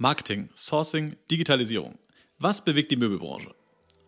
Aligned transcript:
Marketing, 0.00 0.48
Sourcing, 0.54 1.16
Digitalisierung. 1.28 1.98
Was 2.38 2.64
bewegt 2.64 2.92
die 2.92 2.96
Möbelbranche? 2.96 3.52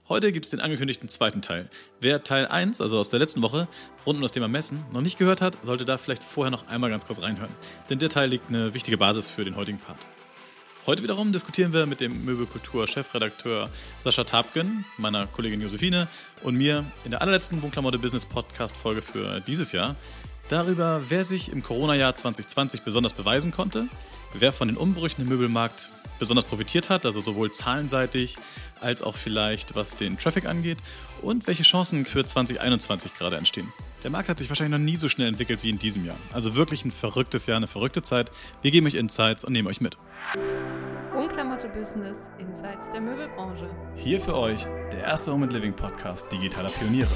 Heute 0.08 0.30
gibt 0.30 0.44
es 0.44 0.50
den 0.52 0.60
angekündigten 0.60 1.08
zweiten 1.08 1.42
Teil. 1.42 1.68
Wer 2.00 2.22
Teil 2.22 2.46
1, 2.46 2.80
also 2.80 2.96
aus 3.00 3.10
der 3.10 3.18
letzten 3.18 3.42
Woche, 3.42 3.66
rund 4.06 4.14
um 4.14 4.22
das 4.22 4.30
Thema 4.30 4.46
Messen, 4.46 4.84
noch 4.92 5.00
nicht 5.00 5.18
gehört 5.18 5.40
hat, 5.40 5.56
sollte 5.64 5.84
da 5.84 5.98
vielleicht 5.98 6.22
vorher 6.22 6.53
noch 6.53 6.68
einmal 6.68 6.90
ganz 6.90 7.08
kurz 7.08 7.21
reinhören. 7.21 7.50
Denn 7.88 7.98
der 7.98 8.08
Teil 8.08 8.29
liegt 8.29 8.50
eine 8.50 8.72
wichtige 8.72 8.98
Basis 8.98 9.30
für 9.30 9.45
den 9.45 9.56
heutigen 9.56 9.79
Part. 9.79 10.06
Heute 10.87 11.03
wiederum 11.03 11.32
diskutieren 11.32 11.72
wir 11.72 11.87
mit 11.87 12.01
dem 12.01 12.25
Möbelkultur-Chefredakteur 12.25 13.69
Sascha 14.04 14.22
Tapken, 14.22 14.85
meiner 14.97 15.27
Kollegin 15.27 15.61
Josephine 15.61 16.07
und 16.45 16.57
mir 16.57 16.84
in 17.05 17.11
der 17.11 17.20
allerletzten 17.20 17.61
Bunklamode 17.61 17.98
Business 17.98 18.27
Podcast-Folge 18.27 19.02
für 19.02 19.41
dieses 19.41 19.73
Jahr 19.73 19.97
darüber, 20.51 21.02
wer 21.09 21.25
sich 21.25 21.51
im 21.51 21.65
Corona-Jahr 21.65 22.15
2020 22.15 22.83
besonders 22.83 23.12
beweisen 23.12 23.51
konnte, 23.51 23.88
wer 24.34 24.52
von 24.52 24.69
den 24.69 24.77
Umbrüchen 24.77 25.23
im 25.23 25.28
Möbelmarkt 25.28 25.91
besonders 26.19 26.45
profitiert 26.45 26.91
hat, 26.91 27.06
also 27.06 27.20
sowohl 27.20 27.51
zahlenseitig 27.51 28.37
als 28.80 29.03
auch 29.03 29.16
vielleicht 29.16 29.75
was 29.75 29.97
den 29.97 30.19
Traffic 30.19 30.47
angeht 30.47 30.79
und 31.23 31.47
welche 31.47 31.65
Chancen 31.65 32.05
für 32.05 32.25
2021 32.25 33.15
gerade 33.15 33.37
entstehen. 33.37 33.73
Der 34.05 34.11
Markt 34.11 34.29
hat 34.29 34.39
sich 34.39 34.48
wahrscheinlich 34.48 34.79
noch 34.79 34.84
nie 34.84 34.97
so 34.97 35.09
schnell 35.09 35.29
entwickelt 35.29 35.61
wie 35.62 35.70
in 35.70 35.79
diesem 35.79 36.06
Jahr. 36.06 36.16
Also 36.33 36.55
wirklich 36.55 36.84
ein 36.84 36.93
verrücktes 36.93 37.47
Jahr, 37.47 37.56
eine 37.56 37.66
verrückte 37.66 38.03
Zeit. 38.03 38.30
Wir 38.62 38.70
geben 38.70 38.87
euch 38.87 38.95
Insights 38.95 39.45
und 39.45 39.53
nehmen 39.53 39.69
euch 39.69 39.80
mit. 39.80 39.98
Unklamotte 41.15 41.69
Business 41.69 42.31
Insights 42.39 42.91
der 42.92 43.01
Möbelbranche. 43.01 43.69
Hier 43.97 44.20
für 44.20 44.37
euch 44.37 44.65
der 44.92 45.05
erste 45.05 45.33
Home 45.33 45.45
and 45.45 45.53
Living 45.53 45.75
Podcast 45.75 46.31
digitaler 46.33 46.70
Pioniere. 46.70 47.11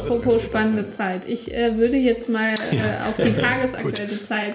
Apropos 0.00 0.42
spannende 0.42 0.88
Zeit. 0.88 1.28
Ich 1.28 1.52
äh, 1.52 1.76
würde 1.76 1.96
jetzt 1.96 2.28
mal 2.28 2.54
äh, 2.54 3.08
auf 3.08 3.16
die 3.16 3.32
tagesaktuelle 3.40 4.22
Zeit 4.22 4.54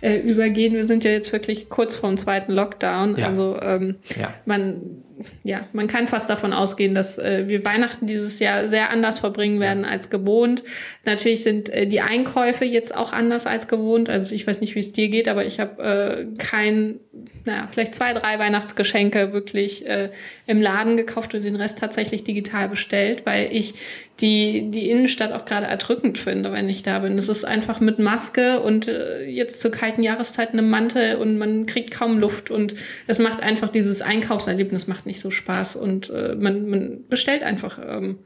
äh, 0.00 0.18
übergehen. 0.18 0.74
Wir 0.74 0.84
sind 0.84 1.04
ja 1.04 1.10
jetzt 1.10 1.32
wirklich 1.32 1.68
kurz 1.68 1.94
vor 1.94 2.08
dem 2.08 2.16
zweiten 2.16 2.52
Lockdown. 2.52 3.16
Ja. 3.16 3.26
Also 3.26 3.58
ähm, 3.60 3.96
ja. 4.18 4.34
man 4.46 5.02
ja, 5.42 5.66
man 5.72 5.86
kann 5.86 6.08
fast 6.08 6.30
davon 6.30 6.52
ausgehen, 6.52 6.94
dass 6.94 7.18
äh, 7.18 7.44
wir 7.48 7.64
Weihnachten 7.64 8.06
dieses 8.06 8.38
Jahr 8.38 8.68
sehr 8.68 8.90
anders 8.90 9.20
verbringen 9.20 9.60
werden 9.60 9.84
ja. 9.84 9.90
als 9.90 10.10
gewohnt. 10.10 10.62
Natürlich 11.04 11.42
sind 11.42 11.68
äh, 11.70 11.86
die 11.86 12.00
Einkäufe 12.00 12.64
jetzt 12.64 12.94
auch 12.94 13.12
anders 13.12 13.46
als 13.46 13.68
gewohnt. 13.68 14.08
Also 14.08 14.34
ich 14.34 14.46
weiß 14.46 14.60
nicht, 14.60 14.74
wie 14.74 14.80
es 14.80 14.92
dir 14.92 15.08
geht, 15.08 15.28
aber 15.28 15.44
ich 15.44 15.60
habe 15.60 15.82
äh, 15.82 16.36
kein, 16.38 17.00
naja, 17.44 17.68
vielleicht 17.70 17.94
zwei, 17.94 18.12
drei 18.12 18.38
Weihnachtsgeschenke 18.38 19.32
wirklich 19.32 19.86
äh, 19.86 20.10
im 20.46 20.60
Laden 20.60 20.96
gekauft 20.96 21.34
und 21.34 21.44
den 21.44 21.56
Rest 21.56 21.78
tatsächlich 21.78 22.24
digital 22.24 22.68
bestellt, 22.68 23.22
weil 23.26 23.48
ich 23.52 23.74
die, 24.20 24.70
die 24.70 24.90
Innenstadt 24.90 25.32
auch 25.32 25.44
gerade 25.44 25.66
erdrückend 25.66 26.18
finde, 26.18 26.52
wenn 26.52 26.68
ich 26.68 26.82
da 26.82 26.98
bin. 26.98 27.16
Es 27.18 27.28
ist 27.28 27.44
einfach 27.44 27.80
mit 27.80 27.98
Maske 27.98 28.60
und 28.60 28.86
äh, 28.86 29.24
jetzt 29.24 29.59
zur 29.60 29.70
kalten 29.70 30.02
Jahreszeit 30.02 30.52
eine 30.52 30.62
Mantel 30.62 31.16
und 31.16 31.38
man 31.38 31.66
kriegt 31.66 31.92
kaum 31.92 32.18
Luft 32.18 32.50
und 32.50 32.74
es 33.06 33.18
macht 33.18 33.42
einfach 33.42 33.68
dieses 33.68 34.02
Einkaufserlebnis 34.02 34.86
macht 34.86 35.06
nicht 35.06 35.20
so 35.20 35.30
Spaß 35.30 35.76
und 35.76 36.10
äh, 36.10 36.34
man, 36.34 36.68
man 36.68 37.08
bestellt 37.08 37.42
einfach 37.42 37.78
ähm, 37.86 38.18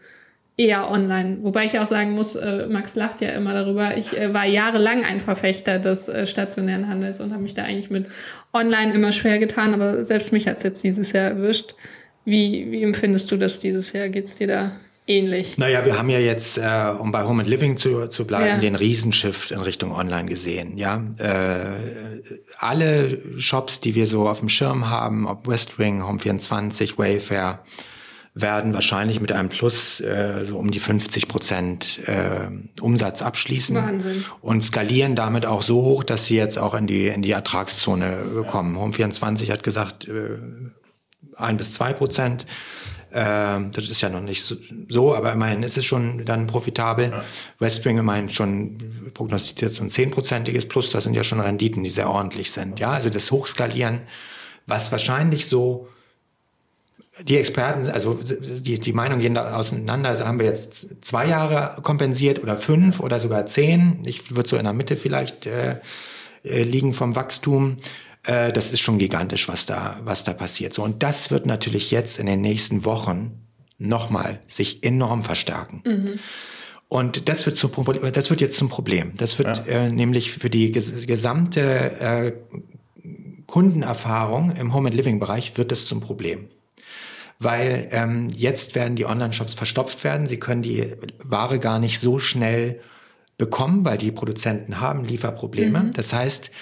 eher 0.57 0.91
online. 0.91 1.39
Wobei 1.43 1.65
ich 1.65 1.79
auch 1.79 1.89
sagen 1.89 2.13
muss, 2.13 2.37
äh, 2.37 2.67
Max 2.69 2.95
lacht 2.95 3.21
ja 3.21 3.31
immer 3.31 3.53
darüber. 3.53 3.97
Ich 3.97 4.17
äh, 4.17 4.33
war 4.33 4.47
jahrelang 4.47 5.05
ein 5.05 5.19
Verfechter 5.19 5.79
des 5.79 6.09
äh, 6.09 6.27
stationären 6.27 6.89
Handels 6.89 7.21
und 7.21 7.33
habe 7.33 7.43
mich 7.43 7.55
da 7.55 7.65
eigentlich 7.65 7.91
mit 7.91 8.07
online 8.53 8.95
immer 8.95 9.11
schwer 9.11 9.39
getan, 9.39 9.75
aber 9.75 10.07
selbst 10.07 10.33
mich 10.33 10.47
hat 10.47 10.59
es 10.59 10.63
jetzt 10.63 10.85
dieses 10.85 11.13
Jahr 11.13 11.31
erwischt. 11.31 11.75
Wie, 12.25 12.71
wie 12.71 12.83
empfindest 12.83 13.31
du 13.33 13.37
das 13.37 13.59
dieses 13.59 13.93
Jahr? 13.93 14.09
Geht's 14.09 14.37
dir 14.37 14.47
da 14.47 14.73
ähnlich. 15.07 15.59
Naja, 15.59 15.85
wir 15.85 15.99
haben 15.99 16.09
ja 16.09 16.19
jetzt, 16.19 16.59
äh, 16.59 16.93
um 16.99 17.13
bei 17.13 17.25
Home 17.25 17.43
and 17.43 17.51
Living 17.51 17.77
zu, 17.77 18.09
zu 18.09 18.27
bleiben, 18.27 18.47
ja. 18.47 18.59
den 18.59 18.75
Riesenshift 18.75 19.51
in 19.51 19.61
Richtung 19.61 19.93
Online 19.93 20.29
gesehen. 20.29 20.77
Ja, 20.77 21.03
äh, 21.19 22.23
alle 22.59 23.19
Shops, 23.39 23.81
die 23.81 23.95
wir 23.95 24.07
so 24.07 24.29
auf 24.29 24.41
dem 24.41 24.49
Schirm 24.49 24.89
haben, 24.89 25.27
ob 25.27 25.47
Westwing, 25.47 26.03
Home24, 26.03 26.99
Wayfair, 26.99 27.61
werden 28.37 28.75
wahrscheinlich 28.75 29.20
mit 29.20 29.31
einem 29.31 29.48
Plus 29.48 30.01
äh, 30.01 30.45
so 30.45 30.59
um 30.59 30.73
die 30.73 30.81
50 30.81 31.29
Prozent 31.29 32.01
äh, 32.09 32.48
Umsatz 32.81 33.23
abschließen 33.23 33.77
Wahnsinn. 33.77 34.25
und 34.41 34.64
skalieren 34.64 35.14
damit 35.14 35.47
auch 35.47 35.63
so 35.63 35.83
hoch, 35.83 36.03
dass 36.03 36.25
sie 36.25 36.35
jetzt 36.35 36.59
auch 36.59 36.75
in 36.75 36.89
die 36.89 37.07
in 37.07 37.23
die 37.23 37.31
Ertragszone 37.31 38.45
kommen. 38.48 38.77
Home24 38.77 39.53
hat 39.53 39.63
gesagt 39.63 40.09
äh, 40.09 40.39
ein 41.37 41.57
bis 41.57 41.75
zwei 41.75 41.93
Prozent. 41.93 42.45
Ähm, 43.17 43.70
das 43.70 43.89
ist 43.89 44.01
ja 44.01 44.08
noch 44.08 44.20
nicht 44.20 44.42
so, 44.42 44.57
so, 44.89 45.14
aber 45.14 45.33
immerhin 45.33 45.63
ist 45.63 45.79
es 45.79 45.85
schon 45.85 46.25
dann 46.25 46.48
profitabel. 46.48 47.11
Ja. 47.11 47.25
Westwing 47.61 47.97
immerhin 47.97 48.29
schon 48.29 49.13
prognostiziert 49.14 49.70
so 49.70 49.85
ein 49.85 49.91
zehnprozentiges 49.91 50.67
Plus. 50.67 50.91
Das 50.91 51.05
sind 51.05 51.14
ja 51.14 51.23
schon 51.23 51.39
Renditen, 51.39 51.85
die 51.85 51.91
sehr 51.91 52.11
ordentlich 52.11 52.51
sind. 52.51 52.80
Ja, 52.80 52.91
also 52.91 53.11
das 53.11 53.30
Hochskalieren, 53.30 54.01
was 54.67 54.91
wahrscheinlich 54.91 55.47
so 55.47 55.86
die 57.23 57.39
Experten, 57.39 57.89
also 57.89 58.19
die, 58.20 58.80
die 58.80 58.92
Meinung 58.92 59.20
gehen 59.20 59.35
da 59.35 59.55
auseinander. 59.55 60.08
Also 60.08 60.25
haben 60.27 60.41
wir 60.41 60.46
jetzt 60.46 61.05
zwei 61.05 61.29
Jahre 61.29 61.81
kompensiert 61.83 62.42
oder 62.42 62.57
fünf 62.57 62.98
oder 62.98 63.20
sogar 63.20 63.46
zehn. 63.46 64.02
Ich 64.07 64.35
würde 64.35 64.48
so 64.48 64.57
in 64.57 64.64
der 64.64 64.73
Mitte 64.73 64.96
vielleicht 64.96 65.46
äh, 65.46 65.77
äh 66.42 66.64
liegen 66.64 66.95
vom 66.95 67.14
Wachstum. 67.14 67.77
Äh, 68.24 68.52
das 68.52 68.73
ist 68.73 68.80
schon 68.80 68.98
gigantisch, 68.98 69.48
was 69.48 69.67
da, 69.67 69.98
was 70.05 70.24
da 70.24 70.33
passiert. 70.33 70.73
So, 70.73 70.83
und 70.83 71.02
das 71.02 71.30
wird 71.30 71.46
natürlich 71.46 71.90
jetzt 71.90 72.18
in 72.18 72.27
den 72.27 72.40
nächsten 72.40 72.85
Wochen 72.85 73.45
nochmal 73.79 74.40
sich 74.46 74.85
enorm 74.85 75.23
verstärken. 75.23 75.83
Mhm. 75.85 76.18
Und 76.89 77.29
das 77.29 77.45
wird, 77.46 77.57
zum, 77.57 77.73
das 78.13 78.30
wird 78.30 78.40
jetzt 78.40 78.57
zum 78.57 78.68
Problem. 78.68 79.13
Das 79.17 79.39
wird 79.39 79.67
ja. 79.67 79.84
äh, 79.84 79.90
nämlich 79.90 80.33
für 80.33 80.51
die 80.51 80.70
ges 80.70 81.07
gesamte 81.07 81.61
äh, 82.01 82.33
Kundenerfahrung 83.46 84.55
im 84.57 84.74
Home 84.74 84.89
and 84.89 84.96
Living 84.96 85.18
Bereich 85.18 85.57
wird 85.58 85.73
es 85.73 85.86
zum 85.86 86.01
Problem. 86.01 86.48
Weil 87.39 87.89
ähm, 87.90 88.29
jetzt 88.34 88.74
werden 88.74 88.96
die 88.96 89.07
Online-Shops 89.07 89.55
verstopft 89.55 90.05
werden. 90.05 90.29
Sie 90.29 90.39
können 90.39 90.63
die 90.63 90.95
Ware 91.24 91.58
gar 91.58 91.79
nicht 91.79 91.98
so 91.98 92.18
schnell 92.18 92.80
bekommen, 93.39 93.84
weil 93.84 93.98
die 93.98 94.13
Produzenten 94.13 94.80
haben 94.80 95.05
Lieferprobleme. 95.05 95.84
Mhm. 95.84 95.92
Das 95.92 96.13
heißt, 96.13 96.52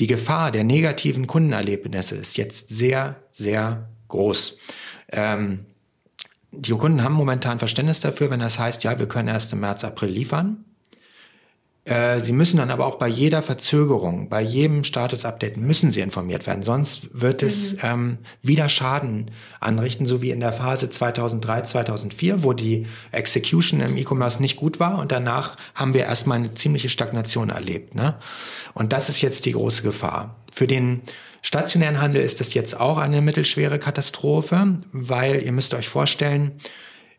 die 0.00 0.06
Gefahr 0.06 0.50
der 0.50 0.64
negativen 0.64 1.26
Kundenerlebnisse 1.26 2.16
ist 2.16 2.36
jetzt 2.36 2.68
sehr, 2.68 3.16
sehr 3.32 3.88
groß. 4.08 4.58
Ähm, 5.12 5.66
die 6.50 6.72
Kunden 6.72 7.02
haben 7.02 7.14
momentan 7.14 7.58
Verständnis 7.58 8.00
dafür, 8.00 8.30
wenn 8.30 8.40
das 8.40 8.58
heißt, 8.58 8.84
ja, 8.84 8.98
wir 8.98 9.08
können 9.08 9.28
erst 9.28 9.52
im 9.52 9.60
März, 9.60 9.84
April 9.84 10.10
liefern. 10.10 10.64
Äh, 11.84 12.20
sie 12.20 12.32
müssen 12.32 12.56
dann 12.56 12.70
aber 12.70 12.86
auch 12.86 12.94
bei 12.94 13.08
jeder 13.08 13.42
Verzögerung, 13.42 14.30
bei 14.30 14.40
jedem 14.40 14.84
Status-Update 14.84 15.58
müssen 15.58 15.90
Sie 15.90 16.00
informiert 16.00 16.46
werden. 16.46 16.62
Sonst 16.62 17.08
wird 17.12 17.42
es 17.42 17.74
mhm. 17.74 17.78
ähm, 17.82 18.18
wieder 18.40 18.70
Schaden 18.70 19.30
anrichten, 19.60 20.06
so 20.06 20.22
wie 20.22 20.30
in 20.30 20.40
der 20.40 20.54
Phase 20.54 20.88
2003, 20.88 21.62
2004, 21.62 22.42
wo 22.42 22.54
die 22.54 22.86
Execution 23.12 23.80
im 23.80 23.98
E-Commerce 23.98 24.40
nicht 24.40 24.56
gut 24.56 24.80
war 24.80 24.98
und 24.98 25.12
danach 25.12 25.56
haben 25.74 25.92
wir 25.92 26.04
erstmal 26.04 26.38
eine 26.38 26.54
ziemliche 26.54 26.88
Stagnation 26.88 27.50
erlebt. 27.50 27.94
Ne? 27.94 28.14
Und 28.72 28.94
das 28.94 29.10
ist 29.10 29.20
jetzt 29.20 29.44
die 29.44 29.52
große 29.52 29.82
Gefahr. 29.82 30.36
Für 30.52 30.66
den 30.66 31.02
stationären 31.42 32.00
Handel 32.00 32.22
ist 32.22 32.40
das 32.40 32.54
jetzt 32.54 32.80
auch 32.80 32.96
eine 32.96 33.20
mittelschwere 33.20 33.78
Katastrophe, 33.78 34.78
weil 34.92 35.42
ihr 35.42 35.52
müsst 35.52 35.74
euch 35.74 35.88
vorstellen, 35.90 36.52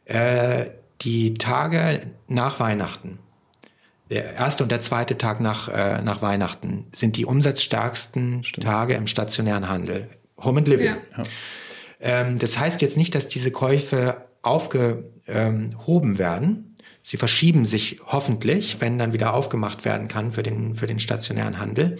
äh, 0.05 0.65
die 1.01 1.35
Tage 1.35 2.01
nach 2.27 2.59
Weihnachten, 2.59 3.19
der 4.09 4.35
erste 4.35 4.63
und 4.63 4.71
der 4.71 4.81
zweite 4.81 5.17
Tag 5.17 5.41
nach, 5.41 5.67
äh, 5.67 6.01
nach 6.01 6.21
Weihnachten 6.21 6.87
sind 6.91 7.17
die 7.17 7.25
umsatzstärksten 7.25 8.43
Stimmt. 8.43 8.65
Tage 8.65 8.93
im 8.93 9.07
stationären 9.07 9.67
Handel. 9.67 10.07
Home 10.37 10.59
and 10.59 10.67
Living. 10.67 10.85
Ja. 10.85 10.97
Ähm, 12.01 12.37
das 12.37 12.59
heißt 12.59 12.81
jetzt 12.81 12.97
nicht, 12.97 13.15
dass 13.15 13.27
diese 13.27 13.51
Käufe 13.51 14.17
aufgehoben 14.41 16.17
werden. 16.19 16.77
Sie 17.01 17.17
verschieben 17.17 17.65
sich 17.65 17.99
hoffentlich, 18.05 18.79
wenn 18.79 18.99
dann 18.99 19.13
wieder 19.13 19.33
aufgemacht 19.33 19.85
werden 19.85 20.07
kann 20.07 20.31
für 20.31 20.43
den, 20.43 20.75
für 20.75 20.87
den 20.87 20.99
stationären 20.99 21.59
Handel. 21.59 21.97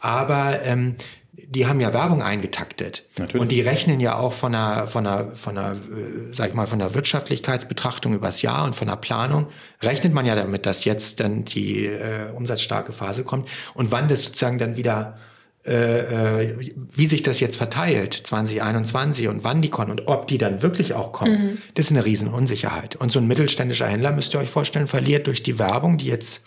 Aber 0.00 0.62
ähm, 0.62 0.96
die 1.38 1.66
haben 1.66 1.80
ja 1.80 1.92
Werbung 1.92 2.22
eingetaktet. 2.22 3.04
Natürlich. 3.18 3.40
Und 3.40 3.52
die 3.52 3.60
rechnen 3.60 4.00
ja 4.00 4.16
auch 4.16 4.32
von 4.32 4.54
einer, 4.54 4.86
von 4.86 5.06
einer, 5.06 5.34
von 5.34 5.58
einer, 5.58 5.74
äh, 5.74 6.32
sag 6.32 6.48
ich 6.48 6.54
mal, 6.54 6.66
von 6.66 6.80
einer 6.80 6.94
Wirtschaftlichkeitsbetrachtung 6.94 8.14
übers 8.14 8.42
Jahr 8.42 8.64
und 8.64 8.74
von 8.74 8.88
der 8.88 8.96
Planung 8.96 9.48
rechnet 9.82 10.14
man 10.14 10.24
ja 10.24 10.34
damit, 10.34 10.66
dass 10.66 10.84
jetzt 10.84 11.20
dann 11.20 11.44
die 11.44 11.86
äh, 11.86 12.32
umsatzstarke 12.34 12.92
Phase 12.92 13.22
kommt 13.22 13.48
und 13.74 13.92
wann 13.92 14.08
das 14.08 14.22
sozusagen 14.22 14.58
dann 14.58 14.76
wieder 14.76 15.18
äh, 15.66 16.44
äh 16.44 16.74
wie 16.94 17.06
sich 17.06 17.22
das 17.22 17.40
jetzt 17.40 17.56
verteilt, 17.56 18.14
2021 18.14 19.28
und 19.28 19.44
wann 19.44 19.60
die 19.60 19.68
kommen 19.68 19.90
und 19.90 20.06
ob 20.06 20.26
die 20.26 20.38
dann 20.38 20.62
wirklich 20.62 20.94
auch 20.94 21.12
kommen, 21.12 21.42
mhm. 21.42 21.58
das 21.74 21.86
ist 21.86 21.92
eine 21.92 22.04
Riesenunsicherheit. 22.04 22.96
Und 22.96 23.12
so 23.12 23.18
ein 23.18 23.26
mittelständischer 23.26 23.86
Händler, 23.86 24.12
müsst 24.12 24.32
ihr 24.34 24.40
euch 24.40 24.50
vorstellen, 24.50 24.86
verliert 24.86 25.26
durch 25.26 25.42
die 25.42 25.58
Werbung, 25.58 25.98
die 25.98 26.06
jetzt 26.06 26.44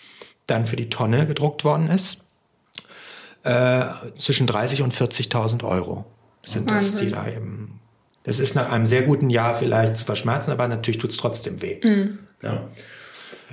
dann 0.47 0.65
für 0.65 0.77
die 0.77 0.89
Tonne 0.89 1.27
gedruckt 1.27 1.63
worden 1.63 1.89
ist, 1.89 2.19
äh, 3.43 3.85
zwischen 4.17 4.47
30 4.47 4.81
und 4.81 4.93
40.000 4.93 5.63
Euro 5.63 6.05
sind 6.45 6.69
Wahnsinn. 6.69 6.91
das, 6.91 7.01
die 7.01 7.09
da 7.09 7.27
eben. 7.27 7.79
Das 8.23 8.39
ist 8.39 8.53
nach 8.55 8.71
einem 8.71 8.85
sehr 8.85 9.03
guten 9.03 9.29
Jahr 9.29 9.55
vielleicht 9.55 9.97
zu 9.97 10.05
verschmerzen, 10.05 10.51
aber 10.51 10.67
natürlich 10.67 10.99
tut 10.99 11.11
es 11.11 11.17
trotzdem 11.17 11.61
weh. 11.61 11.79
Mhm. 11.83 12.19
Ja. 12.43 12.69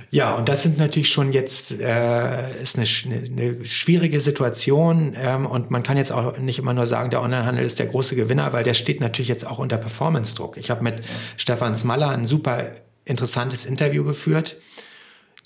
Ja, 0.09 0.35
und 0.35 0.47
das 0.47 0.63
sind 0.63 0.77
natürlich 0.77 1.09
schon 1.09 1.33
jetzt 1.33 1.79
äh, 1.79 2.61
ist 2.61 2.77
eine, 2.77 2.87
eine 3.25 3.65
schwierige 3.65 4.21
Situation 4.21 5.15
ähm, 5.19 5.45
und 5.45 5.69
man 5.69 5.83
kann 5.83 5.97
jetzt 5.97 6.11
auch 6.11 6.37
nicht 6.37 6.59
immer 6.59 6.73
nur 6.73 6.87
sagen, 6.87 7.09
der 7.09 7.21
Onlinehandel 7.21 7.65
ist 7.65 7.79
der 7.79 7.87
große 7.87 8.15
Gewinner, 8.15 8.53
weil 8.53 8.63
der 8.63 8.73
steht 8.73 9.01
natürlich 9.01 9.27
jetzt 9.27 9.45
auch 9.45 9.57
unter 9.57 9.77
Performance-Druck. 9.77 10.57
Ich 10.57 10.69
habe 10.69 10.83
mit 10.83 10.99
ja. 10.99 11.05
Stefan 11.35 11.75
Smaller 11.75 12.09
ein 12.09 12.25
super 12.25 12.71
interessantes 13.03 13.65
Interview 13.65 14.03
geführt. 14.05 14.57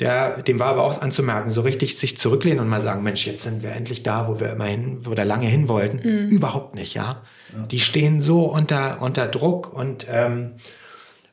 Der, 0.01 0.41
dem 0.41 0.57
war 0.57 0.67
aber 0.67 0.83
auch 0.83 0.99
anzumerken, 0.99 1.51
so 1.51 1.61
richtig 1.61 1.97
sich 1.97 2.17
zurücklehnen 2.17 2.59
und 2.59 2.67
mal 2.67 2.81
sagen, 2.81 3.03
Mensch, 3.03 3.27
jetzt 3.27 3.43
sind 3.43 3.61
wir 3.61 3.71
endlich 3.71 4.01
da, 4.01 4.27
wo 4.27 4.39
wir 4.39 4.51
immerhin 4.51 5.05
oder 5.07 5.25
lange 5.25 5.45
hin 5.45 5.69
wollten. 5.69 5.97
Mhm. 5.97 6.29
Überhaupt 6.29 6.73
nicht, 6.73 6.95
ja? 6.95 7.21
ja. 7.53 7.65
Die 7.67 7.79
stehen 7.79 8.19
so 8.19 8.45
unter, 8.45 8.99
unter 9.01 9.27
Druck 9.27 9.71
und 9.71 10.07
ähm, 10.09 10.53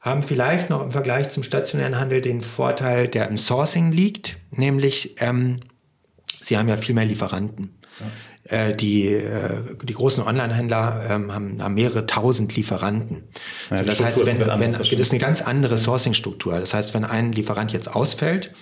haben 0.02 0.22
vielleicht 0.22 0.68
noch 0.68 0.82
im 0.82 0.90
Vergleich 0.90 1.30
zum 1.30 1.42
stationären 1.42 1.98
Handel 1.98 2.20
den 2.20 2.42
Vorteil, 2.42 3.08
der 3.08 3.28
im 3.28 3.38
Sourcing 3.38 3.90
liegt, 3.90 4.36
nämlich 4.50 5.16
ähm, 5.20 5.60
sie 6.42 6.58
haben 6.58 6.68
ja 6.68 6.76
viel 6.76 6.94
mehr 6.94 7.06
Lieferanten. 7.06 7.74
Ja. 8.00 8.06
Äh, 8.44 8.72
die, 8.74 9.08
äh, 9.08 9.62
die 9.82 9.92
großen 9.92 10.24
Online-Händler 10.24 11.06
ähm, 11.10 11.32
haben, 11.34 11.62
haben 11.62 11.74
mehrere 11.74 12.06
tausend 12.06 12.56
Lieferanten. 12.56 13.24
Ja, 13.70 13.78
so, 13.78 13.84
das 13.84 14.02
heißt, 14.02 14.26
wenn, 14.26 14.38
wenn, 14.40 14.72
das 14.72 14.90
ist 14.90 15.12
eine 15.12 15.20
ganz 15.20 15.42
andere 15.42 15.76
Sourcing-Struktur. 15.76 16.58
Das 16.58 16.72
heißt, 16.72 16.94
wenn 16.94 17.04
ein 17.04 17.32
Lieferant 17.32 17.72
jetzt 17.72 17.94
ausfällt, 17.94 18.52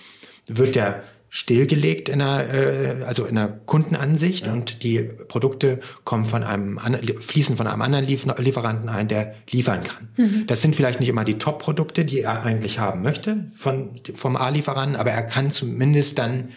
wird 0.47 0.75
der 0.75 1.03
stillgelegt 1.29 2.09
in 2.09 2.21
einer, 2.21 2.53
äh, 2.53 3.03
also 3.05 3.25
in 3.25 3.37
einer 3.37 3.49
Kundenansicht 3.49 4.47
ja. 4.47 4.53
und 4.53 4.83
die 4.83 4.99
Produkte 4.99 5.79
kommen 6.03 6.25
von 6.25 6.43
einem, 6.43 6.79
fließen 7.19 7.57
von 7.57 7.67
einem 7.67 7.81
anderen 7.81 8.05
Lieferanten 8.05 8.89
ein, 8.89 9.07
der 9.07 9.35
liefern 9.51 9.83
kann. 9.83 10.09
Mhm. 10.15 10.47
Das 10.47 10.61
sind 10.61 10.75
vielleicht 10.75 10.99
nicht 10.99 11.09
immer 11.09 11.25
die 11.25 11.37
Top-Produkte, 11.37 12.05
die 12.05 12.21
er 12.21 12.43
eigentlich 12.43 12.79
haben 12.79 13.01
möchte 13.01 13.51
von, 13.55 13.99
vom 14.15 14.35
A-Lieferanten, 14.35 14.95
aber 14.95 15.11
er 15.11 15.23
kann 15.23 15.51
zumindest 15.51 16.17
dann 16.17 16.49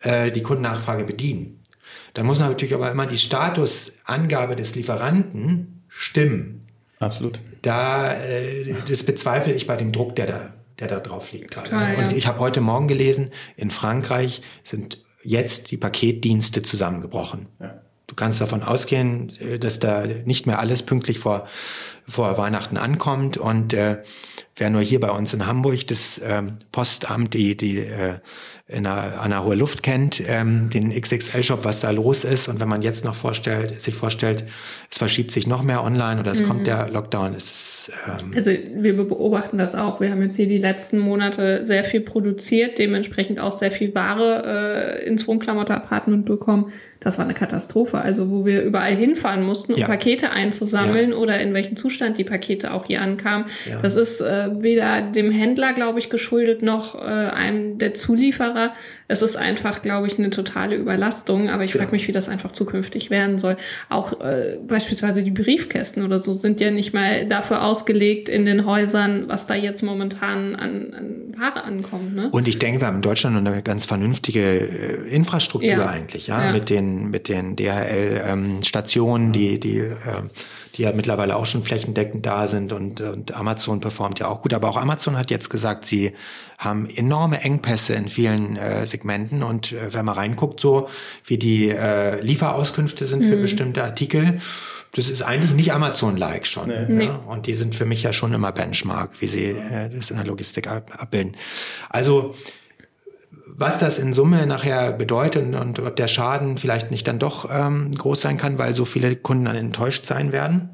äh, 0.00 0.30
die 0.30 0.42
Kundennachfrage 0.42 1.04
bedienen. 1.04 1.59
Dann 2.14 2.26
muss 2.26 2.40
natürlich 2.40 2.74
aber 2.74 2.90
immer 2.90 3.06
die 3.06 3.18
Statusangabe 3.18 4.56
des 4.56 4.74
Lieferanten 4.74 5.82
stimmen. 5.88 6.66
Absolut. 6.98 7.40
Da, 7.62 8.12
äh, 8.14 8.74
das 8.88 9.02
bezweifle 9.02 9.52
ich 9.52 9.66
bei 9.66 9.76
dem 9.76 9.92
Druck, 9.92 10.16
der 10.16 10.26
da 10.26 10.52
der 10.80 10.88
da 10.88 11.00
drauf 11.00 11.30
liegt 11.32 11.50
gerade. 11.50 11.70
Total, 11.70 11.96
und 11.96 12.10
ja. 12.10 12.16
ich 12.16 12.26
habe 12.26 12.40
heute 12.40 12.60
Morgen 12.60 12.88
gelesen, 12.88 13.30
in 13.56 13.70
Frankreich 13.70 14.42
sind 14.64 15.02
jetzt 15.22 15.70
die 15.70 15.76
Paketdienste 15.76 16.62
zusammengebrochen. 16.62 17.46
Ja. 17.60 17.80
Du 18.06 18.16
kannst 18.16 18.40
davon 18.40 18.62
ausgehen, 18.62 19.32
äh, 19.38 19.58
dass 19.58 19.78
da 19.78 20.04
nicht 20.24 20.46
mehr 20.46 20.58
alles 20.58 20.82
pünktlich 20.82 21.18
vor, 21.18 21.46
vor 22.08 22.36
Weihnachten 22.38 22.76
ankommt. 22.76 23.36
Und 23.36 23.72
äh, 23.72 24.02
wer 24.56 24.70
nur 24.70 24.80
hier 24.80 25.00
bei 25.00 25.10
uns 25.10 25.32
in 25.34 25.46
Hamburg 25.46 25.86
das 25.86 26.20
ähm, 26.24 26.58
Postamt, 26.72 27.34
die, 27.34 27.56
die 27.56 27.78
äh, 27.78 28.18
in 28.70 28.86
einer, 28.86 29.20
einer 29.20 29.44
hohe 29.44 29.54
Luft 29.54 29.82
kennt, 29.82 30.22
ähm, 30.28 30.70
den 30.70 30.90
XXL-Shop, 30.90 31.64
was 31.64 31.80
da 31.80 31.90
los 31.90 32.24
ist. 32.24 32.48
Und 32.48 32.60
wenn 32.60 32.68
man 32.68 32.82
jetzt 32.82 33.04
noch 33.04 33.14
vorstellt, 33.14 33.80
sich 33.80 33.94
vorstellt, 33.94 34.44
es 34.90 34.98
verschiebt 34.98 35.30
sich 35.30 35.46
noch 35.46 35.62
mehr 35.62 35.82
online 35.82 36.20
oder 36.20 36.32
es 36.32 36.42
mhm. 36.42 36.46
kommt 36.46 36.66
der 36.66 36.88
Lockdown, 36.88 37.34
ist 37.34 37.50
es. 37.50 37.92
Ähm 38.06 38.32
also 38.34 38.52
wir 38.74 38.96
beobachten 38.96 39.58
das 39.58 39.74
auch. 39.74 40.00
Wir 40.00 40.10
haben 40.10 40.22
jetzt 40.22 40.36
hier 40.36 40.46
die 40.46 40.58
letzten 40.58 40.98
Monate 40.98 41.64
sehr 41.64 41.84
viel 41.84 42.00
produziert, 42.00 42.78
dementsprechend 42.78 43.40
auch 43.40 43.52
sehr 43.52 43.72
viel 43.72 43.94
Ware 43.94 45.00
äh, 45.02 45.06
ins 45.06 45.26
Wohnklamotter-Apartment 45.26 46.24
bekommen. 46.24 46.72
Das 47.00 47.18
war 47.18 47.24
eine 47.24 47.34
Katastrophe. 47.34 47.98
Also 47.98 48.30
wo 48.30 48.44
wir 48.44 48.62
überall 48.62 48.94
hinfahren 48.94 49.42
mussten, 49.42 49.72
um 49.72 49.80
ja. 49.80 49.86
Pakete 49.86 50.30
einzusammeln 50.30 51.10
ja. 51.10 51.16
oder 51.16 51.40
in 51.40 51.54
welchem 51.54 51.76
Zustand 51.76 52.18
die 52.18 52.24
Pakete 52.24 52.72
auch 52.72 52.86
hier 52.86 53.00
ankamen. 53.00 53.46
Ja. 53.68 53.78
Das 53.80 53.96
ist 53.96 54.20
äh, 54.20 54.50
weder 54.62 55.00
dem 55.00 55.30
Händler, 55.30 55.72
glaube 55.72 55.98
ich, 55.98 56.10
geschuldet, 56.10 56.62
noch 56.62 56.94
äh, 56.94 56.98
einem 56.98 57.78
der 57.78 57.94
Zulieferer. 57.94 58.59
Es 59.08 59.22
ist 59.22 59.36
einfach, 59.36 59.82
glaube 59.82 60.06
ich, 60.06 60.18
eine 60.18 60.30
totale 60.30 60.76
Überlastung. 60.76 61.48
Aber 61.48 61.64
ich 61.64 61.72
frage 61.72 61.92
mich, 61.92 62.06
wie 62.08 62.12
das 62.12 62.28
einfach 62.28 62.52
zukünftig 62.52 63.10
werden 63.10 63.38
soll. 63.38 63.56
Auch 63.88 64.20
äh, 64.20 64.58
beispielsweise 64.66 65.22
die 65.22 65.30
Briefkästen 65.30 66.04
oder 66.04 66.18
so 66.18 66.36
sind 66.36 66.60
ja 66.60 66.70
nicht 66.70 66.92
mal 66.92 67.26
dafür 67.26 67.64
ausgelegt 67.64 68.28
in 68.28 68.46
den 68.46 68.66
Häusern, 68.66 69.24
was 69.28 69.46
da 69.46 69.54
jetzt 69.54 69.82
momentan 69.82 70.54
an, 70.54 70.94
an 70.94 71.34
Ware 71.36 71.64
ankommt. 71.64 72.14
Ne? 72.14 72.28
Und 72.30 72.48
ich 72.48 72.58
denke, 72.58 72.80
wir 72.80 72.86
haben 72.86 72.96
in 72.96 73.02
Deutschland 73.02 73.36
eine 73.36 73.62
ganz 73.62 73.84
vernünftige 73.84 74.40
äh, 74.40 75.08
Infrastruktur 75.08 75.88
eigentlich, 75.88 76.26
ja, 76.26 76.52
mit 76.52 76.70
den 76.70 77.10
mit 77.10 77.28
den 77.28 77.56
DHL-Stationen, 77.56 79.26
ähm, 79.26 79.32
die 79.32 79.60
die 79.60 79.78
äh, 79.78 79.94
die 80.76 80.82
ja 80.82 80.92
mittlerweile 80.92 81.36
auch 81.36 81.46
schon 81.46 81.62
flächendeckend 81.62 82.24
da 82.24 82.46
sind 82.46 82.72
und, 82.72 83.00
und 83.00 83.34
Amazon 83.34 83.80
performt 83.80 84.18
ja 84.18 84.28
auch 84.28 84.40
gut. 84.42 84.54
Aber 84.54 84.68
auch 84.68 84.76
Amazon 84.76 85.16
hat 85.16 85.30
jetzt 85.30 85.50
gesagt, 85.50 85.84
sie 85.84 86.12
haben 86.58 86.88
enorme 86.94 87.40
Engpässe 87.40 87.94
in 87.94 88.08
vielen 88.08 88.56
äh, 88.56 88.86
Segmenten 88.86 89.42
und 89.42 89.72
äh, 89.72 89.92
wenn 89.92 90.04
man 90.04 90.14
reinguckt, 90.14 90.60
so 90.60 90.88
wie 91.24 91.38
die 91.38 91.70
äh, 91.70 92.20
Lieferauskünfte 92.20 93.06
sind 93.06 93.24
für 93.24 93.36
mhm. 93.36 93.42
bestimmte 93.42 93.82
Artikel, 93.82 94.40
das 94.92 95.08
ist 95.08 95.22
eigentlich 95.22 95.52
nicht 95.52 95.72
Amazon-like 95.72 96.46
schon. 96.46 96.68
Nee. 96.68 96.74
Ja? 96.74 96.88
Nee. 96.88 97.10
Und 97.26 97.46
die 97.46 97.54
sind 97.54 97.74
für 97.74 97.86
mich 97.86 98.02
ja 98.02 98.12
schon 98.12 98.32
immer 98.32 98.52
Benchmark, 98.52 99.20
wie 99.20 99.26
sie 99.26 99.50
äh, 99.50 99.88
das 99.88 100.10
in 100.10 100.16
der 100.16 100.26
Logistik 100.26 100.68
abbilden. 100.68 101.36
Also 101.88 102.34
was 103.60 103.78
das 103.78 103.98
in 103.98 104.14
Summe 104.14 104.46
nachher 104.46 104.90
bedeutet 104.90 105.54
und 105.54 105.78
ob 105.80 105.94
der 105.94 106.08
Schaden 106.08 106.56
vielleicht 106.56 106.90
nicht 106.90 107.06
dann 107.06 107.18
doch 107.18 107.46
ähm, 107.52 107.92
groß 107.92 108.22
sein 108.22 108.38
kann, 108.38 108.58
weil 108.58 108.72
so 108.72 108.86
viele 108.86 109.16
Kunden 109.16 109.44
dann 109.44 109.54
enttäuscht 109.54 110.06
sein 110.06 110.32
werden. 110.32 110.70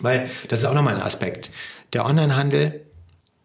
Weil 0.00 0.28
das 0.48 0.58
ist 0.58 0.64
auch 0.64 0.74
nochmal 0.74 0.96
ein 0.96 1.02
Aspekt. 1.02 1.52
Der 1.92 2.04
Onlinehandel 2.04 2.84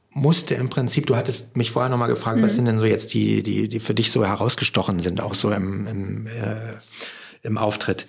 musste 0.10 0.56
im 0.56 0.70
Prinzip, 0.70 1.06
du 1.06 1.16
hattest 1.16 1.56
mich 1.56 1.70
vorher 1.70 1.90
nochmal 1.90 2.10
gefragt, 2.10 2.40
mhm. 2.40 2.42
was 2.42 2.56
sind 2.56 2.66
denn 2.66 2.80
so 2.80 2.86
jetzt 2.86 3.14
die, 3.14 3.44
die, 3.44 3.70
die 3.70 3.80
für 3.80 3.94
dich 3.94 4.10
so 4.10 4.26
herausgestochen 4.26 5.00
sind, 5.00 5.22
auch 5.22 5.36
so 5.36 5.52
im, 5.52 5.86
im, 5.86 6.26
äh, 6.26 6.74
im 7.44 7.60
Auftritt. 7.60 8.08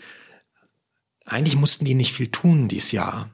Eigentlich 1.27 1.55
mussten 1.55 1.85
die 1.85 1.95
nicht 1.95 2.15
viel 2.15 2.29
tun 2.29 2.69
dieses 2.69 2.93
Jahr. 2.93 3.29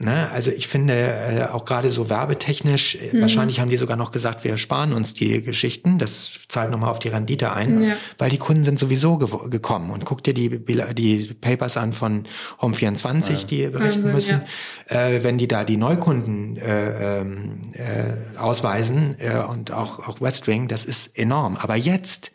Ne? 0.00 0.30
Also 0.30 0.52
ich 0.52 0.68
finde 0.68 0.94
äh, 0.94 1.44
auch 1.52 1.64
gerade 1.64 1.90
so 1.90 2.08
werbetechnisch, 2.08 2.94
äh, 2.94 3.16
mhm. 3.16 3.22
wahrscheinlich 3.22 3.58
haben 3.58 3.68
die 3.68 3.76
sogar 3.76 3.96
noch 3.96 4.12
gesagt, 4.12 4.44
wir 4.44 4.56
sparen 4.56 4.92
uns 4.92 5.12
die 5.12 5.42
Geschichten, 5.42 5.98
das 5.98 6.38
zahlt 6.46 6.70
nochmal 6.70 6.90
auf 6.90 7.00
die 7.00 7.08
Rendite 7.08 7.52
ein, 7.52 7.80
ja. 7.80 7.96
weil 8.16 8.30
die 8.30 8.38
Kunden 8.38 8.62
sind 8.62 8.78
sowieso 8.78 9.18
ge 9.18 9.28
gekommen. 9.50 9.90
Und 9.90 10.04
guck 10.04 10.22
dir 10.22 10.34
die, 10.34 10.64
die 10.94 11.34
Papers 11.40 11.76
an 11.76 11.92
von 11.92 12.28
Home24, 12.60 13.32
ja. 13.32 13.38
die 13.38 13.66
berichten 13.66 14.04
also, 14.04 14.14
müssen. 14.14 14.42
Ja. 14.88 15.08
Äh, 15.08 15.24
wenn 15.24 15.36
die 15.36 15.48
da 15.48 15.64
die 15.64 15.76
Neukunden 15.76 16.56
äh, 16.58 17.20
ähm, 17.20 17.60
äh, 17.72 18.38
ausweisen 18.38 19.16
äh, 19.18 19.42
und 19.50 19.72
auch, 19.72 20.06
auch 20.06 20.20
Westwing, 20.20 20.68
das 20.68 20.84
ist 20.84 21.18
enorm. 21.18 21.56
Aber 21.56 21.74
jetzt 21.74 22.30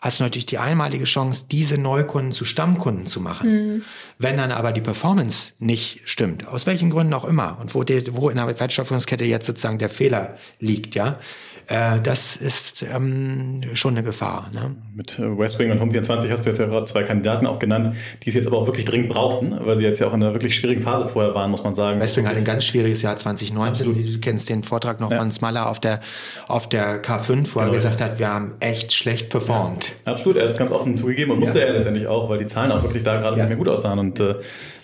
hast 0.00 0.20
du 0.20 0.24
natürlich 0.24 0.46
die 0.46 0.58
einmalige 0.58 1.04
Chance, 1.04 1.46
diese 1.50 1.78
Neukunden 1.78 2.32
zu 2.32 2.44
Stammkunden 2.44 3.06
zu 3.06 3.20
machen. 3.20 3.50
Mhm. 3.50 3.82
Wenn 4.18 4.36
dann 4.36 4.52
aber 4.52 4.72
die 4.72 4.80
Performance 4.80 5.54
nicht 5.58 6.00
stimmt, 6.04 6.46
aus 6.48 6.66
welchen 6.66 6.90
Gründen 6.90 7.14
auch 7.14 7.24
immer, 7.24 7.58
und 7.60 7.74
wo, 7.74 7.84
die, 7.84 8.04
wo 8.14 8.30
in 8.30 8.36
der 8.36 8.58
Wertschöpfungskette 8.58 9.24
jetzt 9.24 9.46
sozusagen 9.46 9.78
der 9.78 9.88
Fehler 9.88 10.36
liegt, 10.60 10.94
ja, 10.94 11.18
äh, 11.68 12.00
das 12.00 12.36
ist 12.36 12.82
ähm, 12.82 13.60
schon 13.74 13.94
eine 13.94 14.02
Gefahr. 14.02 14.50
Ne? 14.52 14.74
Mit 14.94 15.18
äh, 15.18 15.38
Westwing 15.38 15.70
und 15.70 15.80
Home24 15.80 16.30
hast 16.30 16.44
du 16.44 16.48
jetzt 16.48 16.58
ja 16.58 16.66
gerade 16.66 16.86
zwei 16.86 17.02
Kandidaten 17.02 17.46
auch 17.46 17.58
genannt, 17.58 17.94
die 18.22 18.30
es 18.30 18.34
jetzt 18.34 18.46
aber 18.46 18.56
auch 18.56 18.66
wirklich 18.66 18.86
dringend 18.86 19.10
brauchten, 19.10 19.54
weil 19.60 19.76
sie 19.76 19.84
jetzt 19.84 20.00
ja 20.00 20.06
auch 20.06 20.14
in 20.14 20.22
einer 20.22 20.32
wirklich 20.32 20.56
schwierigen 20.56 20.80
Phase 20.80 21.06
vorher 21.06 21.34
waren, 21.34 21.50
muss 21.50 21.62
man 21.64 21.74
sagen. 21.74 22.00
Westwing 22.00 22.26
hat 22.26 22.36
ein 22.36 22.44
ganz 22.44 22.64
schwieriges 22.64 23.02
Jahr 23.02 23.16
2019. 23.16 23.86
Absolut. 23.86 24.14
Du 24.14 24.18
kennst 24.20 24.48
den 24.48 24.62
Vortrag 24.62 24.98
noch 24.98 25.10
ja. 25.10 25.18
von 25.18 25.30
Smaller 25.30 25.68
auf 25.68 25.78
der, 25.78 26.00
auf 26.46 26.68
der 26.68 27.02
K5, 27.02 27.54
wo 27.54 27.60
genau. 27.60 27.70
er 27.70 27.74
gesagt 27.74 28.00
hat, 28.00 28.18
wir 28.18 28.28
haben 28.28 28.54
echt 28.60 28.94
schlecht 28.94 29.28
performt. 29.28 29.87
Ja. 29.87 29.87
Absolut, 30.04 30.36
er 30.36 30.44
hat 30.44 30.50
es 30.50 30.58
ganz 30.58 30.70
offen 30.70 30.96
zugegeben 30.96 31.32
und 31.32 31.40
musste 31.40 31.60
ja. 31.60 31.66
er 31.66 31.72
letztendlich 31.72 32.06
auch, 32.06 32.28
weil 32.28 32.38
die 32.38 32.46
Zahlen 32.46 32.72
auch 32.72 32.82
wirklich 32.82 33.02
da 33.02 33.20
gerade 33.20 33.36
nicht 33.36 33.48
mehr 33.48 33.56
gut 33.56 33.68
aussahen 33.68 33.98
und 33.98 34.20
äh, 34.20 34.34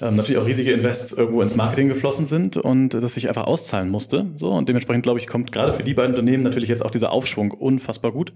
ähm, 0.01 0.17
natürlich 0.17 0.41
auch 0.41 0.47
riesige 0.47 0.73
Invests 0.73 1.13
irgendwo 1.13 1.43
ins 1.43 1.57
Marketing 1.57 1.89
geflossen 1.89 2.27
sind 2.27 2.57
und 2.57 2.91
das 2.91 3.15
sich 3.15 3.29
einfach 3.29 3.47
auszahlen 3.47 3.91
musste. 3.91 4.27
So 4.37 4.51
und 4.51 4.69
dementsprechend 4.69 5.03
glaube 5.03 5.19
ich 5.19 5.27
kommt 5.27 5.53
gerade 5.53 5.73
für 5.73 5.83
die 5.83 5.95
beiden 5.95 6.11
Unternehmen 6.11 6.43
natürlich 6.43 6.69
jetzt 6.69 6.85
auch 6.85 6.91
dieser 6.91 7.13
Aufschwung 7.13 7.51
unfassbar 7.51 8.13
gut. 8.13 8.33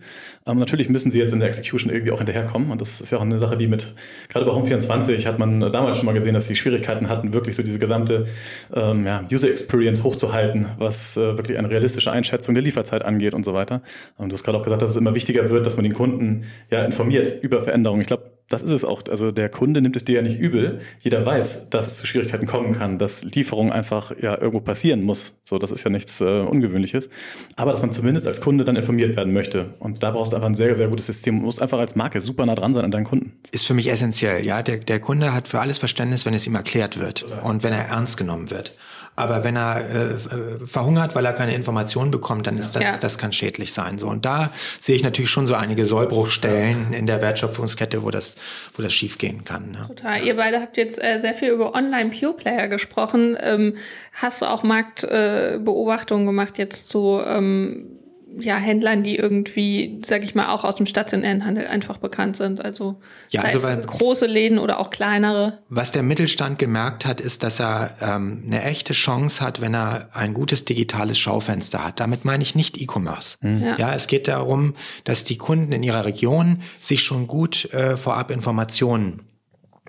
Ähm, 0.47 0.59
natürlich 0.59 0.89
müssen 0.89 1.11
sie 1.11 1.19
jetzt 1.19 1.33
in 1.33 1.41
der 1.41 1.49
Execution 1.49 1.93
irgendwie 1.93 2.13
auch 2.13 2.19
hinterherkommen. 2.19 2.71
Und 2.71 2.81
das 2.81 3.01
ist 3.01 3.11
ja 3.11 3.19
auch 3.19 3.23
eine 3.23 3.39
Sache, 3.39 3.57
die 3.57 3.67
mit, 3.67 3.95
gerade 4.29 4.45
bei 4.47 4.53
Home24 4.53 5.27
hat 5.27 5.39
man 5.39 5.61
damals 5.61 5.99
schon 5.99 6.07
mal 6.07 6.13
gesehen, 6.13 6.35
dass 6.35 6.47
sie 6.47 6.57
Schwierigkeiten 6.57 7.09
hatten, 7.09 7.33
wirklich 7.33 7.57
so 7.57 7.63
diese 7.63 7.79
gesamte 7.79 8.27
ähm, 8.75 9.07
ja, 9.07 9.25
User 9.33 9.51
Experience 9.51 10.03
hochzuhalten, 10.03 10.67
was 10.79 11.17
äh, 11.17 11.37
wirklich 11.37 11.59
eine 11.59 11.71
realistische 11.71 12.11
Einschätzung 12.11 12.55
der 12.55 12.63
Lieferzeit 12.63 13.05
angeht 13.05 13.35
und 13.35 13.45
so 13.45 13.55
weiter. 13.55 13.83
Und 14.17 14.31
du 14.31 14.35
hast 14.35 14.45
gerade 14.45 14.59
auch 14.59 14.63
gesagt, 14.63 14.83
dass 14.83 14.91
es 14.91 14.97
immer 14.97 15.15
wichtiger 15.15 15.51
wird, 15.51 15.67
dass 15.67 15.77
man 15.77 15.85
den 15.85 15.95
Kunden 15.95 16.45
ja 16.71 16.85
informiert 16.85 17.43
über 17.43 17.63
Veränderungen. 17.63 18.01
Ich 18.01 18.09
glaube, 18.09 18.39
das 18.49 18.63
ist 18.63 18.71
es 18.71 18.85
auch. 18.85 19.03
Also 19.11 19.31
der 19.31 19.51
Kunde 19.51 19.83
nimmt 19.83 19.95
es 19.97 20.05
dir 20.05 20.17
ja 20.17 20.23
nicht 20.23 20.39
übel. 20.39 20.81
Jeder 21.01 21.25
weiß, 21.25 21.69
dass 21.69 21.87
es 21.87 21.99
zu 21.99 22.07
Schwierigkeiten 22.07 22.47
kommen 22.47 22.73
kann, 22.73 22.99
dass 22.99 23.25
Lieferung 23.25 23.71
einfach 23.71 24.11
ja 24.21 24.39
irgendwo 24.39 24.61
passieren 24.61 25.03
muss. 25.03 25.35
So, 25.45 25.59
das 25.59 25.71
ist 25.71 25.85
ja 25.85 25.91
nichts 25.91 26.21
äh, 26.23 26.41
Ungewöhnliches. 26.41 27.11
Aber 27.57 27.73
dass 27.73 27.83
man 27.83 27.93
zumindest 27.93 28.27
als 28.27 28.41
Kunde 28.41 28.65
dann 28.65 28.77
informiert 28.77 29.17
werden 29.17 29.35
möchte. 29.35 29.75
Und 29.79 30.03
da 30.03 30.11
brauchst 30.11 30.33
du 30.33 30.37
einfach 30.37 30.49
ein 30.49 30.55
sehr, 30.55 30.75
sehr 30.75 30.89
gutes 30.89 31.07
System. 31.07 31.39
Du 31.39 31.45
musst 31.45 31.61
einfach 31.61 31.79
als 31.79 31.95
Marke 31.95 32.23
super 32.23 32.47
nah 32.47 32.55
dran 32.55 32.73
sein 32.73 32.85
an 32.85 32.91
deinen 32.91 33.05
Kunden. 33.05 33.35
Ist 33.53 33.67
für 33.67 33.75
mich 33.75 33.91
essentiell, 33.91 34.45
ja. 34.45 34.63
Der, 34.63 34.79
der 34.79 35.01
Kunde 35.01 35.35
hat 35.35 35.49
für 35.49 35.61
alles 35.61 35.77
Verständnis, 35.77 36.25
wenn 36.25 36.33
es 36.33 36.47
ihm 36.47 36.55
erklärt 36.55 36.99
wird 36.99 37.27
und 37.43 37.63
wenn 37.63 37.75
er 37.75 37.85
ernst 37.85 38.17
genommen 38.17 38.51
wird. 38.51 38.75
Aber 39.17 39.45
wenn 39.45 39.57
er 39.57 39.81
äh, 39.81 40.67
verhungert, 40.67 41.15
weil 41.15 41.25
er 41.25 41.33
keine 41.33 41.55
Informationen 41.55 42.11
bekommt, 42.11 42.47
dann 42.47 42.59
ist 42.59 42.77
das, 42.77 42.83
ja. 42.83 42.97
das 42.99 43.19
kann 43.19 43.33
schädlich 43.33 43.73
sein. 43.73 43.99
So 43.99 44.09
und 44.09 44.25
da 44.25 44.51
sehe 44.81 44.97
ich 44.97 45.03
natürlich 45.03 45.31
schon 45.31 45.47
so 45.47 45.55
einige 45.55 45.87
Sollbruchstellen 45.87 46.93
in 46.93 47.07
der 47.07 47.21
Wertschöpfungskette, 47.21 48.03
wo 48.03 48.11
das, 48.11 48.37
wo 48.77 48.83
das 48.83 48.93
schiefgehen 48.93 49.45
kann. 49.45 49.73
Ne? 49.73 49.85
Total. 49.89 50.25
Ihr 50.25 50.37
beide 50.37 50.61
habt 50.61 50.77
jetzt 50.77 51.03
äh, 51.03 51.19
sehr 51.19 51.35
viel 51.35 51.51
über 51.51 51.75
Online-Pure-Player 51.75 52.69
gesprochen. 52.69 53.37
Ähm, 53.41 53.77
hast 54.13 54.43
du 54.43 54.47
auch 54.47 54.63
Marktbeobachtungen 54.63 56.25
äh, 56.25 56.27
gemacht 56.27 56.59
jetzt 56.59 56.89
zu 56.89 57.21
ähm, 57.27 57.98
ja, 58.41 58.57
Händlern, 58.57 59.03
die 59.03 59.17
irgendwie, 59.17 60.01
sag 60.05 60.25
ich 60.25 60.35
mal, 60.35 60.53
auch 60.53 60.65
aus 60.65 60.77
dem 60.77 60.87
stationären 60.87 61.45
Handel 61.45 61.67
einfach 61.67 61.99
bekannt 61.99 62.37
sind. 62.37 62.65
Also, 62.65 63.01
ja, 63.31 63.43
also 63.43 63.63
weil, 63.63 63.83
große 63.83 64.27
Läden 64.27 64.59
oder 64.59 64.79
auch 64.79 64.91
kleinere. 64.91 65.59
Was 65.69 65.93
der 65.93 66.03
Mittelstand 66.03 66.59
gemerkt 66.59 67.07
hat, 67.07 67.21
ist, 67.21 67.43
dass 67.43 67.61
er 67.61 67.95
ähm, 68.01 68.43
eine 68.47 68.63
echte 68.63 68.93
Chance 68.93 69.45
hat, 69.45 69.61
wenn 69.61 69.75
er 69.75 70.09
ein 70.13 70.35
gutes 70.35 70.65
digitales 70.65 71.19
Schaufenster 71.19 71.85
hat. 71.85 72.01
Damit 72.01 72.25
meine 72.25 72.43
ich 72.43 72.55
nicht 72.55 72.81
E-Commerce. 72.81 73.37
Mhm. 73.41 73.63
Ja. 73.63 73.77
ja. 73.79 73.95
es 73.95 74.07
geht 74.07 74.29
darum, 74.29 74.75
dass 75.05 75.25
die 75.25 75.39
Kunden 75.39 75.73
in 75.73 75.83
ihrer 75.83 76.05
Region 76.05 76.63
sich 76.81 77.03
schon 77.03 77.27
gut 77.27 77.73
äh, 77.73 77.97
vorab 77.97 78.31
Informationen 78.31 79.28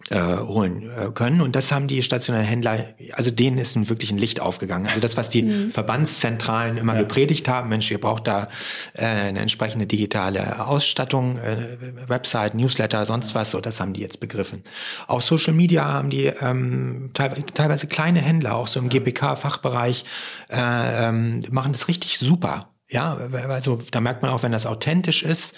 äh, 0.10 0.38
holen 0.38 0.90
äh, 0.90 1.12
können. 1.12 1.42
Und 1.42 1.56
das 1.56 1.72
haben 1.72 1.88
die 1.88 2.02
stationären 2.02 2.48
Händler, 2.48 2.86
also 3.14 3.32
denen 3.32 3.58
ist 3.58 3.76
ein, 3.76 3.90
wirklich 3.90 4.12
ein 4.12 4.18
Licht 4.18 4.40
aufgegangen. 4.40 4.88
Also 4.88 5.00
das, 5.00 5.18
was 5.18 5.30
die 5.30 5.44
mhm. 5.44 5.72
Verbandszentralen 5.72 6.78
immer 6.78 6.94
ja. 6.94 7.00
gepredigt 7.00 7.48
haben, 7.48 7.70
Mensch, 7.70 7.90
ihr 7.92 8.00
braucht 8.00 8.28
da 8.28 8.48
äh, 8.94 9.06
eine 9.06 9.40
entsprechende 9.40 9.86
digitale 9.86 10.66
Ausstattung, 10.66 11.38
äh, 11.38 11.78
Website, 12.08 12.56
Newsletter, 12.56 13.06
sonst 13.06 13.36
was, 13.36 13.52
so 13.52 13.62
das 13.62 13.80
haben 13.80 13.94
die 13.94 14.02
jetzt 14.02 14.20
begriffen. 14.20 14.64
Auch 15.08 15.22
Social 15.22 15.54
Media 15.54 15.86
haben 15.86 16.10
die 16.10 16.26
ähm, 16.26 17.12
teilweise 17.14 17.88
kleine 17.88 18.20
Händler, 18.20 18.56
auch 18.56 18.68
so 18.68 18.80
im 18.80 18.90
GPK-Fachbereich, 18.90 20.06
äh, 20.50 21.08
ähm, 21.08 21.42
machen 21.52 21.72
das 21.72 21.88
richtig 21.88 22.18
super. 22.18 22.70
Ja, 22.90 23.18
also 23.48 23.84
da 23.92 24.02
merkt 24.02 24.24
man 24.24 24.32
auch, 24.32 24.42
wenn 24.42 24.52
das 24.52 24.66
authentisch 24.66 25.22
ist 25.22 25.56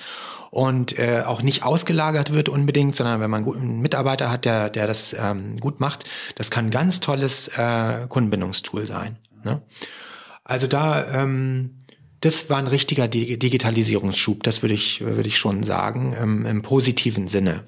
und 0.51 1.00
äh, 1.00 1.24
auch 1.25 1.41
nicht 1.41 1.63
ausgelagert 1.63 2.34
wird 2.34 2.50
unbedingt, 2.50 2.96
sondern 2.96 3.22
wenn 3.22 3.29
man 3.29 3.46
einen 3.46 3.79
Mitarbeiter 3.79 4.29
hat, 4.29 4.46
der, 4.46 4.70
der 4.70 4.86
das 4.86 5.15
ähm, 5.17 5.58
gut 5.58 5.79
macht, 5.79 6.03
das 6.36 6.51
kann 6.51 6.65
ein 6.67 6.72
ganz 6.72 7.00
tolles 7.00 7.48
äh, 7.58 8.05
Kundenbindungstool 8.10 8.86
sein. 8.86 9.17
Ne? 9.46 9.62
Also 10.43 10.67
da, 10.67 11.08
ähm, 11.13 11.79
das 12.20 12.50
war 12.50 12.58
ein 12.58 12.67
richtiger 12.67 13.08
Digitalisierungsschub, 13.08 14.43
das 14.43 14.62
würde 14.62 14.74
ich, 14.74 15.00
würde 15.00 15.29
ich 15.29 15.38
schon 15.38 15.63
sagen, 15.63 16.15
ähm, 16.22 16.46
im 16.46 16.62
positiven 16.62 17.29
Sinne. 17.29 17.63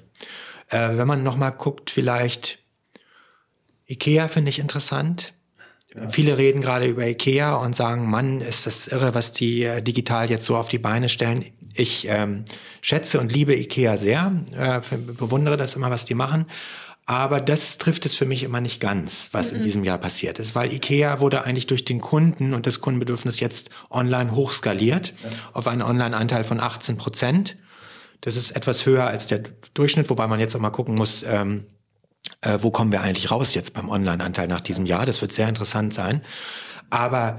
Äh, 0.68 0.98
wenn 0.98 1.08
man 1.08 1.22
nochmal 1.22 1.52
guckt, 1.52 1.90
vielleicht 1.90 2.58
Ikea 3.86 4.28
finde 4.28 4.50
ich 4.50 4.58
interessant. 4.58 5.32
Ja. 5.94 6.10
Viele 6.10 6.36
reden 6.36 6.60
gerade 6.60 6.86
über 6.86 7.06
Ikea 7.06 7.54
und 7.54 7.74
sagen, 7.74 8.10
Mann, 8.10 8.42
ist 8.42 8.66
das 8.66 8.88
irre, 8.88 9.14
was 9.14 9.32
die 9.32 9.62
äh, 9.62 9.82
digital 9.82 10.28
jetzt 10.28 10.44
so 10.44 10.56
auf 10.56 10.68
die 10.68 10.78
Beine 10.78 11.08
stellen. 11.08 11.46
Ich 11.74 12.06
ähm, 12.08 12.44
schätze 12.80 13.20
und 13.20 13.32
liebe 13.32 13.54
Ikea 13.54 13.96
sehr, 13.96 14.32
äh, 14.56 14.80
bewundere 14.96 15.56
das 15.56 15.74
immer, 15.74 15.90
was 15.90 16.04
die 16.04 16.14
machen. 16.14 16.46
Aber 17.06 17.40
das 17.40 17.76
trifft 17.76 18.06
es 18.06 18.16
für 18.16 18.24
mich 18.24 18.44
immer 18.44 18.62
nicht 18.62 18.80
ganz, 18.80 19.28
was 19.32 19.50
mhm. 19.50 19.58
in 19.58 19.62
diesem 19.62 19.84
Jahr 19.84 19.98
passiert 19.98 20.38
ist, 20.38 20.54
weil 20.54 20.72
IKEA 20.72 21.20
wurde 21.20 21.44
eigentlich 21.44 21.66
durch 21.66 21.84
den 21.84 22.00
Kunden 22.00 22.54
und 22.54 22.66
das 22.66 22.80
Kundenbedürfnis 22.80 23.40
jetzt 23.40 23.68
online 23.90 24.34
hochskaliert 24.34 25.12
ja. 25.22 25.30
auf 25.52 25.66
einen 25.66 25.82
Online-Anteil 25.82 26.44
von 26.44 26.60
18 26.60 26.96
Prozent. 26.96 27.56
Das 28.22 28.36
ist 28.36 28.52
etwas 28.52 28.86
höher 28.86 29.06
als 29.06 29.26
der 29.26 29.42
Durchschnitt, 29.74 30.08
wobei 30.08 30.26
man 30.26 30.40
jetzt 30.40 30.56
auch 30.56 30.60
mal 30.60 30.70
gucken 30.70 30.94
muss, 30.94 31.24
ähm, 31.24 31.66
äh, 32.40 32.58
wo 32.62 32.70
kommen 32.70 32.90
wir 32.90 33.02
eigentlich 33.02 33.30
raus 33.30 33.54
jetzt 33.54 33.74
beim 33.74 33.90
Online-Anteil 33.90 34.48
nach 34.48 34.62
diesem 34.62 34.86
Jahr. 34.86 35.04
Das 35.04 35.20
wird 35.20 35.34
sehr 35.34 35.48
interessant 35.48 35.92
sein. 35.92 36.22
Aber 36.88 37.38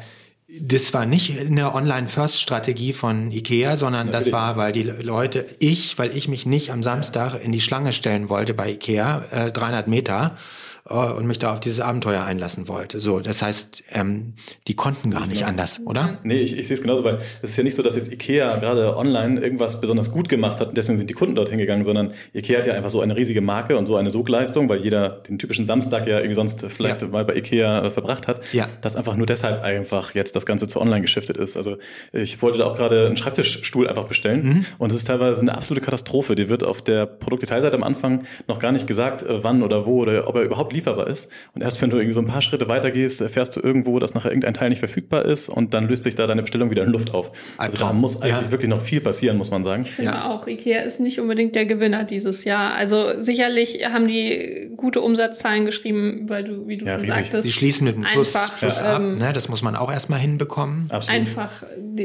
das 0.61 0.93
war 0.93 1.05
nicht 1.05 1.39
eine 1.39 1.73
Online-First-Strategie 1.73 2.93
von 2.93 3.31
Ikea, 3.31 3.77
sondern 3.77 4.07
Natürlich. 4.07 4.25
das 4.25 4.33
war, 4.33 4.57
weil 4.57 4.71
die 4.71 4.83
Leute, 4.83 5.45
ich, 5.59 5.97
weil 5.97 6.15
ich 6.15 6.27
mich 6.27 6.45
nicht 6.45 6.71
am 6.71 6.83
Samstag 6.83 7.43
in 7.43 7.51
die 7.51 7.61
Schlange 7.61 7.93
stellen 7.93 8.29
wollte 8.29 8.53
bei 8.53 8.71
Ikea, 8.71 9.23
äh, 9.31 9.51
300 9.51 9.87
Meter, 9.87 10.37
und 10.87 11.25
mich 11.25 11.39
da 11.39 11.51
auf 11.51 11.59
dieses 11.59 11.79
Abenteuer 11.79 12.23
einlassen 12.23 12.67
wollte. 12.67 12.99
So, 12.99 13.19
das 13.19 13.41
heißt, 13.41 13.83
ähm, 13.93 14.33
die 14.67 14.75
konnten 14.75 15.09
gar 15.09 15.25
nicht 15.25 15.43
anders, 15.43 15.81
oder? 15.83 16.19
Nee, 16.23 16.41
ich, 16.41 16.55
ich 16.57 16.67
sehe 16.67 16.75
es 16.75 16.81
genauso, 16.83 17.03
weil 17.03 17.15
es 17.15 17.49
ist 17.49 17.57
ja 17.57 17.63
nicht 17.63 17.73
so, 17.73 17.81
dass 17.81 17.95
jetzt 17.95 18.11
Ikea 18.11 18.57
gerade 18.57 18.95
online 18.95 19.41
irgendwas 19.41 19.81
besonders 19.81 20.11
gut 20.11 20.29
gemacht 20.29 20.59
hat 20.59 20.69
und 20.69 20.77
deswegen 20.77 20.99
sind 20.99 21.09
die 21.09 21.15
Kunden 21.15 21.33
dorthin 21.33 21.57
gegangen, 21.57 21.83
sondern 21.83 22.13
Ikea 22.35 22.59
hat 22.59 22.67
ja 22.67 22.73
einfach 22.73 22.91
so 22.91 23.01
eine 23.01 23.17
riesige 23.17 23.41
Marke 23.41 23.77
und 23.77 23.87
so 23.87 23.95
eine 23.95 24.11
Sogleistung, 24.11 24.69
weil 24.69 24.77
jeder 24.77 25.09
den 25.09 25.39
typischen 25.39 25.65
Samstag 25.65 26.05
ja 26.05 26.17
irgendwie 26.17 26.35
sonst 26.35 26.63
vielleicht 26.69 27.01
ja. 27.01 27.07
mal 27.07 27.25
bei 27.25 27.35
Ikea 27.35 27.85
äh, 27.85 27.89
verbracht 27.89 28.27
hat, 28.27 28.41
ja. 28.53 28.69
dass 28.81 28.95
einfach 28.95 29.15
nur 29.15 29.25
deshalb 29.25 29.63
einfach 29.63 30.13
jetzt 30.13 30.35
das 30.35 30.45
Ganze 30.45 30.67
zu 30.67 30.79
online 30.79 31.01
geschiftet 31.01 31.37
ist. 31.37 31.57
Also 31.57 31.77
ich 32.13 32.39
wollte 32.43 32.59
da 32.59 32.65
auch 32.65 32.75
gerade 32.75 33.07
einen 33.07 33.17
Schreibtischstuhl 33.17 33.87
einfach 33.87 34.05
bestellen 34.05 34.45
mhm. 34.45 34.65
und 34.77 34.91
es 34.91 34.97
ist 34.97 35.05
teilweise 35.05 35.41
eine 35.41 35.55
absolute 35.55 35.83
Katastrophe. 35.83 36.35
Die 36.35 36.47
wird 36.47 36.63
auf 36.63 36.83
der 36.83 37.07
Produktdetailseite 37.07 37.75
am 37.75 37.83
Anfang 37.83 38.23
noch 38.47 38.59
gar 38.59 38.71
nicht 38.71 38.85
gesagt, 38.85 39.23
äh, 39.23 39.43
wann 39.43 39.63
oder 39.63 39.87
wo 39.87 40.01
oder 40.01 40.27
ob 40.27 40.35
er 40.35 40.43
überhaupt 40.43 40.74
lieferbar 40.75 41.07
ist. 41.07 41.29
Und 41.53 41.61
erst 41.61 41.81
wenn 41.81 41.89
du 41.89 41.97
irgendwie 41.97 42.13
so 42.13 42.21
ein 42.21 42.27
paar 42.27 42.41
Schritte 42.41 42.67
weiter 42.67 42.91
gehst, 42.91 43.21
erfährst 43.21 43.55
du 43.55 43.61
irgendwo, 43.61 43.99
dass 43.99 44.13
nachher 44.13 44.29
irgendein 44.29 44.53
Teil 44.53 44.69
nicht 44.69 44.79
verfügbar 44.79 45.25
ist 45.25 45.49
und 45.49 45.73
dann 45.73 45.87
löst 45.87 46.03
sich 46.03 46.15
da 46.15 46.27
deine 46.27 46.41
Bestellung 46.41 46.69
wieder 46.69 46.83
in 46.83 46.91
Luft 46.91 47.13
auf. 47.13 47.31
Also 47.57 47.77
da 47.77 47.93
muss 47.93 48.21
eigentlich 48.21 48.45
ja. 48.45 48.51
wirklich 48.51 48.69
noch 48.69 48.81
viel 48.81 49.01
passieren, 49.01 49.37
muss 49.37 49.51
man 49.51 49.63
sagen. 49.63 49.83
Ich 49.83 49.91
finde 49.91 50.11
ja. 50.11 50.29
auch, 50.29 50.47
Ikea 50.47 50.81
ist 50.81 50.99
nicht 50.99 51.19
unbedingt 51.19 51.55
der 51.55 51.65
Gewinner 51.65 52.03
dieses 52.03 52.43
Jahr. 52.43 52.75
Also 52.75 53.19
sicherlich 53.19 53.85
haben 53.91 54.07
die 54.07 54.71
gute 54.75 55.01
Umsatzzahlen 55.01 55.65
geschrieben, 55.65 56.29
weil 56.29 56.43
du, 56.43 56.67
wie 56.67 56.77
du 56.77 56.85
ja, 56.85 56.93
schon 56.93 57.01
riesig. 57.01 57.25
sagtest. 57.25 57.47
Die 57.47 57.51
schließen 57.51 57.85
mit 57.85 57.95
einem 57.95 58.05
Plus, 58.05 58.35
einfach, 58.35 58.59
Plus 58.59 58.79
ab, 58.79 59.01
ähm, 59.01 59.11
ne? 59.13 59.33
das 59.33 59.49
muss 59.49 59.61
man 59.61 59.75
auch 59.75 59.91
erstmal 59.91 60.19
hinbekommen. 60.19 60.87
Absolut. 60.89 61.21
Einfach 61.21 61.51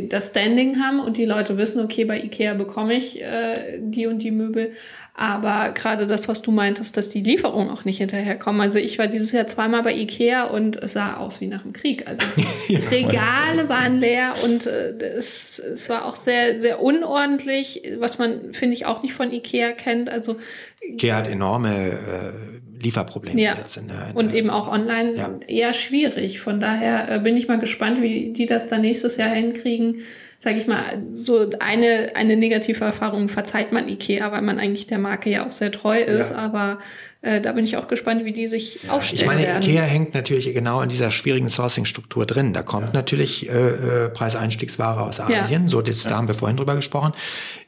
das 0.09 0.29
Standing 0.29 0.81
haben 0.81 1.01
und 1.01 1.17
die 1.17 1.25
Leute 1.25 1.57
wissen, 1.57 1.81
okay, 1.81 2.05
bei 2.05 2.21
Ikea 2.21 2.55
bekomme 2.55 2.95
ich 2.95 3.21
äh, 3.21 3.79
die 3.81 4.07
und 4.07 4.23
die 4.23 4.31
Möbel. 4.31 4.73
Aber 5.21 5.73
gerade 5.75 6.07
das, 6.07 6.29
was 6.29 6.41
du 6.41 6.51
meintest, 6.51 6.97
dass 6.97 7.11
die 7.11 7.21
Lieferungen 7.21 7.69
auch 7.69 7.85
nicht 7.85 7.99
hinterherkommen. 7.99 8.63
Also 8.63 8.79
ich 8.79 8.99
war 8.99 9.07
dieses 9.07 9.33
Jahr 9.33 9.47
zweimal 9.47 9.83
bei 9.83 9.95
Ikea 9.95 10.45
und 10.45 10.83
es 10.83 10.95
sah 10.95 11.19
aus 11.19 11.43
wie 11.43 11.47
nach 11.47 11.61
dem 11.61 11.75
Krieg. 11.75 12.09
Also 12.09 12.23
die 12.71 12.77
Regale 12.77 13.69
waren 13.69 14.01
leer 14.01 14.33
und 14.43 14.65
äh, 14.65 14.97
es, 14.97 15.59
es 15.59 15.91
war 15.91 16.07
auch 16.07 16.17
sehr, 16.17 16.63
sehr 16.63 16.81
unordentlich, 16.81 17.83
was 17.99 18.17
man, 18.17 18.55
finde 18.55 18.75
ich, 18.75 18.87
auch 18.87 19.03
nicht 19.03 19.13
von 19.13 19.31
Ikea 19.31 19.73
kennt. 19.73 20.09
Also 20.09 20.39
Ikea 20.81 21.17
hat 21.17 21.29
enorme 21.29 21.91
äh, 21.91 22.83
Lieferprobleme 22.83 23.39
ja. 23.39 23.57
jetzt. 23.59 23.77
In 23.77 23.89
der, 23.89 24.09
in 24.13 24.17
und 24.17 24.33
eben 24.33 24.49
auch 24.49 24.73
online 24.73 25.17
ja. 25.17 25.39
eher 25.47 25.75
schwierig. 25.75 26.41
Von 26.41 26.61
daher 26.61 27.11
äh, 27.11 27.19
bin 27.19 27.37
ich 27.37 27.47
mal 27.47 27.59
gespannt, 27.59 28.01
wie 28.01 28.33
die 28.33 28.47
das 28.47 28.69
dann 28.69 28.81
nächstes 28.81 29.19
Jahr 29.19 29.29
hinkriegen 29.29 30.01
sage 30.43 30.57
ich 30.57 30.67
mal, 30.67 31.03
so 31.13 31.51
eine, 31.59 32.13
eine 32.15 32.35
negative 32.35 32.83
Erfahrung 32.83 33.29
verzeiht 33.29 33.73
man 33.73 33.91
Ikea, 33.91 34.33
weil 34.33 34.41
man 34.41 34.59
eigentlich 34.59 34.87
der 34.87 34.99
Marke 34.99 35.29
ja 35.29 35.47
auch 35.47 35.53
sehr 35.53 35.71
treu 35.71 36.01
ist. 36.01 36.31
Ja. 36.31 36.37
Aber 36.37 36.79
äh, 37.23 37.43
da 37.43 37.53
bin 37.53 37.65
ich 37.65 37.77
auch 37.77 37.87
gespannt, 37.87 38.25
wie 38.25 38.33
die 38.33 38.47
sich 38.47 38.83
ja, 38.85 38.93
aufstellen 38.93 39.21
Ich 39.21 39.27
meine, 39.27 39.43
werden. 39.43 39.63
Ikea 39.63 39.83
hängt 39.83 40.15
natürlich 40.15 40.55
genau 40.55 40.81
in 40.81 40.89
dieser 40.89 41.11
schwierigen 41.11 41.51
Sourcing-Struktur 41.51 42.25
drin. 42.25 42.55
Da 42.55 42.63
kommt 42.63 42.89
ja. 42.89 42.93
natürlich 42.95 43.47
äh, 43.51 44.07
äh, 44.07 44.09
Preiseinstiegsware 44.09 45.03
aus 45.03 45.21
Asien, 45.21 45.63
ja. 45.65 45.69
so 45.69 45.83
das, 45.83 46.03
da 46.05 46.17
haben 46.17 46.29
wir 46.29 46.35
vorhin 46.35 46.57
drüber 46.57 46.77
gesprochen. 46.77 47.13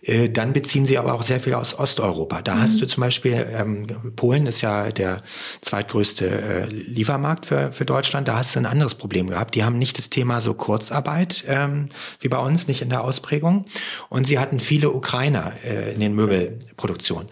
Äh, 0.01 0.31
dann 0.31 0.55
beziehen 0.55 0.87
sie 0.87 0.97
aber 0.97 1.13
auch 1.13 1.23
sehr 1.23 1.39
viel 1.39 1.53
aus 1.53 1.79
Osteuropa. 1.79 2.41
Da 2.41 2.55
mhm. 2.55 2.63
hast 2.63 2.81
du 2.81 2.87
zum 2.87 3.03
Beispiel, 3.03 3.47
ähm, 3.53 3.87
Polen 4.17 4.47
ist 4.47 4.63
ja 4.63 4.91
der 4.91 5.23
zweitgrößte 5.61 6.29
äh, 6.29 6.65
Liefermarkt 6.69 7.45
für, 7.45 7.73
für 7.73 7.85
Deutschland. 7.85 8.29
Da 8.29 8.39
hast 8.39 8.55
du 8.57 8.61
ein 8.61 8.67
anderes 8.67 8.95
Problem 8.95 9.27
gehabt. 9.29 9.55
Die 9.55 9.65
haben 9.65 9.77
nicht 9.77 9.99
das 9.99 10.09
Thema 10.09 10.41
so 10.41 10.55
Kurzarbeit 10.55 11.45
ähm, 11.47 11.91
wie 12.21 12.29
bei 12.29 12.39
uns, 12.39 12.69
nicht 12.69 12.81
in 12.81 12.89
der 12.89 13.05
Ausprägung. 13.05 13.67
Und 14.09 14.27
sie 14.27 14.39
hatten 14.39 14.61
viele 14.61 14.93
Ukrainer 14.93 15.53
äh, 15.63 15.93
in 15.93 16.01
den 16.01 16.15
Möbelproduktionen 16.15 17.29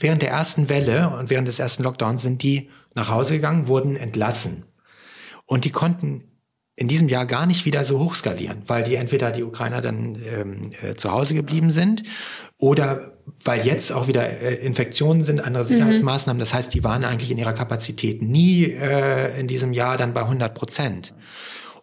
während 0.00 0.22
der 0.22 0.30
ersten 0.30 0.68
Welle 0.68 1.10
und 1.10 1.30
während 1.30 1.48
des 1.48 1.58
ersten 1.58 1.82
Lockdowns 1.82 2.22
sind 2.22 2.42
die 2.42 2.70
nach 2.94 3.10
Hause 3.10 3.34
gegangen, 3.34 3.68
wurden 3.68 3.96
entlassen. 3.96 4.64
Und 5.46 5.64
die 5.64 5.70
konnten 5.70 6.24
in 6.76 6.88
diesem 6.88 7.08
Jahr 7.08 7.24
gar 7.24 7.46
nicht 7.46 7.64
wieder 7.64 7.84
so 7.84 7.98
hochskalieren, 7.98 8.62
weil 8.66 8.84
die 8.84 8.96
entweder 8.96 9.30
die 9.30 9.42
Ukrainer 9.42 9.80
dann 9.80 10.22
ähm, 10.30 10.70
äh, 10.82 10.94
zu 10.94 11.10
Hause 11.10 11.34
geblieben 11.34 11.70
sind 11.70 12.02
oder 12.58 13.16
weil 13.44 13.66
jetzt 13.66 13.92
auch 13.92 14.08
wieder 14.08 14.28
äh, 14.28 14.54
Infektionen 14.56 15.24
sind, 15.24 15.40
andere 15.40 15.64
mhm. 15.64 15.68
Sicherheitsmaßnahmen. 15.68 16.38
Das 16.38 16.52
heißt, 16.52 16.74
die 16.74 16.84
waren 16.84 17.04
eigentlich 17.04 17.30
in 17.30 17.38
ihrer 17.38 17.54
Kapazität 17.54 18.20
nie 18.20 18.64
äh, 18.64 19.40
in 19.40 19.46
diesem 19.46 19.72
Jahr 19.72 19.96
dann 19.96 20.12
bei 20.12 20.20
100 20.20 20.54
Prozent. 20.54 21.14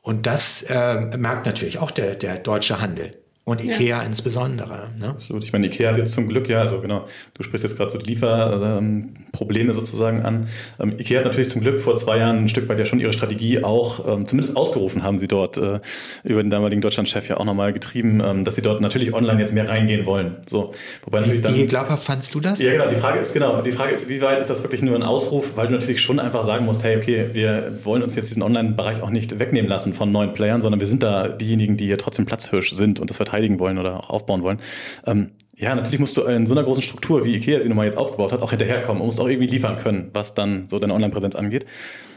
Und 0.01 0.27
das 0.27 0.62
äh, 0.63 1.18
merkt 1.18 1.48
natürlich 1.48 1.80
auch 1.80 1.89
der, 1.89 2.15
der 2.15 2.38
deutsche 2.38 2.80
Handel. 2.80 3.23
Und 3.46 3.62
Ikea 3.62 3.98
ja. 3.98 4.04
insbesondere. 4.04 4.92
Ne? 4.98 5.10
Absolut. 5.10 5.44
Ich 5.44 5.52
meine, 5.52 5.68
Ikea 5.68 5.90
hat 5.90 5.98
jetzt 5.98 6.14
zum 6.14 6.30
Glück 6.30 6.48
ja, 6.48 6.62
also 6.62 6.80
genau, 6.80 7.06
du 7.34 7.44
sprichst 7.44 7.64
jetzt 7.64 7.76
gerade 7.76 7.92
so 7.92 7.98
die 7.98 8.12
Lieferprobleme 8.12 9.70
ähm, 9.70 9.74
sozusagen 9.74 10.22
an. 10.22 10.48
Ähm, 10.80 10.94
Ikea 10.98 11.18
hat 11.18 11.26
natürlich 11.26 11.50
zum 11.50 11.62
Glück 11.62 11.82
vor 11.82 11.98
zwei 11.98 12.20
Jahren 12.20 12.38
ein 12.38 12.48
Stück 12.48 12.70
weit 12.70 12.80
ja 12.80 12.86
schon 12.86 13.02
ihre 13.02 13.12
Strategie 13.12 13.62
auch, 13.62 14.08
ähm, 14.08 14.28
zumindest 14.28 14.56
ausgerufen 14.56 15.04
haben 15.04 15.18
sie 15.18 15.28
dort 15.28 15.58
äh, 15.58 15.82
über 16.24 16.42
den 16.42 16.52
damaligen 16.52 16.82
Deutschlandchef 16.82 17.28
ja 17.28 17.36
auch 17.36 17.44
nochmal 17.44 17.74
getrieben, 17.74 18.22
ähm, 18.24 18.46
dass 18.46 18.56
sie 18.56 18.62
dort 18.62 18.80
natürlich 18.80 19.14
online 19.14 19.42
jetzt 19.42 19.54
mehr 19.54 19.68
reingehen 19.68 20.06
wollen. 20.06 20.38
So, 20.48 20.72
wobei 21.04 21.20
natürlich 21.20 21.42
dann, 21.42 21.54
wie 21.54 21.68
glaubhaft 21.68 22.06
fandst 22.06 22.34
du 22.34 22.40
das? 22.40 22.60
Ja, 22.60 22.72
genau. 22.72 22.88
Die 22.88 22.96
Frage 22.96 23.20
ist 23.20 23.34
genau, 23.34 23.62
die 23.62 23.74
Frage 23.74 23.92
ist, 23.92 24.08
wie 24.08 24.22
weit 24.22 24.40
ist 24.40 24.50
das 24.50 24.64
wirklich 24.64 24.82
nur 24.82 24.96
ein 24.96 25.04
Ausruf, 25.04 25.58
weil 25.58 25.68
du 25.68 25.74
natürlich 25.74 26.02
schon 26.02 26.22
einfach 26.22 26.46
sagen 26.46 26.64
musst, 26.64 26.82
hey, 26.84 26.96
okay, 26.96 27.32
wir 27.34 27.78
wollen 27.84 28.04
uns 28.04 28.16
jetzt 28.16 28.30
diesen 28.30 28.42
Online-Bereich 28.42 29.02
auch 29.02 29.10
nicht 29.10 29.38
wegnehmen 29.38 29.70
lassen 29.70 29.94
von 29.94 30.14
neuen 30.14 30.34
Playern, 30.34 30.62
sondern 30.62 30.80
wir 30.80 30.88
sind 30.88 31.04
da 31.04 31.28
diejenigen, 31.28 31.76
die 31.76 31.88
hier 31.88 31.98
trotzdem 31.98 32.26
Platzhirsch 32.26 32.72
sind 32.72 33.02
und 33.02 33.10
das 33.10 33.20
wird 33.20 33.33
verteidigen 33.34 33.60
wollen 33.60 33.78
oder 33.78 34.00
auch 34.00 34.10
aufbauen 34.10 34.44
wollen. 34.44 34.60
Ähm, 35.06 35.32
ja, 35.56 35.75
natürlich 35.75 36.00
musst 36.00 36.18
du 36.18 36.24
in 36.24 36.48
so 36.48 36.54
einer 36.54 36.63
großen 36.63 36.84
Struktur, 36.84 37.25
wie 37.25 37.36
Ikea 37.36 37.60
sie 37.60 37.68
nun 37.68 37.78
mal 37.78 37.86
jetzt 37.86 37.98
aufgebaut 37.98 38.32
hat, 38.32 38.42
auch 38.42 38.50
hinterherkommen 38.50 39.02
und 39.02 39.08
musst 39.08 39.20
auch 39.20 39.28
irgendwie 39.28 39.48
liefern 39.48 39.78
können, 39.78 40.10
was 40.13 40.34
dann 40.34 40.68
so 40.70 40.80
deine 40.80 40.94
Online-Präsenz 40.94 41.36
angeht. 41.36 41.66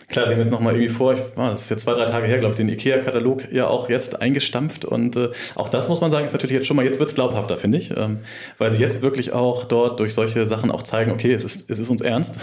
Klar, 0.09 0.27
sie 0.27 0.35
haben 0.35 0.41
jetzt 0.41 0.53
nochmal 0.53 0.75
irgendwie 0.75 0.93
vor, 0.93 1.15
ich, 1.15 1.21
oh, 1.35 1.41
das 1.41 1.63
ist 1.63 1.71
jetzt 1.71 1.83
zwei, 1.83 1.95
drei 1.95 2.05
Tage 2.05 2.29
her, 2.29 2.39
glaube 2.39 2.53
ich, 2.53 2.57
den 2.57 2.69
IKEA-Katalog 2.69 3.53
ja 3.53 3.67
auch 3.67 3.89
jetzt 3.89 4.21
eingestampft 4.21 4.85
und 4.85 5.17
äh, 5.17 5.31
auch 5.57 5.69
das 5.69 5.89
muss 5.89 6.01
man 6.01 6.11
sagen, 6.11 6.25
ist 6.25 6.33
natürlich 6.33 6.55
jetzt 6.55 6.67
schon 6.67 6.77
mal, 6.77 6.85
jetzt 6.85 7.01
wird's 7.01 7.17
glaubhafter, 7.17 7.57
finde 7.57 7.79
ich, 7.79 7.91
ähm, 7.97 8.21
weil 8.57 8.71
sie 8.71 8.79
jetzt 8.79 9.03
wirklich 9.03 9.33
auch 9.33 9.65
dort 9.65 9.99
durch 9.99 10.15
solche 10.15 10.47
Sachen 10.47 10.71
auch 10.71 10.83
zeigen, 10.83 11.11
okay, 11.11 11.33
es 11.33 11.43
ist, 11.43 11.69
es 11.69 11.81
ist 11.81 11.91
uns 11.91 12.03
ernst. 12.03 12.39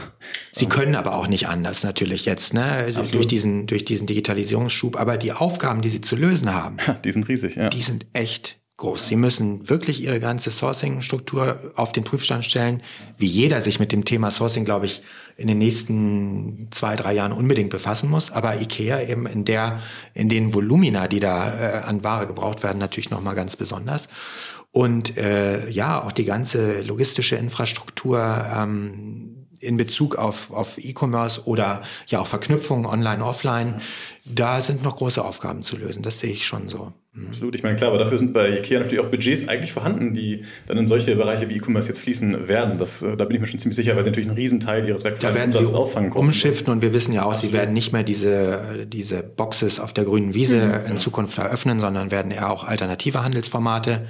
Sie 0.51 0.65
können 0.65 0.93
aber 0.93 1.15
auch 1.15 1.27
nicht 1.27 1.47
anders 1.47 1.85
natürlich 1.85 2.25
jetzt, 2.25 2.53
ne, 2.53 2.85
Absolut. 2.87 3.13
durch 3.13 3.27
diesen, 3.27 3.65
durch 3.65 3.85
diesen 3.85 4.07
Digitalisierungsschub, 4.07 4.99
aber 4.99 5.17
die 5.17 5.31
Aufgaben, 5.31 5.81
die 5.81 5.89
sie 5.89 6.01
zu 6.01 6.17
lösen 6.17 6.53
haben, 6.53 6.77
die 7.05 7.13
sind 7.13 7.29
riesig, 7.29 7.55
ja. 7.55 7.69
Die 7.69 7.81
sind 7.81 8.05
echt 8.11 8.59
groß. 8.77 9.07
Sie 9.07 9.15
müssen 9.15 9.69
wirklich 9.69 10.01
ihre 10.01 10.19
ganze 10.19 10.51
Sourcing-Struktur 10.51 11.73
auf 11.75 11.91
den 11.91 12.03
Prüfstand 12.03 12.43
stellen, 12.43 12.81
wie 13.17 13.27
jeder 13.27 13.61
sich 13.61 13.79
mit 13.79 13.91
dem 13.91 14.03
Thema 14.03 14.31
Sourcing, 14.31 14.65
glaube 14.65 14.87
ich, 14.87 15.03
in 15.37 15.47
den 15.47 15.57
nächsten 15.57 16.67
zwei, 16.71 16.95
drei 16.95 17.13
Jahren 17.13 17.31
unbedingt 17.31 17.69
befassen 17.69 18.09
muss. 18.09 18.31
Aber 18.31 18.59
IKEA 18.61 19.01
eben 19.01 19.25
in 19.27 19.45
der, 19.45 19.79
in 20.13 20.29
den 20.29 20.53
Volumina, 20.53 21.07
die 21.07 21.19
da 21.19 21.53
äh, 21.53 21.83
an 21.83 22.03
Ware 22.03 22.27
gebraucht 22.27 22.63
werden, 22.63 22.79
natürlich 22.79 23.11
nochmal 23.11 23.35
ganz 23.35 23.55
besonders. 23.55 24.09
Und 24.71 25.17
äh, 25.17 25.69
ja, 25.69 26.03
auch 26.03 26.11
die 26.11 26.25
ganze 26.25 26.81
logistische 26.81 27.35
Infrastruktur 27.35 28.45
ähm, 28.55 29.42
in 29.63 29.77
Bezug 29.77 30.15
auf, 30.15 30.51
auf 30.51 30.77
E-Commerce 30.77 31.45
oder 31.45 31.81
ja 32.07 32.19
auch 32.19 32.27
Verknüpfungen 32.27 32.85
online, 32.85 33.23
offline, 33.23 33.75
da 34.25 34.61
sind 34.61 34.83
noch 34.83 34.95
große 34.95 35.23
Aufgaben 35.23 35.63
zu 35.63 35.77
lösen. 35.77 36.03
Das 36.03 36.19
sehe 36.19 36.31
ich 36.31 36.45
schon 36.45 36.69
so. 36.69 36.93
Mhm. 37.13 37.27
Absolut. 37.27 37.55
Ich 37.55 37.63
meine, 37.63 37.75
klar, 37.75 37.91
aber 37.91 37.99
dafür 37.99 38.17
sind 38.17 38.33
bei 38.33 38.57
IKEA 38.57 38.79
natürlich 38.79 39.03
auch 39.03 39.09
Budgets 39.09 39.47
eigentlich 39.47 39.71
vorhanden, 39.71 40.13
die 40.13 40.45
dann 40.65 40.77
in 40.77 40.87
solche 40.87 41.15
Bereiche 41.15 41.47
wie 41.49 41.57
E-Commerce 41.57 41.89
jetzt 41.89 41.99
fließen 41.99 42.47
werden. 42.47 42.79
Das, 42.79 43.03
äh, 43.03 43.15
da 43.15 43.25
bin 43.25 43.35
ich 43.35 43.41
mir 43.41 43.47
schon 43.47 43.59
ziemlich 43.59 43.75
sicher, 43.75 43.95
weil 43.95 44.03
sie 44.03 44.09
natürlich 44.09 44.29
einen 44.29 44.37
Riesenteil 44.37 44.87
ihres 44.87 45.03
Wegfalls 45.03 45.33
da 45.33 45.35
werden 45.35 45.51
sie 45.51 45.59
auffangen 45.59 46.09
können. 46.09 46.25
umschiften 46.25 46.71
und 46.71 46.81
wir 46.81 46.93
wissen 46.93 47.13
ja 47.13 47.23
auch, 47.23 47.31
Absolut. 47.31 47.51
sie 47.51 47.57
werden 47.57 47.73
nicht 47.73 47.93
mehr 47.93 48.03
diese, 48.03 48.85
diese 48.87 49.21
Boxes 49.23 49.79
auf 49.79 49.93
der 49.93 50.05
grünen 50.05 50.33
Wiese 50.33 50.57
mhm, 50.57 50.85
in 50.85 50.91
ja. 50.91 50.95
Zukunft 50.95 51.37
eröffnen, 51.37 51.79
sondern 51.79 52.11
werden 52.11 52.31
eher 52.31 52.49
auch 52.49 52.63
alternative 52.63 53.23
Handelsformate 53.23 54.07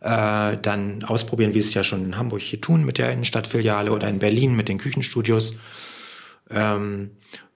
äh, 0.00 0.56
dann 0.56 1.04
ausprobieren, 1.04 1.54
wie 1.54 1.58
es 1.58 1.74
ja 1.74 1.84
schon 1.84 2.04
in 2.04 2.16
Hamburg 2.16 2.40
hier 2.40 2.60
tun 2.60 2.84
mit 2.84 2.98
der 2.98 3.12
Innenstadtfiliale 3.12 3.92
oder 3.92 4.08
in 4.08 4.18
Berlin 4.18 4.54
mit 4.54 4.68
den 4.68 4.78
Küchenstudios. 4.78 5.56
Ähm, 6.50 7.10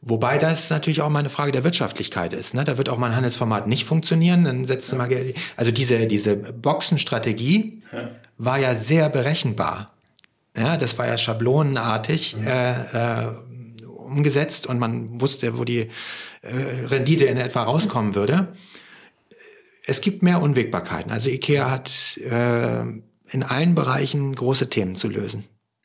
Wobei 0.06 0.36
das 0.36 0.68
natürlich 0.68 1.00
auch 1.00 1.08
mal 1.08 1.20
eine 1.20 1.30
Frage 1.30 1.50
der 1.50 1.64
Wirtschaftlichkeit 1.64 2.34
ist. 2.34 2.52
Ne? 2.52 2.62
Da 2.64 2.76
wird 2.76 2.90
auch 2.90 2.98
mal 2.98 3.06
ein 3.06 3.16
Handelsformat 3.16 3.66
nicht 3.66 3.86
funktionieren. 3.86 4.44
Dann 4.44 4.66
setzt 4.66 4.92
du 4.92 4.96
mal 4.96 5.08
Geld. 5.08 5.34
Also 5.56 5.70
diese, 5.70 6.06
diese 6.06 6.36
Boxenstrategie 6.36 7.78
ja. 7.90 8.10
war 8.36 8.58
ja 8.58 8.74
sehr 8.74 9.08
berechenbar. 9.08 9.86
Ja, 10.56 10.76
das 10.76 10.98
war 10.98 11.06
ja 11.06 11.16
schablonenartig 11.16 12.36
mhm. 12.36 12.46
äh, 12.46 13.22
äh, 13.22 13.28
umgesetzt 13.86 14.66
und 14.66 14.78
man 14.78 15.22
wusste, 15.22 15.58
wo 15.58 15.64
die 15.64 15.88
äh, 16.42 16.86
Rendite 16.86 17.24
in 17.24 17.38
etwa 17.38 17.62
rauskommen 17.62 18.14
würde. 18.14 18.48
Es 19.86 20.00
gibt 20.00 20.22
mehr 20.22 20.40
Unwägbarkeiten. 20.40 21.12
Also 21.12 21.28
IKEA 21.28 21.70
hat 21.70 22.18
äh, 22.18 22.80
in 22.80 23.42
allen 23.42 23.74
Bereichen 23.74 24.34
große 24.34 24.70
Themen 24.70 24.94
zu 24.96 25.08
lösen. 25.08 25.44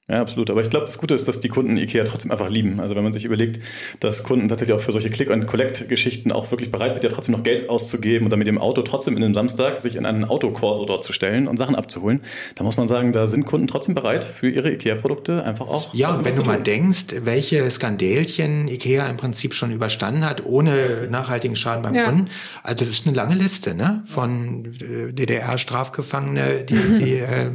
Ja, 0.09 0.21
absolut. 0.21 0.49
Aber 0.49 0.61
ich 0.61 0.71
glaube, 0.71 0.87
das 0.87 0.97
Gute 0.97 1.13
ist, 1.13 1.27
dass 1.27 1.39
die 1.39 1.49
Kunden 1.49 1.77
Ikea 1.77 2.03
trotzdem 2.03 2.31
einfach 2.31 2.49
lieben. 2.49 2.79
Also 2.79 2.95
wenn 2.95 3.03
man 3.03 3.13
sich 3.13 3.25
überlegt, 3.25 3.59
dass 3.99 4.23
Kunden 4.23 4.47
tatsächlich 4.49 4.75
auch 4.75 4.81
für 4.81 4.91
solche 4.91 5.11
Click-and-Collect-Geschichten 5.11 6.31
auch 6.31 6.49
wirklich 6.49 6.71
bereit 6.71 6.95
sind, 6.95 7.03
ja 7.03 7.11
trotzdem 7.11 7.35
noch 7.35 7.43
Geld 7.43 7.69
auszugeben 7.69 8.25
und 8.25 8.31
dann 8.31 8.39
mit 8.39 8.47
dem 8.47 8.57
Auto 8.57 8.81
trotzdem 8.81 9.15
in 9.17 9.23
einem 9.23 9.35
Samstag 9.35 9.81
sich 9.81 9.95
in 9.95 10.07
einen 10.07 10.25
Autokorso 10.25 10.85
dort 10.85 11.03
zu 11.03 11.13
stellen 11.13 11.47
und 11.47 11.57
Sachen 11.57 11.75
abzuholen, 11.75 12.21
da 12.55 12.63
muss 12.63 12.75
man 12.75 12.87
sagen, 12.87 13.13
da 13.13 13.27
sind 13.27 13.45
Kunden 13.45 13.67
trotzdem 13.67 13.93
bereit, 13.93 14.23
für 14.23 14.49
ihre 14.49 14.71
Ikea-Produkte 14.71 15.43
einfach 15.43 15.67
auch. 15.67 15.93
Ja, 15.93 16.09
und 16.09 16.25
wenn 16.25 16.35
du 16.35 16.41
mal 16.41 16.61
denkst, 16.61 17.17
welche 17.21 17.69
Skandälchen 17.69 18.67
Ikea 18.67 19.07
im 19.07 19.17
Prinzip 19.17 19.53
schon 19.53 19.71
überstanden 19.71 20.25
hat, 20.25 20.43
ohne 20.43 21.07
nachhaltigen 21.11 21.55
Schaden 21.55 21.83
beim 21.83 21.93
ja. 21.93 22.05
Kunden, 22.05 22.29
also 22.63 22.79
das 22.79 22.89
ist 22.89 23.05
eine 23.05 23.15
lange 23.15 23.35
Liste, 23.35 23.75
ne? 23.75 24.03
Von 24.07 24.73
äh, 24.81 25.13
DDR-Strafgefangene, 25.13 26.65
die, 26.67 26.99
die 26.99 27.13
äh, 27.19 27.51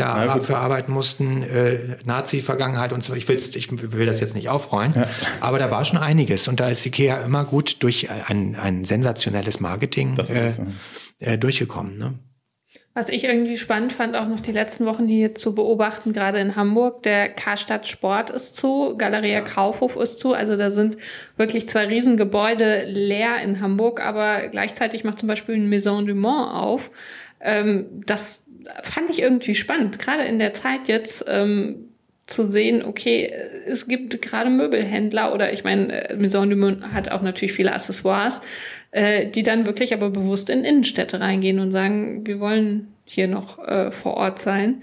da 0.00 0.24
ja, 0.24 0.40
verarbeiten 0.40 0.92
mussten, 0.92 1.42
äh, 1.42 1.96
Nazi-Vergangenheit 2.04 2.92
und 2.92 3.04
so. 3.04 3.14
Ich, 3.14 3.28
will's, 3.28 3.54
ich 3.54 3.70
will 3.70 4.06
das 4.06 4.20
jetzt 4.20 4.34
nicht 4.34 4.48
aufrollen, 4.48 4.94
ja. 4.96 5.06
aber 5.40 5.58
da 5.58 5.70
war 5.70 5.84
schon 5.84 5.98
einiges 5.98 6.48
und 6.48 6.60
da 6.60 6.68
ist 6.68 6.84
Ikea 6.84 7.22
immer 7.22 7.44
gut 7.44 7.82
durch 7.82 8.08
ein, 8.10 8.56
ein 8.56 8.84
sensationelles 8.84 9.60
Marketing 9.60 10.16
äh, 10.18 10.52
äh, 11.18 11.38
durchgekommen. 11.38 11.98
Ne? 11.98 12.18
Was 12.92 13.08
ich 13.08 13.24
irgendwie 13.24 13.56
spannend 13.56 13.92
fand, 13.92 14.16
auch 14.16 14.26
noch 14.26 14.40
die 14.40 14.50
letzten 14.50 14.84
Wochen 14.84 15.06
hier 15.06 15.36
zu 15.36 15.54
beobachten, 15.54 16.12
gerade 16.12 16.40
in 16.40 16.56
Hamburg, 16.56 17.04
der 17.04 17.28
Karstadt 17.28 17.86
Sport 17.86 18.30
ist 18.30 18.56
zu, 18.56 18.96
Galeria 18.98 19.38
ja. 19.38 19.40
Kaufhof 19.42 19.96
ist 19.96 20.18
zu. 20.18 20.34
Also 20.34 20.56
da 20.56 20.70
sind 20.70 20.96
wirklich 21.36 21.68
zwei 21.68 21.86
Riesengebäude 21.86 22.84
leer 22.86 23.36
in 23.44 23.60
Hamburg, 23.60 24.04
aber 24.04 24.48
gleichzeitig 24.48 25.04
macht 25.04 25.20
zum 25.20 25.28
Beispiel 25.28 25.54
ein 25.54 25.68
Maison 25.68 26.04
du 26.04 26.14
Mont 26.14 26.52
auf. 26.52 26.90
Ähm, 27.40 27.86
das 28.06 28.44
fand 28.82 29.10
ich 29.10 29.20
irgendwie 29.20 29.54
spannend, 29.54 29.98
gerade 29.98 30.24
in 30.24 30.38
der 30.38 30.52
Zeit 30.52 30.88
jetzt 30.88 31.24
ähm, 31.28 31.90
zu 32.30 32.46
sehen, 32.46 32.84
okay, 32.84 33.32
es 33.66 33.88
gibt 33.88 34.22
gerade 34.22 34.50
Möbelhändler 34.50 35.34
oder 35.34 35.52
ich 35.52 35.64
meine, 35.64 36.10
äh, 36.10 36.16
Maison 36.16 36.48
du 36.48 36.56
Monde 36.56 36.92
hat 36.94 37.10
auch 37.10 37.22
natürlich 37.22 37.52
viele 37.52 37.72
Accessoires, 37.72 38.40
äh, 38.92 39.26
die 39.26 39.42
dann 39.42 39.66
wirklich 39.66 39.92
aber 39.92 40.10
bewusst 40.10 40.48
in 40.48 40.64
Innenstädte 40.64 41.20
reingehen 41.20 41.58
und 41.58 41.72
sagen, 41.72 42.26
wir 42.26 42.40
wollen 42.40 42.94
hier 43.04 43.28
noch 43.28 43.58
äh, 43.66 43.90
vor 43.90 44.14
Ort 44.14 44.38
sein. 44.38 44.82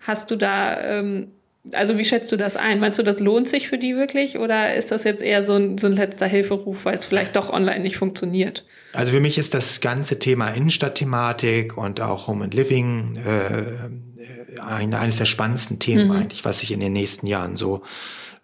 Hast 0.00 0.30
du 0.30 0.36
da 0.36 0.80
ähm, 0.80 1.28
also 1.72 1.98
wie 1.98 2.04
schätzt 2.04 2.30
du 2.32 2.36
das 2.36 2.56
ein? 2.56 2.80
Meinst 2.80 2.98
du, 2.98 3.02
das 3.02 3.20
lohnt 3.20 3.48
sich 3.48 3.68
für 3.68 3.78
die 3.78 3.96
wirklich 3.96 4.38
oder 4.38 4.74
ist 4.74 4.90
das 4.90 5.04
jetzt 5.04 5.22
eher 5.22 5.44
so 5.44 5.54
ein, 5.54 5.78
so 5.78 5.86
ein 5.86 5.94
letzter 5.94 6.26
Hilferuf, 6.26 6.84
weil 6.84 6.94
es 6.94 7.06
vielleicht 7.06 7.36
doch 7.36 7.50
online 7.50 7.80
nicht 7.80 7.96
funktioniert? 7.96 8.64
Also 8.92 9.12
für 9.12 9.20
mich 9.20 9.38
ist 9.38 9.54
das 9.54 9.80
ganze 9.80 10.18
Thema 10.18 10.50
Innenstadtthematik 10.50 11.76
und 11.76 12.00
auch 12.00 12.28
Home 12.28 12.44
and 12.44 12.54
Living 12.54 13.16
äh, 13.16 14.60
ein, 14.60 14.94
eines 14.94 15.16
der 15.16 15.26
spannendsten 15.26 15.78
Themen 15.78 16.06
mhm. 16.06 16.12
eigentlich, 16.12 16.44
was 16.44 16.60
sich 16.60 16.72
in 16.72 16.80
den 16.80 16.92
nächsten 16.92 17.26
Jahren 17.26 17.56
so 17.56 17.82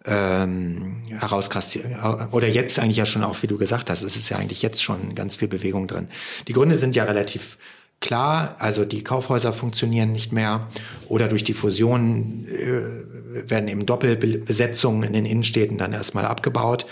ähm, 0.05 1.03
herauskristallisiert. 1.09 2.33
Oder 2.33 2.47
jetzt 2.47 2.77
eigentlich 2.79 2.97
ja 2.97 3.05
schon 3.05 3.23
auch, 3.23 3.41
wie 3.41 3.47
du 3.47 3.57
gesagt 3.57 3.89
hast, 3.89 4.03
es 4.03 4.15
ist 4.15 4.29
ja 4.29 4.37
eigentlich 4.37 4.61
jetzt 4.61 4.83
schon 4.83 5.15
ganz 5.15 5.37
viel 5.37 5.47
Bewegung 5.47 5.87
drin. 5.87 6.07
Die 6.47 6.53
Gründe 6.53 6.77
sind 6.77 6.95
ja 6.95 7.05
relativ 7.05 7.57
klar, 8.03 8.57
also 8.59 8.83
die 8.85 9.03
Kaufhäuser 9.03 9.53
funktionieren 9.53 10.11
nicht 10.11 10.31
mehr 10.33 10.67
oder 11.07 11.29
durch 11.29 11.43
die 11.43 11.53
Fusion 11.53 12.45
äh, 12.49 13.49
werden 13.49 13.69
eben 13.69 13.85
Doppelbesetzungen 13.85 15.03
in 15.03 15.13
den 15.13 15.25
Innenstädten 15.25 15.77
dann 15.77 15.93
erstmal 15.93 16.25
abgebaut 16.25 16.85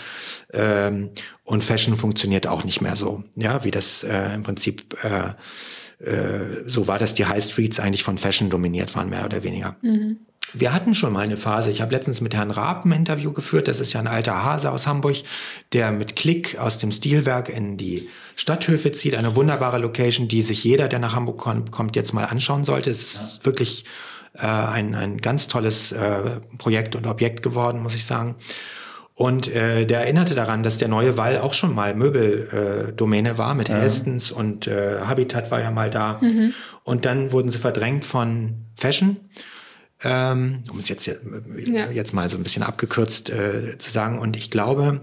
ähm, 0.52 1.10
und 1.44 1.62
Fashion 1.62 1.96
funktioniert 1.96 2.46
auch 2.46 2.64
nicht 2.64 2.80
mehr 2.80 2.96
so, 2.96 3.22
ja, 3.36 3.62
wie 3.62 3.70
das 3.70 4.02
äh, 4.02 4.34
im 4.34 4.42
Prinzip 4.42 4.96
äh, 5.04 5.34
äh, 6.02 6.64
so 6.66 6.88
war, 6.88 6.98
dass 6.98 7.12
die 7.14 7.26
High 7.26 7.44
Streets 7.44 7.78
eigentlich 7.78 8.02
von 8.02 8.16
Fashion 8.16 8.48
dominiert 8.48 8.96
waren, 8.96 9.10
mehr 9.10 9.26
oder 9.26 9.42
weniger. 9.42 9.76
Mhm. 9.82 10.16
Wir 10.54 10.74
hatten 10.74 10.94
schon 10.94 11.12
mal 11.12 11.20
eine 11.20 11.36
Phase. 11.36 11.70
Ich 11.70 11.80
habe 11.80 11.94
letztens 11.94 12.20
mit 12.20 12.34
Herrn 12.34 12.50
Raab 12.50 12.84
ein 12.84 12.92
Interview 12.92 13.32
geführt. 13.32 13.68
Das 13.68 13.80
ist 13.80 13.92
ja 13.92 14.00
ein 14.00 14.06
alter 14.06 14.44
Hase 14.44 14.70
aus 14.70 14.86
Hamburg, 14.86 15.16
der 15.72 15.92
mit 15.92 16.16
Klick 16.16 16.58
aus 16.58 16.78
dem 16.78 16.92
Stilwerk 16.92 17.48
in 17.48 17.76
die 17.76 18.06
Stadthöfe 18.36 18.92
zieht. 18.92 19.14
Eine 19.14 19.34
wunderbare 19.34 19.78
Location, 19.78 20.28
die 20.28 20.42
sich 20.42 20.62
jeder, 20.64 20.88
der 20.88 20.98
nach 20.98 21.14
Hamburg 21.14 21.38
kommt, 21.38 21.96
jetzt 21.96 22.12
mal 22.12 22.24
anschauen 22.24 22.64
sollte. 22.64 22.90
Es 22.90 23.02
ist 23.02 23.38
ja. 23.38 23.46
wirklich 23.46 23.84
äh, 24.34 24.46
ein, 24.46 24.94
ein 24.94 25.18
ganz 25.18 25.48
tolles 25.48 25.92
äh, 25.92 26.40
Projekt 26.58 26.96
und 26.96 27.06
Objekt 27.06 27.42
geworden, 27.42 27.82
muss 27.82 27.94
ich 27.94 28.04
sagen. 28.04 28.36
Und 29.14 29.54
äh, 29.54 29.84
der 29.84 30.00
erinnerte 30.00 30.34
daran, 30.34 30.62
dass 30.62 30.78
der 30.78 30.88
neue 30.88 31.18
Wall 31.18 31.38
auch 31.38 31.52
schon 31.52 31.74
mal 31.74 31.94
Möbeldomäne 31.94 33.30
äh, 33.30 33.38
war 33.38 33.54
mit 33.54 33.68
ja. 33.68 33.76
Hastens 33.76 34.30
und 34.30 34.66
äh, 34.66 35.00
Habitat 35.00 35.50
war 35.50 35.60
ja 35.60 35.70
mal 35.70 35.90
da. 35.90 36.18
Mhm. 36.20 36.54
Und 36.82 37.04
dann 37.04 37.30
wurden 37.30 37.50
sie 37.50 37.58
verdrängt 37.58 38.04
von 38.04 38.64
Fashion. 38.74 39.18
Ähm, 40.04 40.64
um 40.70 40.78
es 40.78 40.88
jetzt, 40.88 41.06
äh, 41.06 41.16
ja. 41.66 41.90
jetzt 41.90 42.12
mal 42.12 42.28
so 42.28 42.36
ein 42.36 42.42
bisschen 42.42 42.62
abgekürzt 42.62 43.30
äh, 43.30 43.78
zu 43.78 43.90
sagen. 43.90 44.18
Und 44.18 44.36
ich 44.36 44.50
glaube, 44.50 45.00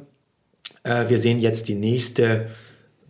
äh, 0.83 1.09
wir 1.09 1.19
sehen 1.19 1.39
jetzt 1.39 1.67
die 1.67 1.75
nächste 1.75 2.49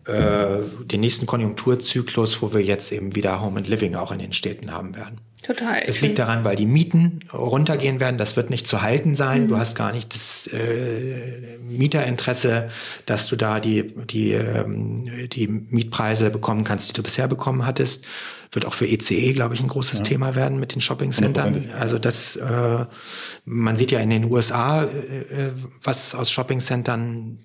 äh, 0.05 0.63
den 0.85 1.01
nächsten 1.01 1.25
Konjunkturzyklus, 1.25 2.41
wo 2.41 2.53
wir 2.53 2.61
jetzt 2.61 2.91
eben 2.91 3.15
wieder 3.15 3.41
Home 3.41 3.59
and 3.59 3.67
Living 3.67 3.95
auch 3.95 4.11
in 4.11 4.19
den 4.19 4.33
Städten 4.33 4.71
haben 4.71 4.95
werden. 4.95 5.19
Total. 5.41 5.81
Das 5.85 6.01
liegt 6.01 6.19
daran, 6.19 6.43
weil 6.43 6.57
die 6.57 6.65
Mieten 6.65 7.19
runtergehen 7.33 8.01
werden. 8.01 8.17
Das 8.17 8.35
wird 8.35 8.49
nicht 8.49 8.67
zu 8.67 8.81
halten 8.81 9.15
sein. 9.15 9.43
Mhm. 9.43 9.47
Du 9.47 9.57
hast 9.57 9.75
gar 9.75 9.93
nicht 9.93 10.13
das 10.13 10.47
äh, 10.47 11.57
Mieterinteresse, 11.59 12.69
dass 13.05 13.27
du 13.27 13.37
da 13.37 13.61
die, 13.61 13.83
die, 14.05 14.33
ähm, 14.33 15.09
die 15.29 15.47
Mietpreise 15.47 16.29
bekommen 16.29 16.65
kannst, 16.65 16.89
die 16.89 16.93
du 16.93 17.03
bisher 17.03 17.27
bekommen 17.27 17.65
hattest. 17.65 18.05
Wird 18.51 18.65
auch 18.65 18.73
für 18.73 18.87
ECE, 18.87 19.13
e, 19.13 19.33
glaube 19.33 19.53
ich, 19.53 19.61
ein 19.61 19.67
großes 19.67 19.99
ja. 19.99 20.05
Thema 20.05 20.35
werden 20.35 20.59
mit 20.59 20.73
den 20.73 20.81
Shoppingcentern. 20.81 21.69
Also 21.77 21.99
das, 21.99 22.35
äh, 22.35 22.85
man 23.45 23.75
sieht 23.75 23.91
ja 23.91 23.99
in 23.99 24.09
den 24.09 24.25
USA, 24.25 24.83
äh, 24.83 24.87
äh, 24.87 25.51
was 25.83 26.15
aus 26.15 26.31
Shoppingcentern 26.31 27.39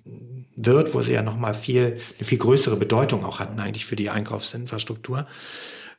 wird, 0.55 0.93
wo 0.93 1.01
sie 1.01 1.13
ja 1.13 1.21
noch 1.21 1.37
mal 1.37 1.53
viel 1.53 1.97
eine 2.17 2.25
viel 2.25 2.39
größere 2.39 2.75
Bedeutung 2.75 3.23
auch 3.23 3.39
hatten 3.39 3.59
eigentlich 3.59 3.85
für 3.85 3.95
die 3.95 4.09
Einkaufsinfrastruktur. 4.09 5.27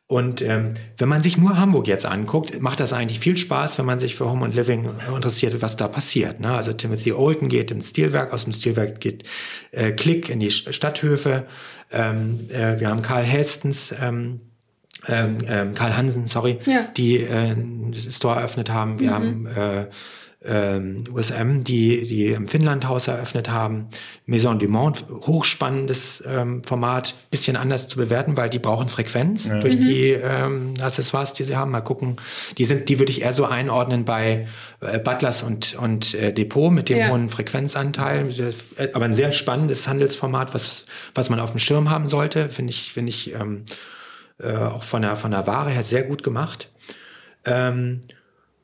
Und 0.09 0.40
ähm, 0.40 0.75
wenn 0.99 1.09
man 1.09 1.21
sich 1.21 1.37
nur 1.37 1.59
Hamburg 1.59 1.88
jetzt 1.88 2.07
anguckt, 2.07 2.61
macht 2.62 2.79
das 2.79 2.92
eigentlich 2.92 3.19
viel 3.19 3.37
Spaß, 3.37 3.77
wenn 3.79 3.87
man 3.87 3.99
sich 3.99 4.14
für 4.14 4.31
Home 4.31 4.45
and 4.45 4.55
Living 4.55 4.88
interessiert, 5.12 5.61
was 5.62 5.77
da 5.77 5.88
passiert. 5.88 6.38
Ne? 6.38 6.55
Also 6.55 6.73
Timothy 6.73 7.12
Olden 7.12 7.49
geht 7.49 7.73
ins 7.73 7.90
Stilwerk, 7.90 8.33
aus 8.33 8.45
dem 8.45 8.53
Stilwerk 8.53 9.01
geht 9.01 9.25
äh, 9.73 9.90
Klick 9.90 10.29
in 10.29 10.38
die 10.38 10.53
Stadthöfe. 10.53 11.47
Ähm, 11.90 12.49
äh, 12.51 12.79
wir 12.79 12.88
haben 12.88 13.03
Karl 13.03 13.25
Hestens, 13.25 13.92
ähm, 14.01 14.42
ähm, 15.09 15.38
ähm, 15.49 15.75
Karl 15.75 15.97
Hansen, 15.97 16.29
sorry, 16.29 16.59
ja. 16.66 16.87
die 16.97 17.19
äh, 17.19 17.57
Store 18.11 18.37
eröffnet 18.37 18.71
haben. 18.71 19.01
Wir 19.01 19.11
mhm. 19.11 19.14
haben 19.14 19.47
äh, 19.47 19.87
ähm, 20.46 21.04
USM, 21.12 21.64
die, 21.64 22.06
die 22.06 22.28
im 22.28 22.48
Finnlandhaus 22.48 23.09
eröffnet 23.09 23.50
haben. 23.50 23.88
Maison 24.26 24.59
du 24.59 24.68
Monde, 24.68 25.00
hochspannendes 25.09 26.22
ähm, 26.26 26.62
Format, 26.64 27.14
bisschen 27.30 27.56
anders 27.56 27.88
zu 27.88 27.98
bewerten, 27.98 28.37
weil 28.37 28.48
die 28.48 28.59
brauchen 28.59 28.88
Frequenz 28.88 29.48
ja. 29.48 29.59
durch 29.61 29.76
mhm. 29.76 29.80
die 29.80 30.11
ähm, 30.11 30.74
Accessoires, 30.80 31.32
die 31.32 31.44
sie 31.44 31.56
haben. 31.56 31.70
Mal 31.70 31.80
gucken. 31.80 32.16
Die 32.59 32.64
sind, 32.64 32.88
die 32.88 32.98
würde 32.98 33.12
ich 33.12 33.22
eher 33.22 33.32
so 33.32 33.44
einordnen 33.44 34.04
bei 34.04 34.46
äh, 34.80 34.98
Butlers 34.98 35.42
und, 35.42 35.74
und 35.74 36.14
äh, 36.14 36.32
Depot 36.32 36.72
mit 36.72 36.88
dem 36.88 36.98
ja. 36.98 37.09
hohen 37.09 37.28
Frequenzanteil. 37.28 38.28
Äh, 38.76 38.88
aber 38.92 39.04
ein 39.04 39.14
sehr 39.14 39.32
spannendes 39.32 39.88
Handelsformat, 39.88 40.54
was, 40.54 40.87
was 41.14 41.30
man 41.30 41.40
auf 41.40 41.50
dem 41.50 41.59
Schirm 41.59 41.90
haben 41.90 42.09
sollte, 42.09 42.48
finde 42.48 42.70
ich, 42.70 42.92
finde 42.92 43.11
ich 43.11 43.35
ähm, 43.35 43.64
äh, 44.38 44.54
auch 44.54 44.82
von 44.82 45.02
der, 45.02 45.16
von 45.16 45.30
der 45.30 45.46
Ware 45.46 45.70
her 45.70 45.82
sehr 45.82 46.02
gut 46.02 46.22
gemacht. 46.22 46.70
Ähm, 47.44 48.02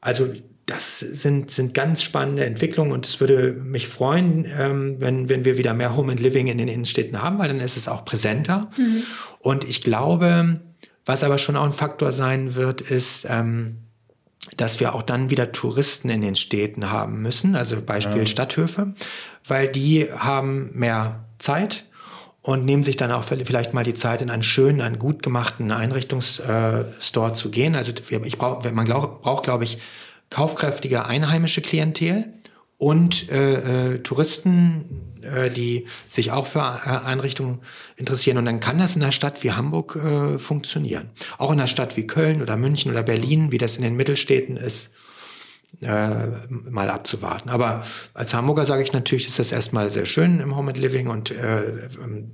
also 0.00 0.32
das 0.72 1.00
sind, 1.00 1.50
sind 1.50 1.74
ganz 1.74 2.02
spannende 2.02 2.46
Entwicklungen 2.46 2.92
und 2.92 3.04
es 3.04 3.20
würde 3.20 3.52
mich 3.52 3.88
freuen, 3.88 4.46
ähm, 4.58 4.96
wenn, 5.00 5.28
wenn 5.28 5.44
wir 5.44 5.58
wieder 5.58 5.74
mehr 5.74 5.96
Home 5.96 6.12
and 6.12 6.20
Living 6.20 6.46
in 6.46 6.56
den 6.56 6.68
Innenstädten 6.68 7.22
haben, 7.22 7.38
weil 7.38 7.48
dann 7.48 7.60
ist 7.60 7.76
es 7.76 7.88
auch 7.88 8.06
präsenter. 8.06 8.70
Mhm. 8.78 9.02
Und 9.40 9.64
ich 9.64 9.82
glaube, 9.82 10.60
was 11.04 11.24
aber 11.24 11.36
schon 11.36 11.56
auch 11.56 11.64
ein 11.64 11.74
Faktor 11.74 12.12
sein 12.12 12.54
wird, 12.54 12.80
ist, 12.80 13.26
ähm, 13.28 13.78
dass 14.56 14.80
wir 14.80 14.94
auch 14.94 15.02
dann 15.02 15.30
wieder 15.30 15.52
Touristen 15.52 16.08
in 16.08 16.22
den 16.22 16.36
Städten 16.36 16.90
haben 16.90 17.20
müssen, 17.20 17.54
also 17.54 17.80
Beispiel 17.82 18.18
ja. 18.18 18.26
Stadthöfe, 18.26 18.94
weil 19.46 19.68
die 19.68 20.08
haben 20.10 20.70
mehr 20.72 21.24
Zeit 21.38 21.84
und 22.40 22.64
nehmen 22.64 22.82
sich 22.82 22.96
dann 22.96 23.12
auch 23.12 23.24
vielleicht 23.24 23.74
mal 23.74 23.84
die 23.84 23.94
Zeit, 23.94 24.22
in 24.22 24.30
einen 24.30 24.42
schönen, 24.42 24.80
einen 24.80 24.98
gut 24.98 25.22
gemachten 25.22 25.70
Einrichtungsstore 25.70 27.30
äh, 27.30 27.32
zu 27.34 27.50
gehen. 27.50 27.76
Also 27.76 27.92
ich 28.24 28.38
brauch, 28.38 28.64
man 28.72 28.86
glaub, 28.86 29.22
braucht, 29.22 29.44
glaube 29.44 29.64
ich, 29.64 29.78
kaufkräftige 30.32 31.04
einheimische 31.04 31.60
Klientel 31.60 32.32
und 32.78 33.30
äh, 33.30 33.92
äh, 33.92 33.98
Touristen, 33.98 35.20
äh, 35.22 35.50
die 35.50 35.86
sich 36.08 36.32
auch 36.32 36.46
für 36.46 36.58
äh, 36.58 37.06
Einrichtungen 37.06 37.60
interessieren. 37.96 38.38
Und 38.38 38.46
dann 38.46 38.58
kann 38.58 38.78
das 38.78 38.96
in 38.96 39.02
einer 39.02 39.12
Stadt 39.12 39.44
wie 39.44 39.52
Hamburg 39.52 39.96
äh, 39.96 40.38
funktionieren. 40.38 41.10
Auch 41.38 41.52
in 41.52 41.60
einer 41.60 41.68
Stadt 41.68 41.96
wie 41.96 42.06
Köln 42.06 42.42
oder 42.42 42.56
München 42.56 42.90
oder 42.90 43.02
Berlin, 43.02 43.52
wie 43.52 43.58
das 43.58 43.76
in 43.76 43.82
den 43.82 43.94
Mittelstädten 43.94 44.56
ist, 44.56 44.94
äh, 45.80 46.26
mal 46.48 46.90
abzuwarten. 46.90 47.50
Aber 47.50 47.84
als 48.14 48.34
Hamburger 48.34 48.64
sage 48.66 48.82
ich 48.82 48.92
natürlich, 48.92 49.26
ist 49.26 49.38
das 49.38 49.52
erstmal 49.52 49.90
sehr 49.90 50.06
schön 50.06 50.40
im 50.40 50.56
Home 50.56 50.70
and 50.70 50.78
Living 50.78 51.08
und 51.08 51.30
äh, 51.30 51.88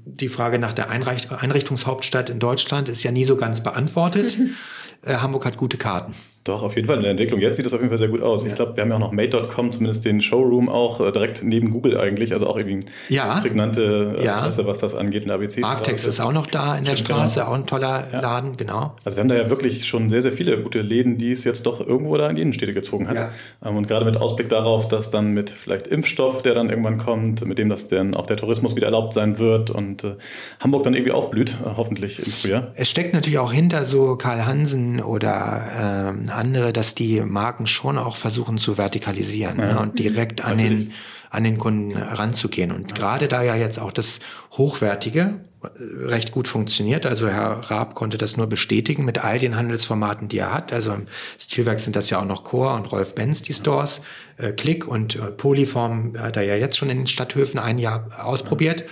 die 0.05 0.29
Frage 0.29 0.59
nach 0.59 0.73
der 0.73 0.89
Einricht 0.89 1.31
Einrichtungshauptstadt 1.31 2.31
in 2.31 2.39
Deutschland 2.39 2.89
ist 2.89 3.03
ja 3.03 3.11
nie 3.11 3.25
so 3.25 3.37
ganz 3.37 3.63
beantwortet. 3.63 4.39
äh, 5.03 5.17
Hamburg 5.17 5.45
hat 5.45 5.57
gute 5.57 5.77
Karten. 5.77 6.15
Doch, 6.49 6.63
auf 6.63 6.77
jeden 6.77 6.89
Fall. 6.89 6.97
In 6.97 7.03
der 7.03 7.11
Entwicklung 7.11 7.41
jetzt 7.41 7.59
sieht 7.59 7.67
das 7.67 7.75
auf 7.75 7.81
jeden 7.81 7.91
Fall 7.91 7.99
sehr 7.99 8.09
gut 8.09 8.23
aus. 8.23 8.43
Ja. 8.43 8.49
Ich 8.49 8.55
glaube, 8.55 8.75
wir 8.75 8.83
haben 8.83 8.89
ja 8.89 8.97
auch 8.97 9.01
noch 9.01 9.13
Made.com, 9.13 9.71
zumindest 9.71 10.07
den 10.07 10.23
Showroom 10.23 10.71
auch 10.71 10.99
äh, 10.99 11.13
direkt 11.13 11.43
neben 11.45 11.71
Google 11.71 11.99
eigentlich. 12.01 12.33
Also 12.33 12.47
auch 12.47 12.57
irgendwie 12.57 12.87
ja. 13.11 13.39
prägnante 13.41 14.17
äh, 14.19 14.25
ja. 14.25 14.39
Adresse, 14.39 14.67
was 14.67 14.79
das 14.79 14.95
angeht 14.95 15.25
in 15.25 15.29
der 15.29 15.37
ABC. 15.37 15.63
Arctex 15.63 16.07
ist 16.07 16.21
auch 16.21 16.33
noch 16.33 16.47
da 16.47 16.79
in 16.79 16.85
der 16.85 16.93
Stimmt, 16.93 17.09
genau. 17.09 17.19
Straße, 17.19 17.41
genau. 17.41 17.51
auch 17.51 17.55
ein 17.55 17.67
toller 17.67 18.09
ja. 18.11 18.21
Laden, 18.21 18.57
genau. 18.57 18.97
Also 19.05 19.19
wir 19.19 19.21
haben 19.21 19.29
da 19.29 19.35
ja 19.35 19.51
wirklich 19.51 19.87
schon 19.87 20.09
sehr, 20.09 20.23
sehr 20.23 20.33
viele 20.33 20.63
gute 20.63 20.81
Läden, 20.81 21.19
die 21.19 21.33
es 21.33 21.45
jetzt 21.45 21.67
doch 21.67 21.87
irgendwo 21.87 22.17
da 22.17 22.31
in 22.31 22.37
die 22.37 22.41
Innenstädte 22.41 22.73
gezogen 22.73 23.09
hat. 23.09 23.31
Ähm, 23.63 23.77
und 23.77 23.87
gerade 23.87 24.07
mit 24.07 24.17
Ausblick 24.17 24.49
darauf, 24.49 24.89
dass 24.89 25.11
dann 25.11 25.33
mit 25.33 25.51
vielleicht 25.51 25.87
Impfstoff, 25.87 26.41
der 26.41 26.55
dann 26.55 26.71
irgendwann 26.71 26.97
kommt, 26.97 27.45
mit 27.45 27.59
dem 27.59 27.69
das 27.69 27.89
dann 27.89 28.15
auch 28.15 28.25
der 28.25 28.39
Tourismus 28.39 28.75
wieder 28.75 28.87
erlaubt 28.87 29.13
sein 29.13 29.39
wird 29.39 29.69
und 29.69 30.03
äh, 30.03 30.17
Hamburg 30.61 30.85
dann 30.85 30.95
irgendwie 30.95 31.13
aufblüht, 31.13 31.51
äh, 31.51 31.77
hoffentlich 31.77 32.25
im 32.25 32.33
Frühjahr. 32.33 32.69
Es 32.75 32.89
steckt 32.89 33.13
natürlich 33.13 33.39
auch 33.39 33.53
hinter 33.53 33.85
so 33.85 34.17
Karl 34.17 34.47
Hansen 34.47 35.03
oder 35.03 36.09
ähm, 36.09 36.25
andere, 36.39 36.73
dass 36.73 36.95
die 36.95 37.21
Marken 37.21 37.67
schon 37.67 37.99
auch 37.99 38.17
versuchen 38.17 38.59
zu 38.59 38.79
vertikalisieren 38.79 39.59
ja. 39.59 39.75
ne, 39.75 39.81
und 39.81 39.99
direkt 39.99 40.45
an 40.45 40.57
den, 40.59 40.93
an 41.31 41.45
den 41.45 41.59
Kunden 41.59 41.97
ranzugehen. 41.97 42.73
Und 42.73 42.93
ja. 42.93 42.97
gerade 42.97 43.29
da 43.29 43.43
ja 43.43 43.57
jetzt 43.57 43.79
auch 43.79 43.93
das 43.93 44.21
Hochwertige 44.53 45.41
äh, 45.63 45.67
recht 46.07 46.31
gut 46.31 46.49
funktioniert. 46.49 47.05
Also 47.05 47.29
Herr 47.29 47.71
Raab 47.71 47.95
konnte 47.95 48.17
das 48.17 48.37
nur 48.37 48.47
bestätigen 48.47 49.05
mit 49.05 49.23
all 49.25 49.39
den 49.39 49.57
Handelsformaten, 49.57 50.29
die 50.29 50.39
er 50.39 50.55
hat. 50.55 50.73
Also 50.73 50.93
im 50.93 51.07
Stilwerk 51.39 51.81
sind 51.81 51.97
das 51.97 52.09
ja 52.09 52.21
auch 52.21 52.25
noch 52.25 52.45
Core 52.45 52.75
und 52.75 52.91
Rolf 52.93 53.15
Benz, 53.15 53.43
die 53.43 53.55
Stores. 53.55 54.01
Äh, 54.37 54.53
Klick 54.53 54.87
und 54.87 55.17
äh, 55.17 55.33
Polyform 55.33 56.15
hat 56.19 56.37
er 56.37 56.45
ja 56.45 56.55
jetzt 56.55 56.79
schon 56.79 56.89
in 56.89 56.99
den 56.99 57.07
Stadthöfen 57.07 57.59
ein 57.59 57.79
Jahr 57.79 58.07
ausprobiert. 58.23 58.85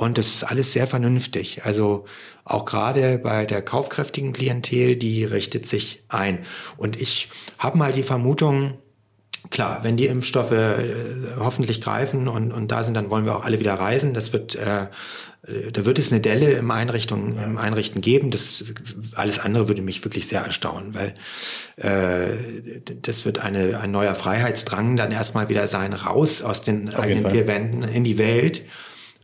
Und 0.00 0.16
das 0.16 0.28
ist 0.28 0.44
alles 0.44 0.72
sehr 0.72 0.86
vernünftig. 0.86 1.66
Also 1.66 2.06
auch 2.44 2.64
gerade 2.64 3.18
bei 3.18 3.44
der 3.44 3.60
kaufkräftigen 3.60 4.32
Klientel, 4.32 4.96
die 4.96 5.24
richtet 5.24 5.66
sich 5.66 6.04
ein. 6.08 6.38
Und 6.78 6.98
ich 6.98 7.28
habe 7.58 7.76
mal 7.76 7.92
die 7.92 8.02
Vermutung, 8.02 8.78
klar, 9.50 9.84
wenn 9.84 9.98
die 9.98 10.06
Impfstoffe 10.06 10.52
äh, 10.52 10.94
hoffentlich 11.38 11.82
greifen 11.82 12.28
und, 12.28 12.50
und 12.50 12.68
da 12.68 12.82
sind, 12.82 12.94
dann 12.94 13.10
wollen 13.10 13.26
wir 13.26 13.36
auch 13.36 13.44
alle 13.44 13.60
wieder 13.60 13.74
reisen. 13.74 14.14
Das 14.14 14.32
wird, 14.32 14.54
äh, 14.54 14.86
da 15.70 15.84
wird 15.84 15.98
es 15.98 16.10
eine 16.10 16.22
Delle 16.22 16.52
im 16.52 16.70
Einrichtung, 16.70 17.36
im 17.38 17.58
Einrichten 17.58 18.00
geben. 18.00 18.30
Das 18.30 18.64
alles 19.16 19.38
andere 19.38 19.68
würde 19.68 19.82
mich 19.82 20.02
wirklich 20.02 20.26
sehr 20.26 20.40
erstaunen, 20.40 20.94
weil 20.94 21.12
äh, 21.76 22.38
das 23.02 23.26
wird 23.26 23.40
eine, 23.40 23.78
ein 23.80 23.90
neuer 23.90 24.14
Freiheitsdrang 24.14 24.96
dann 24.96 25.12
erstmal 25.12 25.50
wieder 25.50 25.68
sein, 25.68 25.92
raus 25.92 26.40
aus 26.40 26.62
den 26.62 26.88
Auf 26.88 27.00
eigenen 27.00 27.30
vier 27.30 27.46
Wänden 27.46 27.82
in 27.82 28.04
die 28.04 28.16
Welt. 28.16 28.62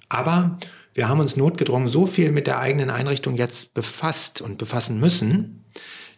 Aber 0.09 0.59
wir 0.95 1.09
haben 1.09 1.21
uns 1.21 1.37
notgedrungen 1.37 1.89
so 1.89 2.07
viel 2.07 2.33
mit 2.33 2.47
der 2.47 2.59
eigenen 2.59 2.89
Einrichtung 2.89 3.35
jetzt 3.37 3.75
befasst 3.75 4.41
und 4.41 4.57
befassen 4.57 4.99
müssen, 4.99 5.65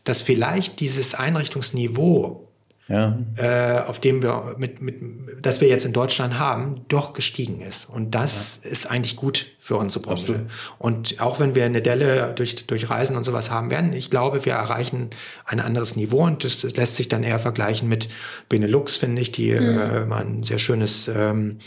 dass 0.04 0.22
vielleicht 0.22 0.78
dieses 0.78 1.14
Einrichtungsniveau, 1.14 2.48
ja. 2.86 3.18
äh, 3.36 3.80
auf 3.80 4.00
dem 4.00 4.22
wir 4.22 4.54
mit, 4.56 4.80
mit, 4.80 4.94
das 5.42 5.60
wir 5.60 5.66
jetzt 5.66 5.84
in 5.84 5.92
Deutschland 5.92 6.38
haben, 6.38 6.82
doch 6.86 7.12
gestiegen 7.12 7.60
ist. 7.60 7.86
Und 7.86 8.14
das 8.14 8.60
ja. 8.62 8.70
ist 8.70 8.86
eigentlich 8.88 9.16
gut 9.16 9.46
für 9.58 9.76
unsere 9.76 10.04
Branche. 10.04 10.46
Und 10.78 11.20
auch 11.20 11.40
wenn 11.40 11.56
wir 11.56 11.64
eine 11.64 11.82
Delle 11.82 12.32
durch, 12.34 12.66
durch 12.66 12.88
Reisen 12.88 13.16
und 13.16 13.24
sowas 13.24 13.50
haben 13.50 13.70
werden, 13.70 13.92
ich 13.92 14.10
glaube, 14.10 14.44
wir 14.44 14.52
erreichen 14.52 15.10
ein 15.44 15.58
anderes 15.58 15.96
Niveau 15.96 16.24
und 16.24 16.44
das, 16.44 16.60
das 16.60 16.76
lässt 16.76 16.94
sich 16.94 17.08
dann 17.08 17.24
eher 17.24 17.40
vergleichen 17.40 17.88
mit 17.88 18.08
Benelux, 18.48 18.96
finde 18.96 19.22
ich, 19.22 19.32
die 19.32 19.52
mhm. 19.52 19.78
äh, 19.78 20.06
mal 20.06 20.24
ein 20.24 20.44
sehr 20.44 20.58
schönes 20.58 21.08
ähm, 21.08 21.58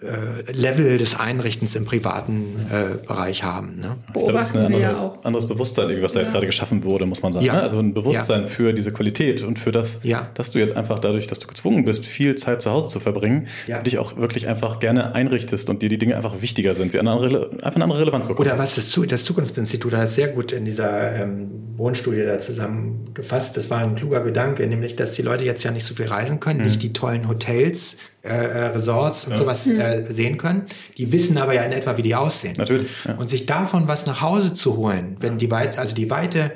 äh, 0.00 0.50
Level 0.52 0.96
des 0.96 1.20
Einrichtens 1.20 1.74
im 1.74 1.84
privaten 1.84 2.56
äh, 2.70 3.06
Bereich 3.06 3.44
haben. 3.44 3.76
Ne? 3.76 3.96
Ich 4.06 4.12
glaube, 4.14 4.32
das 4.32 4.46
ist 4.46 4.56
ein 4.56 4.64
andere, 4.64 5.18
anderes 5.22 5.46
Bewusstsein, 5.46 6.00
was 6.00 6.14
da 6.14 6.20
jetzt 6.20 6.32
gerade 6.32 6.46
geschaffen 6.46 6.82
wurde, 6.82 7.04
muss 7.04 7.20
man 7.20 7.34
sagen. 7.34 7.44
Ja. 7.44 7.52
Ne? 7.52 7.62
Also 7.62 7.78
ein 7.78 7.92
Bewusstsein 7.92 8.42
ja. 8.42 8.46
für 8.46 8.72
diese 8.72 8.90
Qualität 8.90 9.42
und 9.42 9.58
für 9.58 9.70
das, 9.70 10.00
ja. 10.02 10.30
dass 10.32 10.50
du 10.50 10.60
jetzt 10.60 10.74
einfach 10.76 10.98
dadurch, 10.98 11.26
dass 11.26 11.40
du 11.40 11.46
gezwungen 11.46 11.84
bist, 11.84 12.06
viel 12.06 12.36
Zeit 12.36 12.62
zu 12.62 12.70
Hause 12.70 12.88
zu 12.88 13.00
verbringen, 13.00 13.48
dich 13.84 13.98
auch 13.98 14.16
wirklich 14.16 14.48
einfach 14.48 14.78
gerne 14.78 15.14
einrichtest 15.14 15.68
und 15.68 15.82
dir 15.82 15.90
die 15.90 15.98
Dinge 15.98 16.16
einfach 16.16 16.40
wichtiger 16.40 16.72
sind, 16.72 16.90
sie 16.90 16.98
eine 16.98 17.10
andere, 17.10 17.50
einfach 17.50 17.74
eine 17.74 17.84
andere 17.84 18.00
Relevanz 18.00 18.26
bekommen. 18.26 18.48
Oder 18.48 18.58
was 18.58 18.76
das, 18.76 18.98
das 19.08 19.24
Zukunftsinstitut 19.24 19.92
hat 19.92 20.08
sehr 20.08 20.28
gut 20.28 20.52
in 20.52 20.64
dieser 20.64 21.12
ähm, 21.16 21.50
Wohnstudie 21.76 22.24
da 22.24 22.38
zusammengefasst. 22.38 23.58
Das 23.58 23.68
war 23.68 23.80
ein 23.80 23.94
kluger 23.94 24.22
Gedanke, 24.22 24.66
nämlich, 24.66 24.96
dass 24.96 25.12
die 25.12 25.22
Leute 25.22 25.44
jetzt 25.44 25.62
ja 25.64 25.70
nicht 25.70 25.84
so 25.84 25.94
viel 25.94 26.06
reisen 26.06 26.40
können, 26.40 26.60
mhm. 26.60 26.66
nicht 26.66 26.82
die 26.82 26.94
tollen 26.94 27.28
Hotels 27.28 27.98
äh, 28.22 28.28
äh, 28.28 28.66
Resorts 28.66 29.24
und 29.24 29.32
ja. 29.32 29.38
sowas 29.38 29.66
mhm. 29.66 29.80
äh, 29.80 30.12
sehen 30.12 30.36
können. 30.36 30.66
Die 30.96 31.10
wissen 31.10 31.38
aber 31.38 31.54
ja 31.54 31.62
in 31.62 31.72
etwa, 31.72 31.96
wie 31.96 32.02
die 32.02 32.14
aussehen. 32.14 32.54
Natürlich. 32.56 32.88
Ja. 33.06 33.14
Und 33.16 33.28
sich 33.28 33.46
davon 33.46 33.88
was 33.88 34.06
nach 34.06 34.20
Hause 34.20 34.54
zu 34.54 34.76
holen, 34.76 35.16
wenn 35.18 35.38
die 35.38 35.50
weit, 35.50 35.76
also 35.76 35.96
die 35.96 36.08
weite 36.08 36.52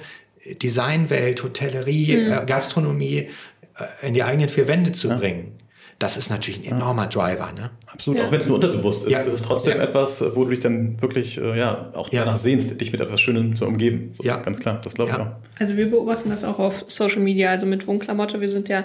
Designwelt, 0.63 1.43
Hotellerie, 1.43 2.17
mhm. 2.17 2.33
äh, 2.33 2.45
Gastronomie 2.47 3.17
äh, 3.79 4.07
in 4.07 4.15
die 4.15 4.23
eigenen 4.23 4.49
vier 4.49 4.69
Wände 4.69 4.93
zu 4.93 5.09
ja. 5.09 5.17
bringen. 5.17 5.53
Das 5.99 6.19
ist 6.19 6.29
natürlich 6.29 6.59
ein 6.59 6.77
enormer 6.77 7.07
Driver. 7.07 7.53
Ne? 7.53 7.71
Absolut, 7.87 8.19
ja. 8.19 8.27
auch 8.27 8.31
wenn 8.31 8.39
es 8.39 8.47
nur 8.47 8.57
unterbewusst 8.57 9.07
ist, 9.07 9.13
ja. 9.13 9.21
ist 9.21 9.33
es 9.33 9.43
trotzdem 9.43 9.79
ja. 9.79 9.85
etwas, 9.85 10.23
wo 10.35 10.45
du 10.45 10.51
dich 10.51 10.61
dann 10.61 11.01
wirklich 11.01 11.41
äh, 11.41 11.59
ja, 11.59 11.91
auch 11.95 12.11
danach 12.11 12.37
sehnst, 12.37 12.79
dich 12.79 12.93
mit 12.93 13.01
etwas 13.01 13.19
Schönem 13.19 13.57
zu 13.57 13.67
umgeben. 13.67 14.11
So, 14.13 14.23
ja. 14.23 14.37
Ganz 14.37 14.61
klar, 14.61 14.79
das 14.85 14.93
glaube 14.93 15.13
ich 15.13 15.17
auch. 15.17 15.29
Also 15.59 15.77
wir 15.77 15.91
beobachten 15.91 16.29
das 16.29 16.45
auch 16.45 16.59
auf 16.59 16.85
Social 16.89 17.23
Media, 17.23 17.51
also 17.51 17.65
mit 17.65 17.87
Wohnklamotte. 17.87 18.43
Wir 18.43 18.51
sind 18.51 18.69
ja 18.69 18.85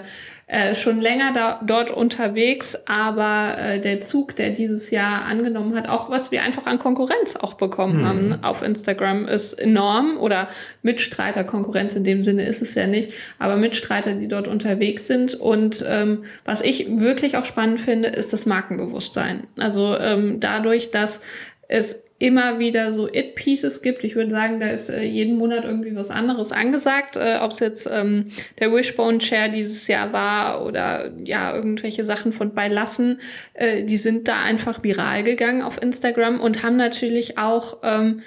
äh, 0.52 0.74
schon 0.74 1.00
länger 1.00 1.32
da, 1.32 1.62
dort 1.64 1.90
unterwegs, 1.90 2.76
aber 2.84 3.56
äh, 3.58 3.80
der 3.80 4.02
Zug, 4.02 4.36
der 4.36 4.50
dieses 4.50 4.90
Jahr 4.90 5.24
angenommen 5.24 5.74
hat, 5.74 5.88
auch 5.88 6.10
was 6.10 6.30
wir 6.30 6.42
einfach 6.42 6.66
an 6.66 6.78
Konkurrenz 6.78 7.36
auch 7.36 7.54
bekommen 7.54 8.02
mhm. 8.02 8.06
haben 8.06 8.38
auf 8.42 8.60
Instagram, 8.60 9.26
ist 9.26 9.54
enorm 9.54 10.18
oder 10.18 10.48
Mitstreiterkonkurrenz 10.82 11.96
in 11.96 12.04
dem 12.04 12.20
Sinne 12.20 12.44
ist 12.44 12.60
es 12.60 12.74
ja 12.74 12.86
nicht, 12.86 13.14
aber 13.38 13.56
Mitstreiter, 13.56 14.12
die 14.12 14.28
dort 14.28 14.46
unterwegs 14.46 15.06
sind. 15.06 15.32
Und 15.32 15.82
ähm, 15.88 16.24
was 16.44 16.60
ich 16.60 16.98
wirklich 16.98 17.38
auch 17.38 17.46
spannend 17.46 17.80
finde, 17.80 18.08
ist 18.08 18.34
das 18.34 18.44
Markenbewusstsein. 18.44 19.44
Also 19.58 19.98
ähm, 19.98 20.38
dadurch, 20.38 20.90
dass 20.90 21.22
es 21.68 22.04
immer 22.22 22.60
wieder 22.60 22.92
so 22.92 23.08
It-Pieces 23.08 23.82
gibt. 23.82 24.04
Ich 24.04 24.14
würde 24.14 24.30
sagen, 24.30 24.60
da 24.60 24.68
ist 24.68 24.90
äh, 24.90 25.02
jeden 25.02 25.36
Monat 25.38 25.64
irgendwie 25.64 25.96
was 25.96 26.10
anderes 26.10 26.52
angesagt, 26.52 27.16
äh, 27.16 27.38
ob 27.40 27.50
es 27.50 27.58
jetzt 27.58 27.88
ähm, 27.90 28.26
der 28.60 28.72
Wishbone 28.72 29.18
Chair 29.18 29.48
dieses 29.48 29.88
Jahr 29.88 30.12
war 30.12 30.64
oder 30.64 31.10
ja, 31.24 31.52
irgendwelche 31.52 32.04
Sachen 32.04 32.30
von 32.30 32.54
Beilassen, 32.54 33.20
äh, 33.54 33.82
die 33.82 33.96
sind 33.96 34.28
da 34.28 34.40
einfach 34.44 34.84
viral 34.84 35.24
gegangen 35.24 35.62
auf 35.62 35.82
Instagram 35.82 36.40
und 36.40 36.62
haben 36.62 36.76
natürlich 36.76 37.38
auch 37.38 37.78
ähm, 37.82 38.22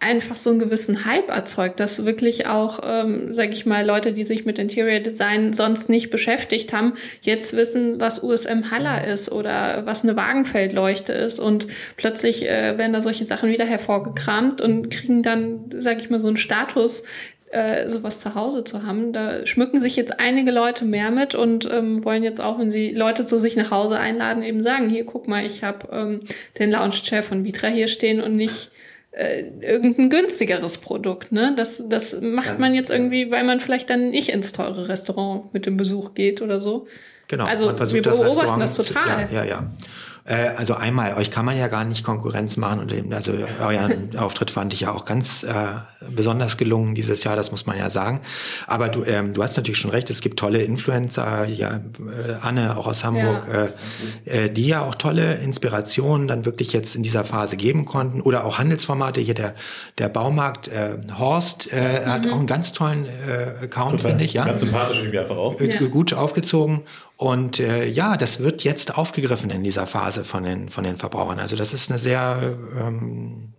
einfach 0.00 0.36
so 0.36 0.50
einen 0.50 0.58
gewissen 0.58 1.04
Hype 1.04 1.30
erzeugt, 1.30 1.78
dass 1.78 2.06
wirklich 2.06 2.46
auch, 2.46 2.80
ähm, 2.82 3.32
sage 3.32 3.52
ich 3.52 3.66
mal, 3.66 3.86
Leute, 3.86 4.12
die 4.12 4.24
sich 4.24 4.46
mit 4.46 4.58
Interior 4.58 5.00
Design 5.00 5.52
sonst 5.52 5.90
nicht 5.90 6.08
beschäftigt 6.08 6.72
haben, 6.72 6.94
jetzt 7.20 7.54
wissen, 7.54 8.00
was 8.00 8.22
USM 8.22 8.70
Haller 8.70 9.02
mhm. 9.02 9.12
ist 9.12 9.30
oder 9.30 9.82
was 9.84 10.02
eine 10.02 10.16
Wagenfeldleuchte 10.16 11.12
ist 11.12 11.38
und 11.38 11.66
plötzlich 11.96 12.48
äh, 12.48 12.78
werden 12.78 12.94
da 12.94 13.02
solche 13.02 13.24
Sachen 13.24 13.50
wieder 13.50 13.66
hervorgekramt 13.66 14.62
und 14.62 14.90
kriegen 14.90 15.22
dann, 15.22 15.66
sage 15.78 16.00
ich 16.00 16.08
mal, 16.08 16.18
so 16.18 16.28
einen 16.28 16.38
Status, 16.38 17.02
äh, 17.50 17.88
sowas 17.88 18.20
zu 18.20 18.34
Hause 18.34 18.64
zu 18.64 18.84
haben. 18.84 19.12
Da 19.12 19.44
schmücken 19.44 19.80
sich 19.80 19.96
jetzt 19.96 20.18
einige 20.18 20.50
Leute 20.50 20.86
mehr 20.86 21.10
mit 21.10 21.34
und 21.34 21.68
ähm, 21.70 22.02
wollen 22.04 22.22
jetzt 22.22 22.40
auch, 22.40 22.58
wenn 22.58 22.70
sie 22.70 22.92
Leute 22.92 23.26
zu 23.26 23.38
sich 23.38 23.54
nach 23.56 23.70
Hause 23.70 23.98
einladen, 23.98 24.42
eben 24.42 24.62
sagen, 24.62 24.88
hier, 24.88 25.04
guck 25.04 25.28
mal, 25.28 25.44
ich 25.44 25.62
habe 25.62 25.88
ähm, 25.92 26.20
den 26.58 26.70
Lounge-Chair 26.70 27.22
von 27.22 27.44
Vitra 27.44 27.68
hier 27.68 27.88
stehen 27.88 28.22
und 28.22 28.34
nicht 28.34 28.70
äh, 29.12 29.42
irgendein 29.60 30.10
günstigeres 30.10 30.78
Produkt. 30.78 31.32
Ne? 31.32 31.54
Das, 31.56 31.84
das 31.88 32.20
macht 32.20 32.58
man 32.58 32.74
jetzt 32.74 32.90
irgendwie, 32.90 33.30
weil 33.30 33.44
man 33.44 33.60
vielleicht 33.60 33.90
dann 33.90 34.10
nicht 34.10 34.28
ins 34.28 34.52
teure 34.52 34.88
Restaurant 34.88 35.52
mit 35.52 35.66
dem 35.66 35.76
Besuch 35.76 36.14
geht 36.14 36.42
oder 36.42 36.60
so. 36.60 36.86
Genau. 37.28 37.44
Also 37.44 37.66
wir 37.66 38.02
beobachten 38.02 38.60
das, 38.60 38.74
das 38.74 38.88
total. 38.88 39.28
Zu, 39.28 39.34
ja, 39.34 39.44
ja, 39.44 39.50
ja. 39.50 39.70
Äh, 40.24 40.50
also 40.56 40.74
einmal, 40.74 41.14
euch 41.14 41.30
kann 41.30 41.44
man 41.44 41.56
ja 41.56 41.68
gar 41.68 41.84
nicht 41.84 42.04
Konkurrenz 42.04 42.56
machen 42.56 42.80
und 42.80 43.14
also 43.14 43.32
euren 43.60 44.16
Auftritt 44.16 44.50
fand 44.50 44.72
ich 44.74 44.80
ja 44.80 44.92
auch 44.92 45.04
ganz 45.04 45.42
äh, 45.42 45.54
besonders 46.14 46.56
gelungen 46.56 46.94
dieses 46.94 47.24
Jahr, 47.24 47.36
das 47.36 47.50
muss 47.50 47.66
man 47.66 47.78
ja 47.78 47.90
sagen. 47.90 48.20
Aber 48.66 48.88
du, 48.88 49.04
ähm, 49.04 49.32
du 49.32 49.42
hast 49.42 49.56
natürlich 49.56 49.78
schon 49.78 49.90
recht, 49.90 50.10
es 50.10 50.20
gibt 50.20 50.38
tolle 50.38 50.62
Influencer, 50.62 51.46
ja, 51.46 51.76
äh, 51.76 51.80
Anne 52.40 52.76
auch 52.76 52.86
aus 52.86 53.04
Hamburg, 53.04 53.46
ja. 53.52 53.64
Äh, 54.32 54.44
äh, 54.44 54.50
die 54.50 54.66
ja 54.66 54.82
auch 54.82 54.94
tolle 54.94 55.34
Inspirationen 55.34 56.28
dann 56.28 56.44
wirklich 56.44 56.72
jetzt 56.72 56.94
in 56.94 57.02
dieser 57.02 57.24
Phase 57.24 57.56
geben 57.56 57.84
konnten 57.84 58.20
oder 58.20 58.44
auch 58.44 58.58
Handelsformate. 58.58 59.20
Hier 59.20 59.34
der 59.34 59.54
der 59.98 60.08
Baumarkt 60.08 60.68
äh, 60.68 60.96
Horst 61.18 61.72
äh, 61.72 62.00
mhm. 62.00 62.10
hat 62.10 62.28
auch 62.28 62.38
einen 62.38 62.46
ganz 62.46 62.72
tollen 62.72 63.06
äh, 63.06 63.64
Account, 63.64 64.00
finde 64.00 64.24
ich. 64.24 64.34
Ja, 64.34 64.44
ganz 64.44 64.60
sympathisch 64.60 64.98
irgendwie 64.98 65.18
einfach 65.18 65.36
auch. 65.36 65.60
Ja. 65.60 65.80
Gut 65.88 66.14
aufgezogen 66.14 66.82
und 67.20 67.60
äh, 67.60 67.86
ja, 67.86 68.16
das 68.16 68.40
wird 68.40 68.64
jetzt 68.64 68.96
aufgegriffen 68.96 69.50
in 69.50 69.62
dieser 69.62 69.86
Phase 69.86 70.24
von 70.24 70.42
den, 70.42 70.70
von 70.70 70.84
den 70.84 70.96
Verbrauchern. 70.96 71.38
Also 71.38 71.54
das 71.54 71.74
ist 71.74 71.90
eine 71.90 71.98
sehr, 71.98 72.56
ähm, 72.80 73.52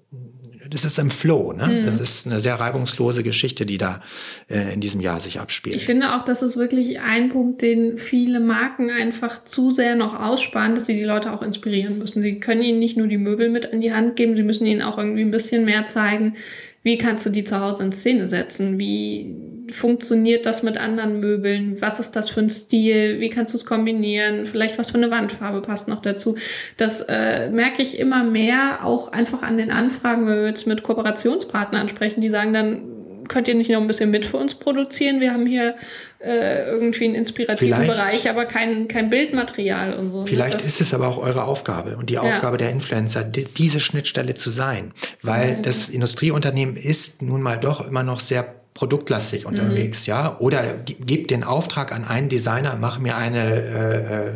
das 0.67 0.83
ist 0.83 0.97
im 0.97 1.11
Flow, 1.11 1.53
ne? 1.53 1.67
Mhm. 1.67 1.85
Das 1.85 1.99
ist 1.99 2.25
eine 2.25 2.39
sehr 2.39 2.55
reibungslose 2.55 3.21
Geschichte, 3.21 3.67
die 3.67 3.77
da 3.77 4.01
äh, 4.49 4.73
in 4.73 4.79
diesem 4.79 4.99
Jahr 4.99 5.21
sich 5.21 5.39
abspielt. 5.39 5.75
Ich 5.75 5.85
finde 5.85 6.15
auch, 6.15 6.23
das 6.23 6.41
ist 6.41 6.57
wirklich 6.57 7.01
ein 7.01 7.29
Punkt, 7.29 7.61
den 7.61 7.97
viele 7.97 8.39
Marken 8.39 8.89
einfach 8.89 9.43
zu 9.43 9.69
sehr 9.69 9.93
noch 9.95 10.19
aussparen, 10.19 10.73
dass 10.73 10.87
sie 10.87 10.95
die 10.95 11.03
Leute 11.03 11.31
auch 11.31 11.43
inspirieren 11.43 11.99
müssen. 11.99 12.23
Sie 12.23 12.39
können 12.39 12.63
ihnen 12.63 12.79
nicht 12.79 12.97
nur 12.97 13.05
die 13.05 13.19
Möbel 13.19 13.51
mit 13.51 13.71
an 13.71 13.79
die 13.79 13.93
Hand 13.93 14.15
geben, 14.15 14.35
sie 14.35 14.41
müssen 14.41 14.65
ihnen 14.65 14.81
auch 14.81 14.97
irgendwie 14.97 15.21
ein 15.21 15.29
bisschen 15.29 15.65
mehr 15.65 15.85
zeigen, 15.85 16.33
wie 16.81 16.97
kannst 16.97 17.27
du 17.27 17.29
die 17.29 17.43
zu 17.43 17.59
Hause 17.59 17.83
in 17.83 17.91
Szene 17.91 18.27
setzen? 18.27 18.79
Wie 18.79 19.35
funktioniert 19.71 20.45
das 20.45 20.63
mit 20.63 20.77
anderen 20.77 21.19
Möbeln? 21.19 21.81
Was 21.81 21.99
ist 21.99 22.15
das 22.15 22.29
für 22.29 22.41
ein 22.41 22.49
Stil? 22.49 23.19
Wie 23.19 23.29
kannst 23.29 23.53
du 23.53 23.57
es 23.57 23.65
kombinieren? 23.65 24.45
Vielleicht 24.45 24.77
was 24.77 24.91
für 24.91 24.97
eine 24.97 25.11
Wandfarbe 25.11 25.61
passt 25.61 25.87
noch 25.87 26.01
dazu? 26.01 26.35
Das 26.77 27.01
äh, 27.01 27.49
merke 27.49 27.81
ich 27.81 27.99
immer 27.99 28.23
mehr, 28.23 28.85
auch 28.85 29.11
einfach 29.11 29.43
an 29.43 29.57
den 29.57 29.71
Anfragen, 29.71 30.27
wenn 30.27 30.35
wir 30.35 30.47
jetzt 30.47 30.67
mit 30.67 30.83
Kooperationspartnern 30.83 31.89
sprechen, 31.89 32.21
die 32.21 32.29
sagen 32.29 32.53
dann, 32.53 32.81
könnt 33.27 33.47
ihr 33.47 33.55
nicht 33.55 33.69
noch 33.69 33.79
ein 33.79 33.87
bisschen 33.87 34.11
mit 34.11 34.25
für 34.25 34.37
uns 34.37 34.55
produzieren? 34.55 35.21
Wir 35.21 35.33
haben 35.33 35.45
hier 35.45 35.75
äh, 36.19 36.65
irgendwie 36.65 37.05
einen 37.05 37.15
inspirativen 37.15 37.73
vielleicht, 37.73 37.91
Bereich, 37.91 38.29
aber 38.29 38.45
kein, 38.45 38.87
kein 38.87 39.09
Bildmaterial 39.09 39.93
und 39.93 40.11
so. 40.11 40.25
Vielleicht 40.25 40.55
das, 40.55 40.65
ist 40.65 40.81
es 40.81 40.93
aber 40.93 41.07
auch 41.07 41.17
eure 41.17 41.45
Aufgabe 41.45 41.95
und 41.97 42.09
die 42.09 42.17
Aufgabe 42.17 42.55
ja. 42.55 42.57
der 42.57 42.71
Influencer, 42.71 43.23
die, 43.23 43.45
diese 43.45 43.79
Schnittstelle 43.79 44.35
zu 44.35 44.51
sein. 44.51 44.93
Weil 45.21 45.49
ja. 45.49 45.55
das 45.61 45.89
Industrieunternehmen 45.89 46.75
ist 46.75 47.21
nun 47.21 47.41
mal 47.41 47.57
doch 47.57 47.87
immer 47.87 48.03
noch 48.03 48.19
sehr 48.19 48.60
produktlastig 48.81 49.45
unterwegs, 49.45 50.07
mhm. 50.07 50.11
ja, 50.11 50.39
oder 50.39 50.79
gib 50.79 51.27
den 51.27 51.43
Auftrag 51.43 51.91
an 51.91 52.03
einen 52.03 52.29
Designer, 52.29 52.75
mach 52.81 52.97
mir 52.97 53.15
eine 53.15 53.43
äh, 53.43 54.29
äh, 54.29 54.33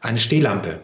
eine 0.00 0.18
Stehlampe, 0.18 0.80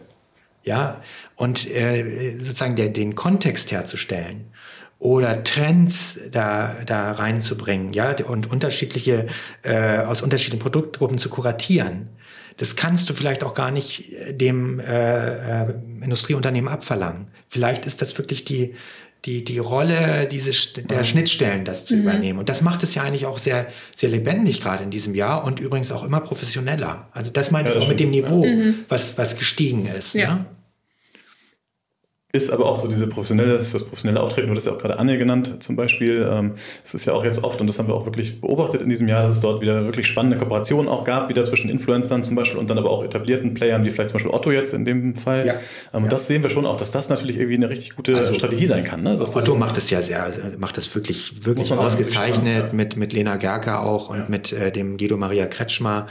ja, 0.63 1.01
und 1.35 1.69
äh, 1.69 2.37
sozusagen 2.39 2.77
der, 2.77 2.87
den 2.87 3.13
Kontext 3.13 3.73
herzustellen 3.73 4.45
oder 4.97 5.43
Trends 5.43 6.19
da, 6.31 6.73
da 6.85 7.11
reinzubringen, 7.11 7.91
ja, 7.91 8.15
und 8.25 8.49
unterschiedliche, 8.49 9.27
äh, 9.63 9.97
aus 9.97 10.21
unterschiedlichen 10.21 10.61
Produktgruppen 10.61 11.17
zu 11.17 11.27
kuratieren. 11.27 12.11
Das 12.55 12.77
kannst 12.77 13.09
du 13.09 13.13
vielleicht 13.13 13.43
auch 13.43 13.53
gar 13.53 13.71
nicht 13.71 14.13
äh, 14.13 14.33
dem 14.33 14.79
äh, 14.79 15.63
äh, 15.63 15.73
Industrieunternehmen 16.01 16.71
abverlangen. 16.71 17.27
Vielleicht 17.49 17.85
ist 17.85 18.01
das 18.01 18.17
wirklich 18.17 18.45
die, 18.45 18.75
die, 19.25 19.43
die 19.43 19.59
Rolle 19.59 20.27
diese, 20.29 20.51
der 20.81 20.99
mhm. 20.99 21.05
Schnittstellen, 21.05 21.63
das 21.63 21.85
zu 21.85 21.95
mhm. 21.95 22.01
übernehmen. 22.01 22.39
Und 22.39 22.49
das 22.49 22.61
macht 22.61 22.81
es 22.83 22.95
ja 22.95 23.03
eigentlich 23.03 23.25
auch 23.25 23.37
sehr, 23.37 23.67
sehr 23.95 24.09
lebendig 24.09 24.61
gerade 24.61 24.83
in 24.83 24.89
diesem 24.89 25.13
Jahr 25.13 25.43
und 25.43 25.59
übrigens 25.59 25.91
auch 25.91 26.03
immer 26.03 26.21
professioneller. 26.21 27.07
Also 27.11 27.31
das 27.31 27.51
meine 27.51 27.69
ja, 27.69 27.75
ich 27.75 27.83
auch 27.83 27.87
mit 27.87 27.99
dem 27.99 28.09
Niveau, 28.09 28.45
mhm. 28.45 28.85
was, 28.89 29.17
was 29.17 29.37
gestiegen 29.37 29.85
ist. 29.85 30.15
Ja. 30.15 30.35
Ne? 30.35 30.45
Ist 32.31 32.49
aber 32.49 32.65
auch 32.65 32.77
so 32.77 32.87
diese 32.87 33.07
professionelle, 33.07 33.53
das 33.53 33.63
ist 33.63 33.73
das 33.73 33.83
professionelle 33.83 34.21
Auftreten, 34.21 34.47
du 34.47 34.55
hast 34.55 34.65
ja 34.65 34.71
auch 34.71 34.77
gerade 34.77 34.97
Anne 34.99 35.17
genannt 35.17 35.61
zum 35.61 35.75
Beispiel. 35.75 36.27
Ähm, 36.29 36.53
es 36.83 36.93
ist 36.93 37.05
ja 37.05 37.13
auch 37.13 37.25
jetzt 37.25 37.43
oft, 37.43 37.59
und 37.59 37.67
das 37.67 37.77
haben 37.77 37.87
wir 37.87 37.95
auch 37.95 38.05
wirklich 38.05 38.39
beobachtet 38.39 38.81
in 38.81 38.89
diesem 38.89 39.07
Jahr, 39.07 39.23
dass 39.23 39.33
es 39.33 39.39
dort 39.41 39.61
wieder 39.61 39.85
wirklich 39.85 40.07
spannende 40.07 40.37
Kooperationen 40.37 40.89
auch 40.89 41.03
gab, 41.03 41.29
wieder 41.29 41.43
zwischen 41.43 41.69
Influencern 41.69 42.23
zum 42.23 42.35
Beispiel 42.35 42.59
und 42.59 42.69
dann 42.69 42.77
aber 42.77 42.89
auch 42.89 43.03
etablierten 43.03 43.53
Playern, 43.53 43.83
wie 43.83 43.89
vielleicht 43.89 44.11
zum 44.11 44.17
Beispiel 44.17 44.31
Otto 44.31 44.51
jetzt 44.51 44.73
in 44.73 44.85
dem 44.85 45.15
Fall. 45.15 45.45
Ja. 45.45 45.55
Und 45.91 46.03
ja. 46.03 46.09
das 46.09 46.27
sehen 46.27 46.41
wir 46.43 46.49
schon 46.49 46.65
auch, 46.65 46.77
dass 46.77 46.91
das 46.91 47.09
natürlich 47.09 47.37
irgendwie 47.37 47.55
eine 47.55 47.69
richtig 47.69 47.95
gute 47.95 48.15
also, 48.15 48.33
Strategie 48.33 48.67
sein 48.67 48.83
kann. 48.83 49.03
Ne? 49.03 49.15
Otto 49.19 49.41
so 49.41 49.55
macht 49.55 49.77
es 49.77 49.89
ja 49.89 50.01
sehr, 50.01 50.31
macht 50.57 50.77
es 50.77 50.93
wirklich, 50.95 51.45
wirklich 51.45 51.73
ausgezeichnet, 51.73 52.63
sagen, 52.63 52.75
mit, 52.77 52.95
mit 52.95 53.13
Lena 53.13 53.35
Gerker 53.35 53.83
auch 53.83 54.09
und 54.09 54.29
mit 54.29 54.53
äh, 54.53 54.71
dem 54.71 54.97
Guido 54.97 55.17
Maria 55.17 55.47
Kretschmer. 55.47 56.07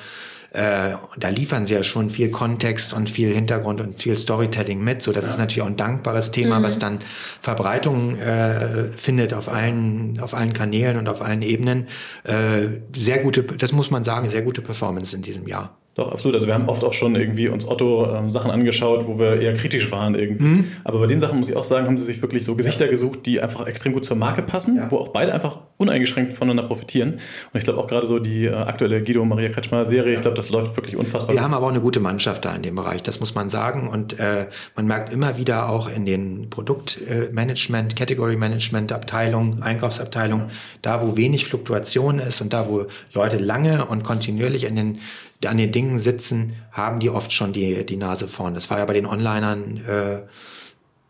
Äh, 0.52 0.94
da 1.16 1.28
liefern 1.28 1.64
sie 1.64 1.74
ja 1.74 1.84
schon 1.84 2.10
viel 2.10 2.30
Kontext 2.30 2.92
und 2.92 3.08
viel 3.08 3.32
Hintergrund 3.32 3.80
und 3.80 4.00
viel 4.00 4.16
Storytelling 4.16 4.82
mit. 4.82 5.02
So, 5.02 5.12
das 5.12 5.24
ja. 5.24 5.30
ist 5.30 5.38
natürlich 5.38 5.62
auch 5.62 5.66
ein 5.66 5.76
dankbares 5.76 6.32
Thema, 6.32 6.58
mhm. 6.58 6.64
was 6.64 6.78
dann 6.78 6.98
Verbreitung 7.40 8.18
äh, 8.18 8.92
findet 8.96 9.32
auf 9.32 9.48
allen, 9.48 10.20
auf 10.20 10.34
allen 10.34 10.52
Kanälen 10.52 10.96
und 10.96 11.08
auf 11.08 11.22
allen 11.22 11.42
Ebenen. 11.42 11.86
Äh, 12.24 12.80
sehr 12.94 13.18
gute, 13.18 13.44
das 13.44 13.72
muss 13.72 13.90
man 13.90 14.04
sagen, 14.04 14.28
sehr 14.28 14.42
gute 14.42 14.60
Performance 14.60 15.14
in 15.14 15.22
diesem 15.22 15.46
Jahr. 15.46 15.79
Doch, 16.00 16.12
absolut. 16.12 16.34
Also 16.34 16.46
wir 16.46 16.54
haben 16.54 16.70
oft 16.70 16.82
auch 16.82 16.94
schon 16.94 17.14
irgendwie 17.14 17.48
uns 17.48 17.68
Otto-Sachen 17.68 18.48
ähm, 18.48 18.54
angeschaut, 18.54 19.06
wo 19.06 19.18
wir 19.18 19.38
eher 19.38 19.52
kritisch 19.52 19.92
waren 19.92 20.14
irgendwie. 20.14 20.44
Mhm. 20.44 20.64
Aber 20.82 20.98
bei 20.98 21.06
den 21.06 21.20
Sachen 21.20 21.38
muss 21.38 21.50
ich 21.50 21.56
auch 21.56 21.64
sagen, 21.64 21.86
haben 21.86 21.98
sie 21.98 22.04
sich 22.04 22.22
wirklich 22.22 22.42
so 22.42 22.54
Gesichter 22.54 22.86
ja. 22.86 22.90
gesucht, 22.90 23.26
die 23.26 23.42
einfach 23.42 23.66
extrem 23.66 23.92
gut 23.92 24.06
zur 24.06 24.16
Marke 24.16 24.40
passen, 24.40 24.76
ja. 24.76 24.90
wo 24.90 24.96
auch 24.96 25.08
beide 25.08 25.34
einfach 25.34 25.58
uneingeschränkt 25.76 26.32
voneinander 26.32 26.62
profitieren. 26.62 27.12
Und 27.12 27.58
ich 27.58 27.64
glaube 27.64 27.78
auch 27.80 27.86
gerade 27.86 28.06
so 28.06 28.18
die 28.18 28.46
äh, 28.46 28.54
aktuelle 28.54 29.02
Guido 29.04 29.22
Maria 29.26 29.50
Kretschmer 29.50 29.84
Serie, 29.84 30.14
ich 30.14 30.22
glaube, 30.22 30.38
das 30.38 30.48
läuft 30.48 30.74
wirklich 30.74 30.96
unfassbar. 30.96 31.34
Wir 31.34 31.42
haben 31.42 31.52
aber 31.52 31.66
auch 31.66 31.70
eine 31.70 31.82
gute 31.82 32.00
Mannschaft 32.00 32.46
da 32.46 32.56
in 32.56 32.62
dem 32.62 32.76
Bereich, 32.76 33.02
das 33.02 33.20
muss 33.20 33.34
man 33.34 33.50
sagen. 33.50 33.86
Und 33.86 34.18
äh, 34.18 34.46
man 34.76 34.86
merkt 34.86 35.12
immer 35.12 35.36
wieder 35.36 35.68
auch 35.68 35.94
in 35.94 36.06
den 36.06 36.48
Produktmanagement, 36.48 37.94
Category 37.94 38.36
Management 38.36 38.90
Abteilungen, 38.90 39.62
Einkaufsabteilungen, 39.62 40.46
da 40.80 41.02
wo 41.02 41.18
wenig 41.18 41.44
Fluktuation 41.44 42.20
ist 42.20 42.40
und 42.40 42.54
da 42.54 42.70
wo 42.70 42.86
Leute 43.12 43.36
lange 43.36 43.84
und 43.84 44.02
kontinuierlich 44.02 44.64
in 44.64 44.76
den 44.76 44.98
an 45.46 45.56
den 45.56 45.72
Dingen 45.72 45.98
sitzen, 45.98 46.54
haben 46.72 47.00
die 47.00 47.10
oft 47.10 47.32
schon 47.32 47.52
die, 47.52 47.84
die 47.86 47.96
Nase 47.96 48.28
vorn. 48.28 48.54
Das 48.54 48.70
war 48.70 48.78
ja 48.78 48.84
bei 48.84 48.92
den 48.92 49.06
Onlinern 49.06 49.78
äh, 49.86 50.20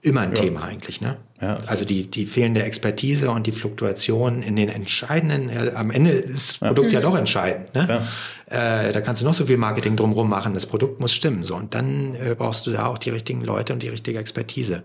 immer 0.02 0.22
ein 0.22 0.34
ja. 0.34 0.42
Thema 0.42 0.64
eigentlich, 0.64 1.00
ne? 1.00 1.16
Ja. 1.40 1.56
Also 1.66 1.84
die, 1.84 2.10
die 2.10 2.26
fehlende 2.26 2.62
Expertise 2.62 3.30
und 3.30 3.46
die 3.46 3.52
Fluktuation 3.52 4.42
in 4.42 4.56
den 4.56 4.68
entscheidenden, 4.68 5.48
äh, 5.48 5.72
am 5.74 5.90
Ende 5.90 6.10
ist 6.10 6.50
das 6.50 6.58
Produkt 6.58 6.92
ja, 6.92 7.00
ja 7.00 7.06
doch 7.06 7.16
entscheidend. 7.16 7.74
Ne? 7.74 8.06
Äh, 8.46 8.92
da 8.92 9.00
kannst 9.00 9.22
du 9.22 9.26
noch 9.26 9.32
so 9.32 9.46
viel 9.46 9.56
Marketing 9.56 9.96
drumherum 9.96 10.28
machen, 10.28 10.52
das 10.52 10.66
Produkt 10.66 11.00
muss 11.00 11.14
stimmen. 11.14 11.42
So. 11.42 11.56
Und 11.56 11.74
dann 11.74 12.14
äh, 12.14 12.34
brauchst 12.36 12.66
du 12.66 12.72
da 12.72 12.86
auch 12.86 12.98
die 12.98 13.10
richtigen 13.10 13.42
Leute 13.42 13.72
und 13.72 13.82
die 13.82 13.88
richtige 13.88 14.18
Expertise. 14.18 14.82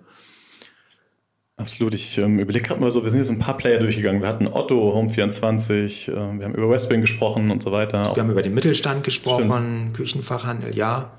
Absolut. 1.57 1.93
Ich 1.93 2.17
ähm, 2.17 2.39
überlege 2.39 2.67
gerade 2.67 2.81
mal 2.81 2.91
so, 2.91 3.03
wir 3.03 3.11
sind 3.11 3.19
jetzt 3.19 3.29
ein 3.29 3.39
paar 3.39 3.55
Player 3.55 3.79
durchgegangen. 3.79 4.21
Wir 4.21 4.27
hatten 4.27 4.47
Otto, 4.47 4.93
Home24, 4.93 6.11
äh, 6.11 6.15
wir 6.39 6.45
haben 6.45 6.53
über 6.53 6.69
Westwing 6.69 6.99
gesprochen 6.99 7.49
und 7.49 7.63
so 7.63 7.71
weiter. 7.71 8.13
Wir 8.13 8.23
haben 8.23 8.31
über 8.31 8.41
den 8.41 8.53
Mittelstand 8.53 9.05
gesprochen, 9.05 9.45
Stimmt. 9.45 9.93
Küchenfachhandel, 9.95 10.75
ja. 10.75 11.17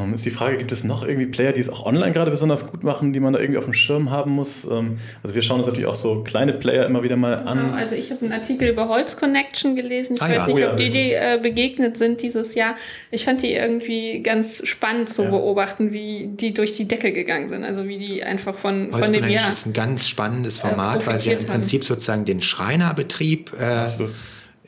Ähm, 0.00 0.14
ist 0.14 0.24
die 0.24 0.30
Frage, 0.30 0.56
gibt 0.56 0.72
es 0.72 0.84
noch 0.84 1.06
irgendwie 1.06 1.26
Player, 1.26 1.52
die 1.52 1.60
es 1.60 1.68
auch 1.68 1.84
online 1.86 2.12
gerade 2.12 2.30
besonders 2.30 2.70
gut 2.70 2.84
machen, 2.84 3.12
die 3.12 3.20
man 3.20 3.32
da 3.32 3.40
irgendwie 3.40 3.58
auf 3.58 3.64
dem 3.64 3.74
Schirm 3.74 4.10
haben 4.10 4.32
muss? 4.32 4.64
Ähm, 4.64 4.98
also 5.22 5.34
wir 5.34 5.42
schauen 5.42 5.58
uns 5.58 5.66
natürlich 5.66 5.88
auch 5.88 5.94
so 5.94 6.22
kleine 6.22 6.52
Player 6.52 6.86
immer 6.86 7.02
wieder 7.02 7.16
mal 7.16 7.34
an. 7.34 7.58
Genau, 7.58 7.74
also 7.74 7.94
ich 7.94 8.10
habe 8.10 8.22
einen 8.22 8.32
Artikel 8.32 8.68
über 8.68 8.88
Holz 8.88 9.16
Connection 9.16 9.76
gelesen. 9.76 10.16
Ich 10.16 10.22
ah, 10.22 10.28
weiß 10.28 10.36
ja. 10.36 10.46
nicht, 10.46 10.54
oh, 10.54 10.56
ob 10.56 10.58
ja, 10.58 10.76
die, 10.76 10.90
die 10.90 11.12
äh, 11.12 11.38
begegnet 11.42 11.96
sind 11.96 12.22
dieses 12.22 12.54
Jahr. 12.54 12.76
Ich 13.10 13.24
fand 13.24 13.42
die 13.42 13.52
irgendwie 13.52 14.22
ganz 14.22 14.62
spannend 14.66 15.08
zu 15.08 15.24
ja. 15.24 15.30
beobachten, 15.30 15.92
wie 15.92 16.28
die 16.28 16.54
durch 16.54 16.74
die 16.76 16.86
Decke 16.86 17.12
gegangen 17.12 17.48
sind. 17.48 17.64
Also 17.64 17.86
wie 17.86 17.98
die 17.98 18.22
einfach 18.22 18.54
von, 18.54 18.90
Holz 18.92 19.06
von 19.06 19.12
dem 19.12 19.28
Jahr. 19.28 19.50
ist 19.50 19.66
ein 19.66 19.72
ganz 19.72 20.08
spannendes 20.08 20.58
äh, 20.58 20.68
Format, 20.68 21.02
äh, 21.02 21.06
weil 21.06 21.18
sie 21.18 21.30
ja 21.30 21.38
im 21.38 21.46
Prinzip 21.46 21.84
sozusagen 21.84 22.24
den 22.24 22.40
Schreinerbetrieb 22.40 23.52
äh, 23.58 23.88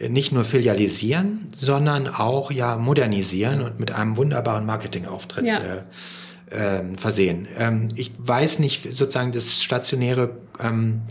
nicht 0.00 0.32
nur 0.32 0.44
filialisieren, 0.44 1.48
sondern 1.54 2.08
auch 2.08 2.50
ja 2.50 2.76
modernisieren 2.76 3.62
und 3.62 3.78
mit 3.78 3.92
einem 3.92 4.16
wunderbaren 4.16 4.66
Marketingauftritt 4.66 5.44
ja. 5.44 5.60
äh, 6.50 6.78
äh, 6.78 6.82
versehen. 6.96 7.46
Ähm, 7.58 7.88
ich 7.94 8.12
weiß 8.18 8.58
nicht, 8.58 8.92
sozusagen 8.92 9.32
das 9.32 9.62
stationäre 9.62 10.36
ähm, 10.60 11.02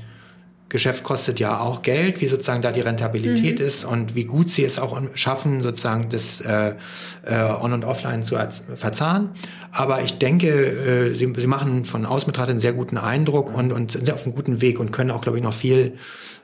Geschäft 0.73 1.03
kostet 1.03 1.39
ja 1.39 1.59
auch 1.59 1.83
Geld, 1.83 2.19
wie 2.19 2.25
sozusagen 2.25 2.63
da 2.63 2.71
die 2.71 2.81
Rentabilität 2.81 3.59
mhm. 3.59 3.65
ist 3.65 3.85
und 3.85 4.15
wie 4.15 4.25
gut 4.25 4.49
sie 4.49 4.65
es 4.65 4.79
auch 4.79 4.99
schaffen, 5.13 5.61
sozusagen 5.61 6.09
das 6.09 6.41
äh, 6.41 6.73
äh, 7.25 7.43
On- 7.61 7.73
und 7.73 7.85
Offline 7.85 8.23
zu 8.23 8.35
verzahnen. 8.75 9.29
Aber 9.71 10.01
ich 10.01 10.17
denke, 10.17 10.49
äh, 10.49 11.13
sie, 11.13 11.31
sie 11.37 11.47
machen 11.47 11.85
von 11.85 12.07
außen 12.07 12.25
betrachtet 12.25 12.53
einen 12.53 12.59
sehr 12.59 12.73
guten 12.73 12.97
Eindruck 12.97 13.55
und, 13.55 13.71
und 13.71 13.91
sind 13.91 14.11
auf 14.11 14.25
einem 14.25 14.33
guten 14.33 14.61
Weg 14.61 14.79
und 14.79 14.91
können 14.91 15.11
auch, 15.11 15.21
glaube 15.21 15.37
ich, 15.37 15.43
noch 15.43 15.53
viel 15.53 15.93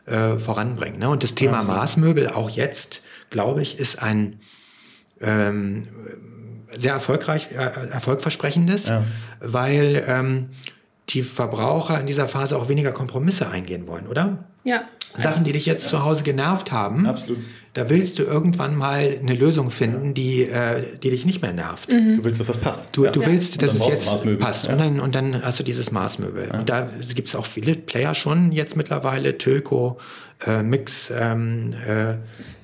äh, 0.09 0.39
voranbringen. 0.39 0.99
Ne? 0.99 1.09
Und 1.09 1.23
das 1.23 1.35
Thema 1.35 1.59
okay. 1.59 1.67
Maßmöbel 1.67 2.29
auch 2.29 2.49
jetzt, 2.49 3.03
glaube 3.29 3.61
ich, 3.61 3.79
ist 3.79 4.01
ein 4.01 4.39
ähm, 5.21 5.87
sehr 6.75 6.93
erfolgreich, 6.93 7.49
äh, 7.51 7.89
erfolgversprechendes, 7.91 8.89
ja. 8.89 9.03
weil 9.39 10.03
ähm, 10.07 10.49
die 11.09 11.23
Verbraucher 11.23 11.99
in 11.99 12.05
dieser 12.05 12.27
Phase 12.27 12.57
auch 12.57 12.69
weniger 12.69 12.91
Kompromisse 12.91 13.49
eingehen 13.49 13.87
wollen, 13.87 14.07
oder? 14.07 14.45
Ja. 14.63 14.83
Sachen, 15.17 15.43
die 15.43 15.51
dich 15.51 15.65
jetzt 15.65 15.83
ja. 15.85 15.89
zu 15.89 16.03
Hause 16.03 16.23
genervt 16.23 16.71
haben. 16.71 17.07
Absolut. 17.07 17.39
Da 17.73 17.89
willst 17.89 18.17
du 18.17 18.23
irgendwann 18.23 18.75
mal 18.75 19.19
eine 19.21 19.33
Lösung 19.35 19.69
finden, 19.69 20.13
die, 20.13 20.43
äh, 20.43 20.83
die 21.03 21.11
dich 21.11 21.25
nicht 21.25 21.41
mehr 21.41 21.53
nervt. 21.53 21.91
Mhm. 21.91 22.17
Du 22.17 22.25
willst, 22.25 22.39
dass 22.39 22.47
das 22.47 22.57
passt. 22.57 22.89
Du, 22.93 23.05
du 23.05 23.25
willst, 23.25 23.61
dass 23.61 23.75
es 23.75 23.85
jetzt 23.87 24.39
passt. 24.39 24.67
Ja. 24.67 24.73
Und, 24.73 24.79
dann, 24.79 24.99
und 24.99 25.15
dann 25.15 25.43
hast 25.43 25.59
du 25.59 25.63
dieses 25.63 25.91
Maßmöbel. 25.91 26.49
Und 26.51 26.69
da 26.69 26.89
gibt 27.13 27.27
es 27.27 27.35
auch 27.35 27.45
viele 27.45 27.75
Player 27.75 28.15
schon 28.15 28.51
jetzt 28.51 28.75
mittlerweile. 28.75 29.37
Tölko, 29.37 29.99
äh, 30.45 30.63
Mix, 30.63 31.13
ähm, 31.15 31.73
äh, 31.87 32.15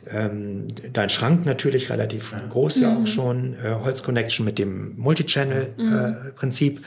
ähm, 0.07 0.67
dein 0.93 1.09
Schrank 1.09 1.45
natürlich 1.45 1.89
relativ 1.89 2.31
ja. 2.31 2.41
groß 2.49 2.79
ja 2.79 2.95
auch 2.95 2.99
mhm. 2.99 3.07
schon. 3.07 3.53
Äh, 3.53 3.75
Holz 3.83 4.03
Connection 4.03 4.45
mit 4.45 4.59
dem 4.59 4.95
Multichannel-Prinzip. 4.97 6.79
Mhm. 6.79 6.85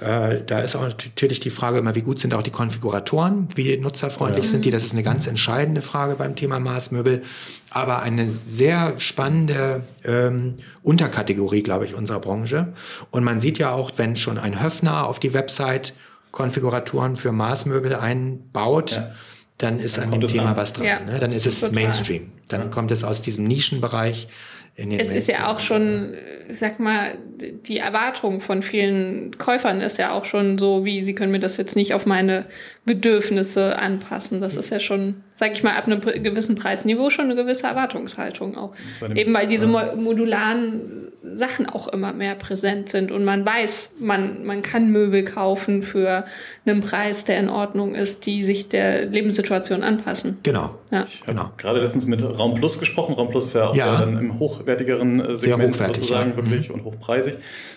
Äh, 0.00 0.40
da 0.46 0.60
ist 0.60 0.74
auch 0.74 0.82
natürlich 0.82 1.40
die 1.40 1.50
Frage 1.50 1.78
immer, 1.78 1.94
wie 1.94 2.00
gut 2.00 2.18
sind 2.18 2.32
auch 2.32 2.42
die 2.42 2.50
Konfiguratoren, 2.50 3.48
wie 3.54 3.76
nutzerfreundlich 3.76 4.46
ja. 4.46 4.50
sind 4.50 4.64
die. 4.64 4.70
Das 4.70 4.84
ist 4.84 4.92
eine 4.92 5.02
ganz 5.02 5.26
entscheidende 5.26 5.82
Frage 5.82 6.14
beim 6.14 6.34
Thema 6.34 6.60
Maßmöbel. 6.60 7.22
Aber 7.70 8.00
eine 8.00 8.30
sehr 8.30 8.98
spannende 8.98 9.82
ähm, 10.04 10.58
Unterkategorie, 10.82 11.62
glaube 11.62 11.84
ich, 11.84 11.94
unserer 11.94 12.20
Branche. 12.20 12.72
Und 13.10 13.22
man 13.22 13.38
sieht 13.38 13.58
ja 13.58 13.72
auch, 13.72 13.92
wenn 13.96 14.16
schon 14.16 14.38
ein 14.38 14.62
Höfner 14.62 15.06
auf 15.06 15.20
die 15.20 15.34
Website 15.34 15.94
Konfiguratoren 16.30 17.16
für 17.16 17.32
Maßmöbel 17.32 17.94
einbaut, 17.94 18.92
ja. 18.92 19.10
dann 19.58 19.78
ist 19.78 19.98
dann 19.98 20.04
an 20.04 20.20
dem 20.20 20.26
Thema 20.26 20.50
an. 20.50 20.56
was 20.56 20.72
dran. 20.72 20.86
Ja. 20.86 21.00
Ne? 21.00 21.18
Dann 21.18 21.32
ist 21.32 21.46
es. 21.46 21.70
Mainstream. 21.70 22.32
Dann 22.48 22.70
kommt 22.70 22.90
es 22.90 23.04
aus 23.04 23.20
diesem 23.20 23.44
Nischenbereich 23.44 24.28
es 24.74 25.12
ist 25.12 25.28
ja 25.28 25.52
auch 25.52 25.60
schon, 25.60 26.14
sag 26.48 26.80
mal, 26.80 27.18
die 27.36 27.76
Erwartung 27.76 28.40
von 28.40 28.62
vielen 28.62 29.36
Käufern 29.36 29.82
ist 29.82 29.98
ja 29.98 30.12
auch 30.12 30.24
schon 30.24 30.56
so, 30.56 30.84
wie 30.84 31.04
sie 31.04 31.14
können 31.14 31.30
mir 31.30 31.40
das 31.40 31.58
jetzt 31.58 31.76
nicht 31.76 31.92
auf 31.92 32.06
meine 32.06 32.46
Bedürfnisse 32.84 33.78
anpassen. 33.78 34.40
Das 34.40 34.56
ist 34.56 34.70
ja 34.70 34.80
schon, 34.80 35.22
sag 35.34 35.52
ich 35.52 35.62
mal, 35.62 35.76
ab 35.76 35.86
einem 35.86 36.00
gewissen 36.00 36.56
Preisniveau 36.56 37.10
schon 37.10 37.26
eine 37.26 37.36
gewisse 37.36 37.68
Erwartungshaltung 37.68 38.56
auch. 38.56 38.74
Eben 39.14 39.32
weil 39.34 39.46
diese 39.46 39.68
modularen 39.68 41.12
Sachen 41.22 41.66
auch 41.68 41.86
immer 41.88 42.12
mehr 42.12 42.34
präsent 42.34 42.88
sind 42.88 43.12
und 43.12 43.24
man 43.24 43.46
weiß, 43.46 43.94
man, 44.00 44.44
man 44.44 44.62
kann 44.62 44.90
Möbel 44.90 45.24
kaufen 45.24 45.82
für 45.82 46.24
einen 46.66 46.80
Preis, 46.80 47.24
der 47.24 47.38
in 47.38 47.48
Ordnung 47.48 47.94
ist, 47.94 48.26
die 48.26 48.42
sich 48.42 48.68
der 48.68 49.06
Lebenssituation 49.06 49.84
anpassen. 49.84 50.38
Genau. 50.42 50.74
Ja. 50.90 51.04
Ich 51.04 51.20
habe 51.22 51.32
genau. 51.32 51.50
gerade 51.56 51.80
letztens 51.80 52.06
mit 52.06 52.22
Raum 52.38 52.54
Plus 52.54 52.80
gesprochen. 52.80 53.14
Raum 53.14 53.30
Plus 53.30 53.46
ist 53.46 53.54
ja 53.54 53.68
auch 53.68 53.76
ja. 53.76 54.00
dann 54.00 54.18
im 54.18 54.38
hochwertigeren 54.38 55.20
äh, 55.20 55.36
Segment 55.36 55.76
sozusagen 55.76 56.30
ja. 56.30 56.36
wirklich 56.36 56.68
mhm. 56.68 56.74
und 56.74 56.84
hochpreisig. 56.84 57.34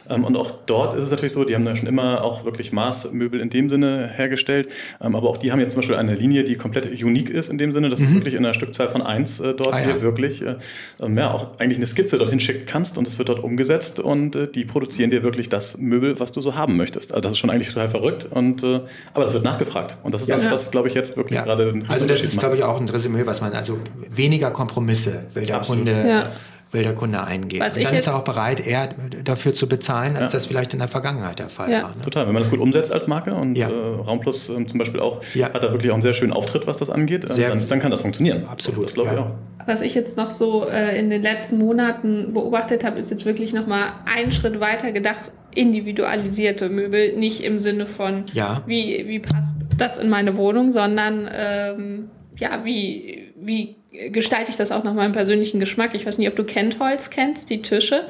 Ähm, 0.10 0.24
und 0.24 0.36
auch 0.36 0.52
dort 0.66 0.96
ist 0.98 1.06
es 1.06 1.12
natürlich 1.12 1.34
so, 1.34 1.46
die 1.46 1.54
haben 1.54 1.66
da 1.66 1.76
schon 1.76 1.88
immer 1.88 2.24
auch 2.24 2.46
wirklich 2.46 2.74
Maßmöbel 2.74 3.40
in 3.40 3.50
dem 3.50 3.70
Sinne 3.70 4.12
hergestellt. 4.14 4.70
Ähm, 5.02 5.16
aber 5.16 5.30
auch 5.30 5.38
die 5.38 5.52
haben 5.52 5.60
jetzt 5.60 5.74
zum 5.74 5.82
Beispiel 5.82 5.96
eine 5.96 6.16
Linie, 6.16 6.44
die 6.44 6.56
komplett 6.56 6.86
unique 7.04 7.30
ist 7.30 7.50
in 7.50 7.58
dem 7.58 7.72
Sinne, 7.72 7.90
dass 7.90 8.00
mhm. 8.00 8.08
du 8.08 8.14
wirklich 8.16 8.34
in 8.34 8.46
einer 8.46 8.54
Stückzahl 8.54 8.88
von 8.88 9.02
eins 9.02 9.40
äh, 9.40 9.54
dort 9.54 9.74
ah, 9.74 9.80
ja. 9.80 10.02
wirklich 10.02 10.42
äh, 10.42 10.56
ähm, 11.00 11.18
ja, 11.18 11.32
auch 11.32 11.60
eigentlich 11.60 11.78
eine 11.78 11.88
Skizze 11.88 12.18
dorthin 12.18 12.40
schicken 12.40 12.66
kannst 12.66 12.98
und 12.98 13.08
es 13.08 13.18
wird 13.18 13.30
dort 13.30 13.44
umgesetzt 13.44 14.00
und 14.00 14.36
äh, 14.36 14.48
die 14.48 14.66
produzieren 14.66 15.12
dir 15.12 15.24
wirklich 15.24 15.50
das 15.50 15.78
Möbel, 15.78 16.20
was 16.20 16.32
du 16.32 16.42
so 16.42 16.56
haben 16.56 16.78
möchtest. 16.78 17.12
Also 17.12 17.22
das 17.22 17.34
ist 17.34 17.40
schon 17.40 17.50
eigentlich 17.50 17.70
total 17.70 17.90
verrückt 17.90 18.26
und 18.30 18.64
äh, 18.64 18.82
aber 19.14 19.24
das 19.24 19.34
wird 19.34 19.44
nachgefragt 19.44 19.98
und 20.04 20.14
das 20.14 20.22
ist 20.22 20.30
ja. 20.30 20.36
das, 20.36 20.50
was 20.50 20.72
glaube 20.72 20.88
ich 20.88 20.94
jetzt 20.94 21.18
wirklich 21.18 21.44
gerade 21.44 21.74
Also 21.88 22.06
das 22.06 22.24
ist 22.24 22.40
glaube 22.40 22.56
ich 22.56 22.64
auch 22.64 22.80
ein 22.80 22.90
Resümee, 22.90 23.26
was 23.26 23.42
man 23.42 23.54
also 23.54 23.80
weniger 24.10 24.52
Kompromisse 24.52 25.26
will 25.34 25.46
der 25.46 25.58
Absolut. 25.58 25.86
Kunde 25.86 26.30
will 26.72 26.84
der 26.84 26.96
Kunde 26.96 27.24
eingehen. 27.24 27.62
Was 27.62 27.78
und 27.78 27.84
dann 27.84 27.96
ist 27.96 28.08
er 28.08 28.16
auch 28.16 28.24
bereit, 28.24 28.66
eher 28.66 28.90
dafür 29.24 29.54
zu 29.54 29.68
bezahlen, 29.68 30.16
als 30.16 30.32
ja. 30.32 30.38
das 30.38 30.46
vielleicht 30.46 30.74
in 30.74 30.80
der 30.80 30.88
Vergangenheit 30.88 31.40
der 31.40 31.50
Fall 31.50 31.72
ja. 31.72 31.84
war. 31.84 31.90
Ne? 31.90 32.02
Total, 32.04 32.28
wenn 32.28 32.34
man 32.34 32.44
das 32.44 32.52
gut 32.52 32.60
umsetzt 32.60 32.92
als 32.92 33.08
Marke 33.08 33.34
und 33.34 33.56
ja. 33.56 33.70
äh, 33.70 33.96
Raumplus 33.96 34.50
äh, 34.50 34.66
zum 34.66 34.80
Beispiel 34.80 35.00
auch 35.00 35.22
hat 35.22 35.64
da 35.64 35.72
wirklich 35.72 35.92
auch 35.92 35.96
einen 35.96 36.02
sehr 36.02 36.14
schönen 36.14 36.34
Auftritt, 36.34 36.68
was 36.68 36.78
das 36.78 36.90
angeht, 36.90 37.24
äh, 37.26 37.50
dann, 37.50 37.68
dann, 37.68 37.80
kann 37.80 37.92
das 37.92 38.02
funktionieren. 38.02 38.46
Absolut. 38.46 38.86
Das 38.86 38.94
glaube 38.94 39.12
ich 39.14 39.20
auch. 39.20 39.32
Was 39.68 39.82
ich 39.82 39.96
jetzt 39.96 40.18
noch 40.18 40.32
so 40.32 40.68
äh, 40.68 41.00
in 41.00 41.10
den 41.10 41.24
letzten 41.24 41.58
Monaten 41.58 42.34
beobachtet 42.34 42.84
habe, 42.84 43.00
ist 43.00 43.10
jetzt 43.10 43.26
wirklich 43.26 43.54
nochmal 43.54 43.94
einen 44.06 44.32
Schritt 44.32 44.60
weiter 44.60 44.92
gedacht, 44.92 45.32
individualisierte 45.54 46.70
Möbel, 46.70 47.16
nicht 47.18 47.42
im 47.42 47.60
Sinne 47.60 47.88
von, 47.88 48.26
wie, 48.66 49.06
wie 49.08 49.20
passt 49.20 49.58
das 49.78 49.98
in 49.98 50.10
meine 50.10 50.36
Wohnung, 50.36 50.72
sondern 50.72 51.30
ähm, 51.34 52.10
ja, 52.38 52.64
wie, 52.64 53.32
wie 53.38 53.78
gestalte 54.10 54.52
ich 54.52 54.58
das 54.58 54.72
auch 54.72 54.84
nach 54.84 54.94
meinem 54.94 55.12
persönlichen 55.12 55.60
Geschmack. 55.60 55.94
Ich 55.94 56.06
weiß 56.06 56.18
nicht, 56.18 56.28
ob 56.28 56.36
du 56.36 56.44
Kentholz 56.44 57.10
kennst, 57.10 57.50
die 57.50 57.62
Tische. 57.62 58.08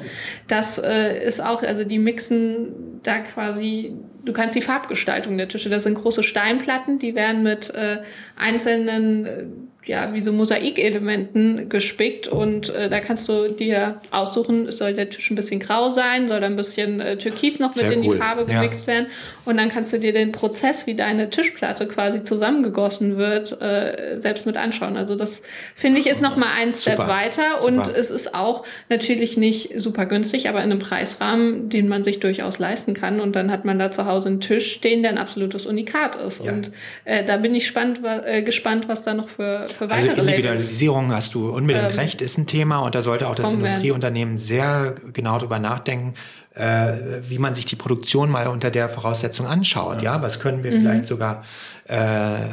Das 0.48 0.78
äh, 0.78 1.24
ist 1.24 1.42
auch, 1.42 1.62
also 1.62 1.84
die 1.84 1.98
mixen 1.98 3.00
da 3.02 3.20
quasi, 3.20 3.94
du 4.24 4.32
kannst 4.32 4.56
die 4.56 4.62
Farbgestaltung 4.62 5.36
der 5.38 5.48
Tische, 5.48 5.68
das 5.70 5.84
sind 5.84 5.94
große 5.94 6.22
Steinplatten, 6.22 6.98
die 6.98 7.14
werden 7.14 7.42
mit 7.42 7.70
äh, 7.70 7.98
einzelnen 8.36 9.26
äh, 9.26 9.44
ja, 9.86 10.12
wie 10.12 10.20
so 10.20 10.32
Mosaikelementen 10.32 11.68
gespickt 11.68 12.26
und 12.26 12.70
äh, 12.70 12.88
da 12.88 12.98
kannst 13.00 13.28
du 13.28 13.48
dir 13.48 14.00
aussuchen, 14.10 14.70
soll 14.72 14.94
der 14.94 15.10
Tisch 15.10 15.30
ein 15.30 15.36
bisschen 15.36 15.60
grau 15.60 15.90
sein, 15.90 16.26
soll 16.26 16.40
da 16.40 16.46
ein 16.46 16.56
bisschen 16.56 17.00
äh, 17.00 17.16
Türkis 17.16 17.60
noch 17.60 17.72
Sehr 17.72 17.88
mit 17.88 17.98
in 17.98 18.02
die 18.02 18.10
Farbe 18.10 18.46
gemixt 18.46 18.82
ja. 18.82 18.94
werden 18.94 19.06
und 19.44 19.56
dann 19.56 19.68
kannst 19.68 19.92
du 19.92 20.00
dir 20.00 20.12
den 20.12 20.32
Prozess, 20.32 20.88
wie 20.88 20.94
deine 20.94 21.30
Tischplatte 21.30 21.86
quasi 21.86 22.24
zusammengegossen 22.24 23.16
wird, 23.16 23.60
äh, 23.62 24.18
selbst 24.18 24.44
mit 24.44 24.56
anschauen. 24.56 24.96
Also 24.96 25.14
das 25.14 25.42
finde 25.76 26.00
ich 26.00 26.06
ist 26.08 26.20
noch 26.20 26.36
mal 26.36 26.50
ein 26.58 26.72
Step 26.72 26.96
super. 26.96 27.08
weiter 27.08 27.58
super. 27.60 27.66
und 27.66 27.96
es 27.96 28.10
ist 28.10 28.34
auch 28.34 28.64
natürlich 28.88 29.36
nicht 29.36 29.80
super 29.80 30.06
günstig, 30.06 30.48
aber 30.48 30.58
in 30.58 30.70
einem 30.70 30.80
Preisrahmen, 30.80 31.68
den 31.68 31.86
man 31.86 32.02
sich 32.02 32.18
durchaus 32.18 32.58
leisten 32.58 32.92
kann 32.94 33.20
und 33.20 33.36
dann 33.36 33.52
hat 33.52 33.64
man 33.64 33.78
da 33.78 33.92
zu 33.92 34.06
Hause 34.06 34.30
einen 34.30 34.40
Tisch 34.40 34.72
stehen, 34.72 35.02
der 35.02 35.12
ein 35.12 35.18
absolutes 35.18 35.64
Unikat 35.64 36.16
ist 36.16 36.44
ja. 36.44 36.50
und 36.50 36.72
äh, 37.04 37.24
da 37.24 37.36
bin 37.36 37.54
ich 37.54 37.68
spannend, 37.68 38.00
äh, 38.24 38.42
gespannt, 38.42 38.88
was 38.88 39.04
da 39.04 39.14
noch 39.14 39.28
für 39.28 39.66
für 39.76 39.90
weitere 39.90 40.10
Also 40.10 40.22
Individualisierung 40.22 41.08
Labels, 41.08 41.24
hast 41.24 41.34
du 41.34 41.50
unbedingt 41.50 41.92
ähm, 41.92 41.98
recht, 41.98 42.20
ist 42.20 42.38
ein 42.38 42.46
Thema 42.46 42.78
und 42.78 42.94
da 42.94 43.02
sollte 43.02 43.28
auch 43.28 43.34
das 43.34 43.52
Industrieunternehmen 43.52 44.38
sehr 44.38 44.94
genau 45.12 45.38
drüber 45.38 45.58
nachdenken, 45.58 46.14
äh, 46.54 46.92
wie 47.22 47.38
man 47.38 47.54
sich 47.54 47.66
die 47.66 47.76
Produktion 47.76 48.30
mal 48.30 48.46
unter 48.48 48.70
der 48.70 48.88
Voraussetzung 48.88 49.46
anschaut. 49.46 50.02
Ja, 50.02 50.16
ja? 50.16 50.22
was 50.22 50.40
können 50.40 50.64
wir 50.64 50.72
mhm. 50.72 50.80
vielleicht 50.80 51.06
sogar 51.06 51.44
äh, 51.88 51.96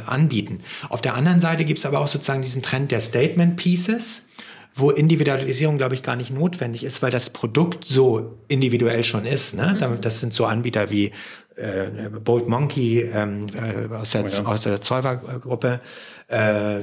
anbieten. 0.06 0.60
Auf 0.88 1.02
der 1.02 1.14
anderen 1.14 1.40
Seite 1.40 1.64
gibt 1.64 1.78
es 1.78 1.86
aber 1.86 2.00
auch 2.00 2.08
sozusagen 2.08 2.42
diesen 2.42 2.62
Trend 2.62 2.90
der 2.90 3.00
Statement 3.00 3.56
Pieces 3.56 4.26
wo 4.74 4.90
Individualisierung, 4.90 5.78
glaube 5.78 5.94
ich, 5.94 6.02
gar 6.02 6.16
nicht 6.16 6.32
notwendig 6.32 6.82
ist, 6.82 7.00
weil 7.00 7.12
das 7.12 7.30
Produkt 7.30 7.84
so 7.84 8.38
individuell 8.48 9.04
schon 9.04 9.24
ist. 9.24 9.54
Ne? 9.54 9.78
Mhm. 9.80 10.00
Das 10.00 10.20
sind 10.20 10.32
so 10.32 10.46
Anbieter 10.46 10.90
wie 10.90 11.12
äh, 11.56 12.08
Bold 12.22 12.48
Monkey 12.48 13.02
ähm, 13.02 13.46
äh, 13.54 13.94
aus 13.94 14.10
der, 14.10 14.24
oh 14.24 14.28
ja. 14.28 14.44
aus 14.44 14.62
der 14.62 14.80
Zeuver-Gruppe, 14.80 15.80
äh, 16.26 16.80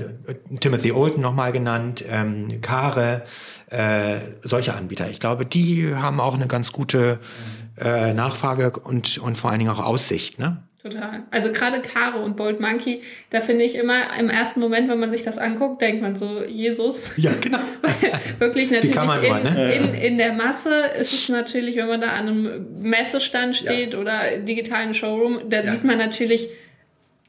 Timothy 0.61 0.93
Olden 0.93 1.21
nochmal 1.21 1.51
genannt, 1.51 2.05
ähm, 2.07 2.61
Kare, 2.61 3.23
äh, 3.69 4.19
solche 4.41 4.73
Anbieter. 4.73 5.09
Ich 5.09 5.19
glaube, 5.19 5.45
die 5.45 5.93
haben 5.93 6.21
auch 6.21 6.35
eine 6.35 6.47
ganz 6.47 6.71
gute 6.71 7.19
äh, 7.77 8.13
Nachfrage 8.13 8.71
und, 8.71 9.17
und 9.17 9.37
vor 9.37 9.49
allen 9.49 9.59
Dingen 9.59 9.71
auch 9.71 9.83
Aussicht. 9.83 10.39
Ne? 10.39 10.63
Total. 10.83 11.21
Also 11.29 11.51
gerade 11.51 11.79
Caro 11.81 12.23
und 12.23 12.35
Bold 12.35 12.59
Monkey, 12.59 13.01
da 13.29 13.41
finde 13.41 13.63
ich 13.65 13.75
immer 13.75 14.17
im 14.19 14.31
ersten 14.31 14.59
Moment, 14.59 14.89
wenn 14.89 14.99
man 14.99 15.11
sich 15.11 15.21
das 15.21 15.37
anguckt, 15.37 15.79
denkt 15.79 16.01
man 16.01 16.15
so, 16.15 16.43
Jesus. 16.43 17.11
Ja, 17.21 17.31
genau. 17.39 17.59
Wirklich 18.39 18.71
natürlich 18.71 18.95
kann 18.95 19.05
man 19.05 19.19
in, 19.19 19.25
immer, 19.25 19.39
ne? 19.41 19.73
in, 19.75 19.93
in 19.93 20.17
der 20.17 20.33
Masse 20.33 20.73
ist 20.99 21.13
es 21.13 21.29
natürlich, 21.29 21.75
wenn 21.75 21.87
man 21.87 22.01
da 22.01 22.07
an 22.07 22.27
einem 22.27 22.67
Messestand 22.81 23.55
steht 23.55 23.93
ja. 23.93 23.99
oder 23.99 24.37
digitalen 24.39 24.95
Showroom, 24.95 25.41
da 25.49 25.61
ja. 25.61 25.71
sieht 25.71 25.83
man 25.83 25.99
natürlich 25.99 26.49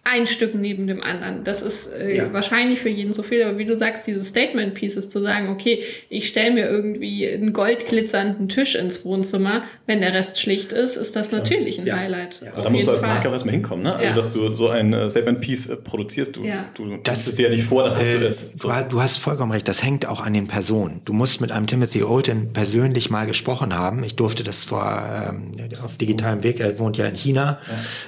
ein 0.04 0.26
Stück 0.26 0.56
neben 0.56 0.88
dem 0.88 1.00
anderen. 1.00 1.44
Das 1.44 1.62
ist 1.62 1.92
äh, 1.92 2.16
ja. 2.16 2.32
wahrscheinlich 2.32 2.80
für 2.80 2.88
jeden 2.88 3.12
so 3.12 3.22
viel, 3.22 3.40
aber 3.44 3.56
wie 3.58 3.64
du 3.64 3.76
sagst, 3.76 4.04
diese 4.08 4.24
Statement 4.24 4.74
Pieces 4.74 5.08
zu 5.08 5.20
sagen, 5.20 5.48
okay, 5.48 5.84
ich 6.08 6.26
stelle 6.26 6.50
mir 6.50 6.68
irgendwie 6.68 7.28
einen 7.28 7.52
goldglitzernden 7.52 8.48
Tisch 8.48 8.74
ins 8.74 9.04
Wohnzimmer, 9.04 9.62
wenn 9.86 10.00
der 10.00 10.12
Rest 10.12 10.40
schlicht 10.40 10.72
ist, 10.72 10.96
ist 10.96 11.14
das 11.14 11.30
natürlich 11.30 11.78
ein 11.78 11.86
ja. 11.86 11.96
Highlight. 11.96 12.42
Ja. 12.44 12.52
Aber 12.52 12.62
da 12.62 12.70
musst 12.70 12.86
du 12.88 12.90
als 12.90 13.02
Marke 13.02 13.28
auch 13.28 13.32
erstmal 13.32 13.54
hinkommen, 13.54 13.84
ne? 13.84 13.94
Also, 13.94 14.14
dass 14.14 14.32
du 14.32 14.52
so 14.56 14.70
ein 14.70 14.92
äh, 14.92 15.08
Statement 15.08 15.40
Piece 15.40 15.66
äh, 15.68 15.76
produzierst, 15.76 16.36
du, 16.36 16.44
ja. 16.44 16.64
du 16.74 16.98
das 17.04 17.28
ist 17.28 17.38
dir 17.38 17.48
ja 17.48 17.54
nicht 17.54 17.64
vor, 17.64 17.84
dann 17.84 17.96
hast 17.96 18.08
äh, 18.08 18.18
du 18.18 18.24
das. 18.24 18.52
So. 18.56 18.68
Du, 18.90 19.00
hast 19.00 19.18
vollkommen 19.18 19.52
recht, 19.52 19.68
das 19.68 19.84
hängt 19.84 20.06
auch 20.06 20.20
an 20.20 20.34
den 20.34 20.48
Personen. 20.48 21.00
Du 21.04 21.12
musst 21.12 21.40
mit 21.40 21.52
einem 21.52 21.68
Timothy 21.68 22.02
Olten 22.02 22.52
persönlich 22.52 23.08
mal 23.08 23.28
gesprochen 23.28 23.72
haben. 23.74 24.02
Ich 24.02 24.16
durfte 24.16 24.42
das 24.42 24.64
vor 24.64 24.82
ähm, 25.30 25.54
auf 25.84 25.96
digitalem 25.96 26.42
Weg, 26.42 26.58
er 26.58 26.76
wohnt 26.80 26.96
ja 26.96 27.06
in 27.06 27.14
China, 27.14 27.60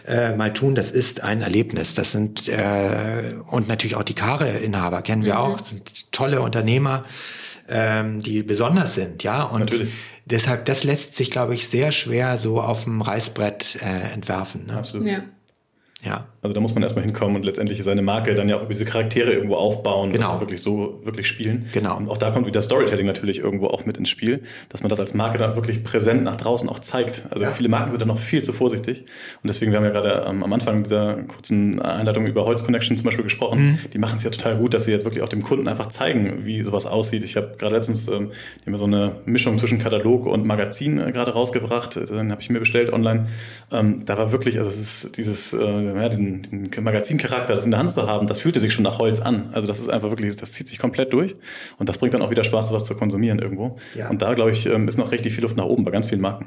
äh, 0.08 0.34
mal 0.34 0.52
tun. 0.52 0.74
Das 0.74 0.90
ist 0.90 1.22
ein 1.22 1.40
Erlebnis 1.40 1.83
ist. 1.84 1.98
Das 1.98 2.12
sind 2.12 2.48
äh, 2.48 3.34
und 3.46 3.68
natürlich 3.68 3.96
auch 3.96 4.02
die 4.02 4.14
Kare-Inhaber 4.14 5.02
kennen 5.02 5.24
wir 5.24 5.34
mhm. 5.34 5.40
auch. 5.40 5.56
Das 5.58 5.70
sind 5.70 6.12
tolle 6.12 6.40
Unternehmer, 6.40 7.04
ähm, 7.68 8.20
die 8.20 8.42
besonders 8.42 8.94
sind, 8.94 9.22
ja. 9.22 9.42
Und 9.44 9.60
natürlich. 9.60 9.92
deshalb, 10.24 10.64
das 10.64 10.84
lässt 10.84 11.14
sich, 11.16 11.30
glaube 11.30 11.54
ich, 11.54 11.68
sehr 11.68 11.92
schwer 11.92 12.38
so 12.38 12.60
auf 12.60 12.84
dem 12.84 13.02
Reißbrett 13.02 13.78
äh, 13.82 14.12
entwerfen. 14.12 14.66
Ne? 14.66 14.76
Absolut. 14.78 15.06
Ja. 15.06 15.22
Ja. 16.02 16.26
Also 16.44 16.52
da 16.52 16.60
muss 16.60 16.74
man 16.74 16.82
erstmal 16.82 17.06
hinkommen 17.06 17.36
und 17.36 17.44
letztendlich 17.46 17.82
seine 17.82 18.02
Marke 18.02 18.34
dann 18.34 18.50
ja 18.50 18.56
auch 18.56 18.60
über 18.60 18.74
diese 18.74 18.84
Charaktere 18.84 19.32
irgendwo 19.32 19.56
aufbauen 19.56 20.12
genau. 20.12 20.34
und 20.34 20.40
wirklich 20.40 20.60
so 20.60 21.00
wirklich 21.02 21.26
spielen. 21.26 21.70
Genau. 21.72 21.96
Und 21.96 22.10
auch 22.10 22.18
da 22.18 22.32
kommt 22.32 22.46
wieder 22.46 22.60
Storytelling 22.60 23.06
natürlich 23.06 23.38
irgendwo 23.38 23.68
auch 23.68 23.86
mit 23.86 23.96
ins 23.96 24.10
Spiel, 24.10 24.42
dass 24.68 24.82
man 24.82 24.90
das 24.90 25.00
als 25.00 25.14
Marke 25.14 25.38
dann 25.38 25.56
wirklich 25.56 25.82
präsent 25.82 26.22
nach 26.22 26.36
draußen 26.36 26.68
auch 26.68 26.80
zeigt. 26.80 27.22
Also 27.30 27.44
ja. 27.44 27.50
viele 27.50 27.70
Marken 27.70 27.92
sind 27.92 28.00
dann 28.02 28.08
noch 28.08 28.18
viel 28.18 28.42
zu 28.42 28.52
vorsichtig 28.52 29.00
und 29.42 29.48
deswegen, 29.48 29.72
wir 29.72 29.78
haben 29.78 29.86
ja 29.86 29.90
gerade 29.90 30.26
ähm, 30.28 30.42
am 30.44 30.52
Anfang 30.52 30.82
dieser 30.82 31.22
kurzen 31.22 31.80
Einleitung 31.80 32.26
über 32.26 32.44
Holz 32.44 32.62
Connection 32.62 32.98
zum 32.98 33.06
Beispiel 33.06 33.24
gesprochen, 33.24 33.60
mhm. 33.62 33.78
die 33.94 33.98
machen 33.98 34.18
es 34.18 34.24
ja 34.24 34.30
total 34.30 34.58
gut, 34.58 34.74
dass 34.74 34.84
sie 34.84 34.90
jetzt 34.90 35.06
wirklich 35.06 35.22
auch 35.22 35.30
dem 35.30 35.42
Kunden 35.42 35.66
einfach 35.66 35.86
zeigen, 35.86 36.44
wie 36.44 36.60
sowas 36.60 36.84
aussieht. 36.84 37.24
Ich 37.24 37.36
habe 37.38 37.54
gerade 37.56 37.74
letztens 37.74 38.06
ähm, 38.08 38.32
haben 38.66 38.76
so 38.76 38.84
eine 38.84 39.16
Mischung 39.24 39.56
zwischen 39.56 39.78
Katalog 39.78 40.26
und 40.26 40.44
Magazin 40.44 40.98
äh, 40.98 41.10
gerade 41.10 41.30
rausgebracht, 41.30 41.96
den 41.96 42.30
habe 42.30 42.42
ich 42.42 42.50
mir 42.50 42.58
bestellt 42.58 42.92
online. 42.92 43.28
Ähm, 43.72 44.04
da 44.04 44.18
war 44.18 44.30
wirklich, 44.30 44.58
also 44.58 44.68
es 44.68 44.78
ist 44.78 45.16
dieses, 45.16 45.54
äh, 45.54 45.94
ja, 45.94 46.08
diesen 46.10 46.33
diesen, 46.42 46.70
Magazincharakter, 46.84 47.54
das 47.54 47.64
in 47.64 47.70
der 47.70 47.80
Hand 47.80 47.92
zu 47.92 48.06
haben, 48.06 48.26
das 48.26 48.40
fühlte 48.40 48.60
sich 48.60 48.72
schon 48.72 48.84
nach 48.84 48.98
Holz 48.98 49.20
an. 49.20 49.50
Also 49.52 49.66
das 49.66 49.78
ist 49.78 49.88
einfach 49.88 50.10
wirklich, 50.10 50.36
das 50.36 50.52
zieht 50.52 50.68
sich 50.68 50.78
komplett 50.78 51.12
durch 51.12 51.36
und 51.78 51.88
das 51.88 51.98
bringt 51.98 52.14
dann 52.14 52.22
auch 52.22 52.30
wieder 52.30 52.44
Spaß, 52.44 52.68
sowas 52.68 52.84
zu 52.84 52.94
konsumieren 52.94 53.38
irgendwo. 53.38 53.76
Ja. 53.94 54.10
Und 54.10 54.22
da, 54.22 54.34
glaube 54.34 54.50
ich, 54.50 54.66
ähm, 54.66 54.88
ist 54.88 54.98
noch 54.98 55.12
richtig 55.12 55.32
viel 55.32 55.42
Luft 55.42 55.56
nach 55.56 55.64
oben 55.64 55.84
bei 55.84 55.90
ganz 55.90 56.06
vielen 56.06 56.20
Marken. 56.20 56.46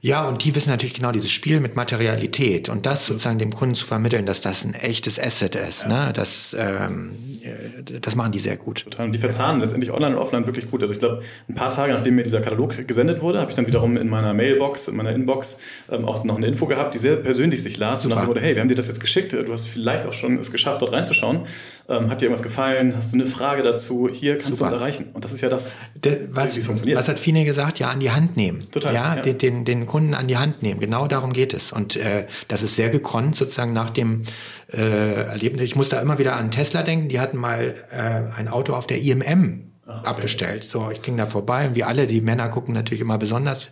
Ja, 0.00 0.28
und 0.28 0.44
die 0.44 0.54
wissen 0.54 0.70
natürlich 0.70 0.94
genau 0.94 1.12
dieses 1.12 1.30
Spiel 1.30 1.60
mit 1.60 1.76
Materialität 1.76 2.68
und 2.68 2.86
das 2.86 3.06
sozusagen 3.06 3.38
dem 3.38 3.52
Kunden 3.52 3.74
zu 3.74 3.86
vermitteln, 3.86 4.26
dass 4.26 4.40
das 4.40 4.64
ein 4.64 4.74
echtes 4.74 5.18
Asset 5.18 5.56
ist. 5.56 5.84
Ja. 5.84 6.06
Ne? 6.06 6.12
Das, 6.12 6.54
ähm, 6.58 7.16
äh, 7.42 8.00
das 8.00 8.14
machen 8.14 8.32
die 8.32 8.38
sehr 8.38 8.56
gut. 8.56 8.84
Total. 8.84 9.06
Und 9.06 9.12
die 9.12 9.18
verzahnen 9.18 9.60
letztendlich 9.60 9.92
online 9.92 10.16
und 10.16 10.22
offline 10.22 10.46
wirklich 10.46 10.70
gut. 10.70 10.82
Also 10.82 10.94
ich 10.94 11.00
glaube, 11.00 11.22
ein 11.48 11.54
paar 11.54 11.70
Tage 11.70 11.92
nachdem 11.92 12.14
mir 12.14 12.22
dieser 12.22 12.40
Katalog 12.40 12.86
gesendet 12.86 13.20
wurde, 13.20 13.40
habe 13.40 13.50
ich 13.50 13.56
dann 13.56 13.66
wiederum 13.66 13.96
in 13.96 14.08
meiner 14.08 14.34
Mailbox, 14.34 14.88
in 14.88 14.96
meiner 14.96 15.12
Inbox 15.12 15.58
ähm, 15.90 16.04
auch 16.04 16.24
noch 16.24 16.36
eine 16.36 16.46
Info 16.46 16.66
gehabt, 16.66 16.94
die 16.94 16.98
sehr 16.98 17.16
persönlich 17.16 17.62
sich 17.62 17.76
las 17.78 18.02
Super. 18.02 18.14
und 18.14 18.16
nach 18.16 18.24
dem 18.24 18.28
Motto, 18.28 18.40
hey, 18.40 18.54
wir 18.54 18.60
haben 18.60 18.68
dir 18.68 18.74
das 18.74 18.88
jetzt 18.88 19.00
geschickt 19.00 19.15
geschickt. 19.16 19.32
Du 19.32 19.52
hast 19.52 19.66
vielleicht 19.68 20.06
auch 20.06 20.12
schon 20.12 20.38
es 20.38 20.50
geschafft, 20.50 20.82
dort 20.82 20.92
reinzuschauen. 20.92 21.40
Ähm, 21.88 22.10
hat 22.10 22.20
dir 22.20 22.26
irgendwas 22.26 22.42
gefallen? 22.42 22.94
Hast 22.96 23.12
du 23.12 23.16
eine 23.16 23.26
Frage 23.26 23.62
dazu? 23.62 24.08
Hier 24.12 24.36
kannst 24.36 24.46
Super. 24.46 24.58
du 24.58 24.64
uns 24.64 24.72
erreichen. 24.72 25.06
Und 25.12 25.24
das 25.24 25.32
ist 25.32 25.40
ja 25.40 25.48
das, 25.48 25.70
De, 25.94 26.28
was, 26.30 26.56
wie 26.56 26.60
es 26.60 26.66
funktioniert. 26.66 26.98
Was 26.98 27.08
hat 27.08 27.18
Fine 27.18 27.44
gesagt? 27.44 27.78
Ja, 27.78 27.90
an 27.90 28.00
die 28.00 28.10
Hand 28.10 28.36
nehmen. 28.36 28.58
Total. 28.70 28.94
Ja, 28.94 29.16
ja. 29.16 29.22
Den, 29.22 29.38
den, 29.38 29.64
den, 29.64 29.86
Kunden 29.86 30.14
an 30.14 30.28
die 30.28 30.36
Hand 30.36 30.62
nehmen. 30.62 30.80
Genau 30.80 31.06
darum 31.06 31.32
geht 31.32 31.54
es. 31.54 31.72
Und 31.72 31.96
äh, 31.96 32.26
das 32.48 32.62
ist 32.62 32.76
sehr 32.76 32.90
gekonnt 32.90 33.36
sozusagen 33.36 33.72
nach 33.72 33.90
dem 33.90 34.22
äh, 34.72 34.78
Erlebnis. 34.78 35.64
Ich 35.64 35.76
muss 35.76 35.88
da 35.88 36.00
immer 36.00 36.18
wieder 36.18 36.36
an 36.36 36.50
Tesla 36.50 36.82
denken. 36.82 37.08
Die 37.08 37.20
hatten 37.20 37.36
mal 37.36 37.74
äh, 37.90 38.36
ein 38.36 38.48
Auto 38.48 38.74
auf 38.74 38.86
der 38.86 39.00
IMM 39.00 39.65
Ach, 39.88 40.00
okay. 40.00 40.08
abgestellt. 40.08 40.64
So, 40.64 40.90
ich 40.90 41.00
ging 41.02 41.16
da 41.16 41.26
vorbei 41.26 41.68
und 41.68 41.76
wie 41.76 41.84
alle, 41.84 42.08
die 42.08 42.20
Männer 42.20 42.48
gucken 42.48 42.74
natürlich 42.74 43.00
immer 43.00 43.18
besonders 43.18 43.68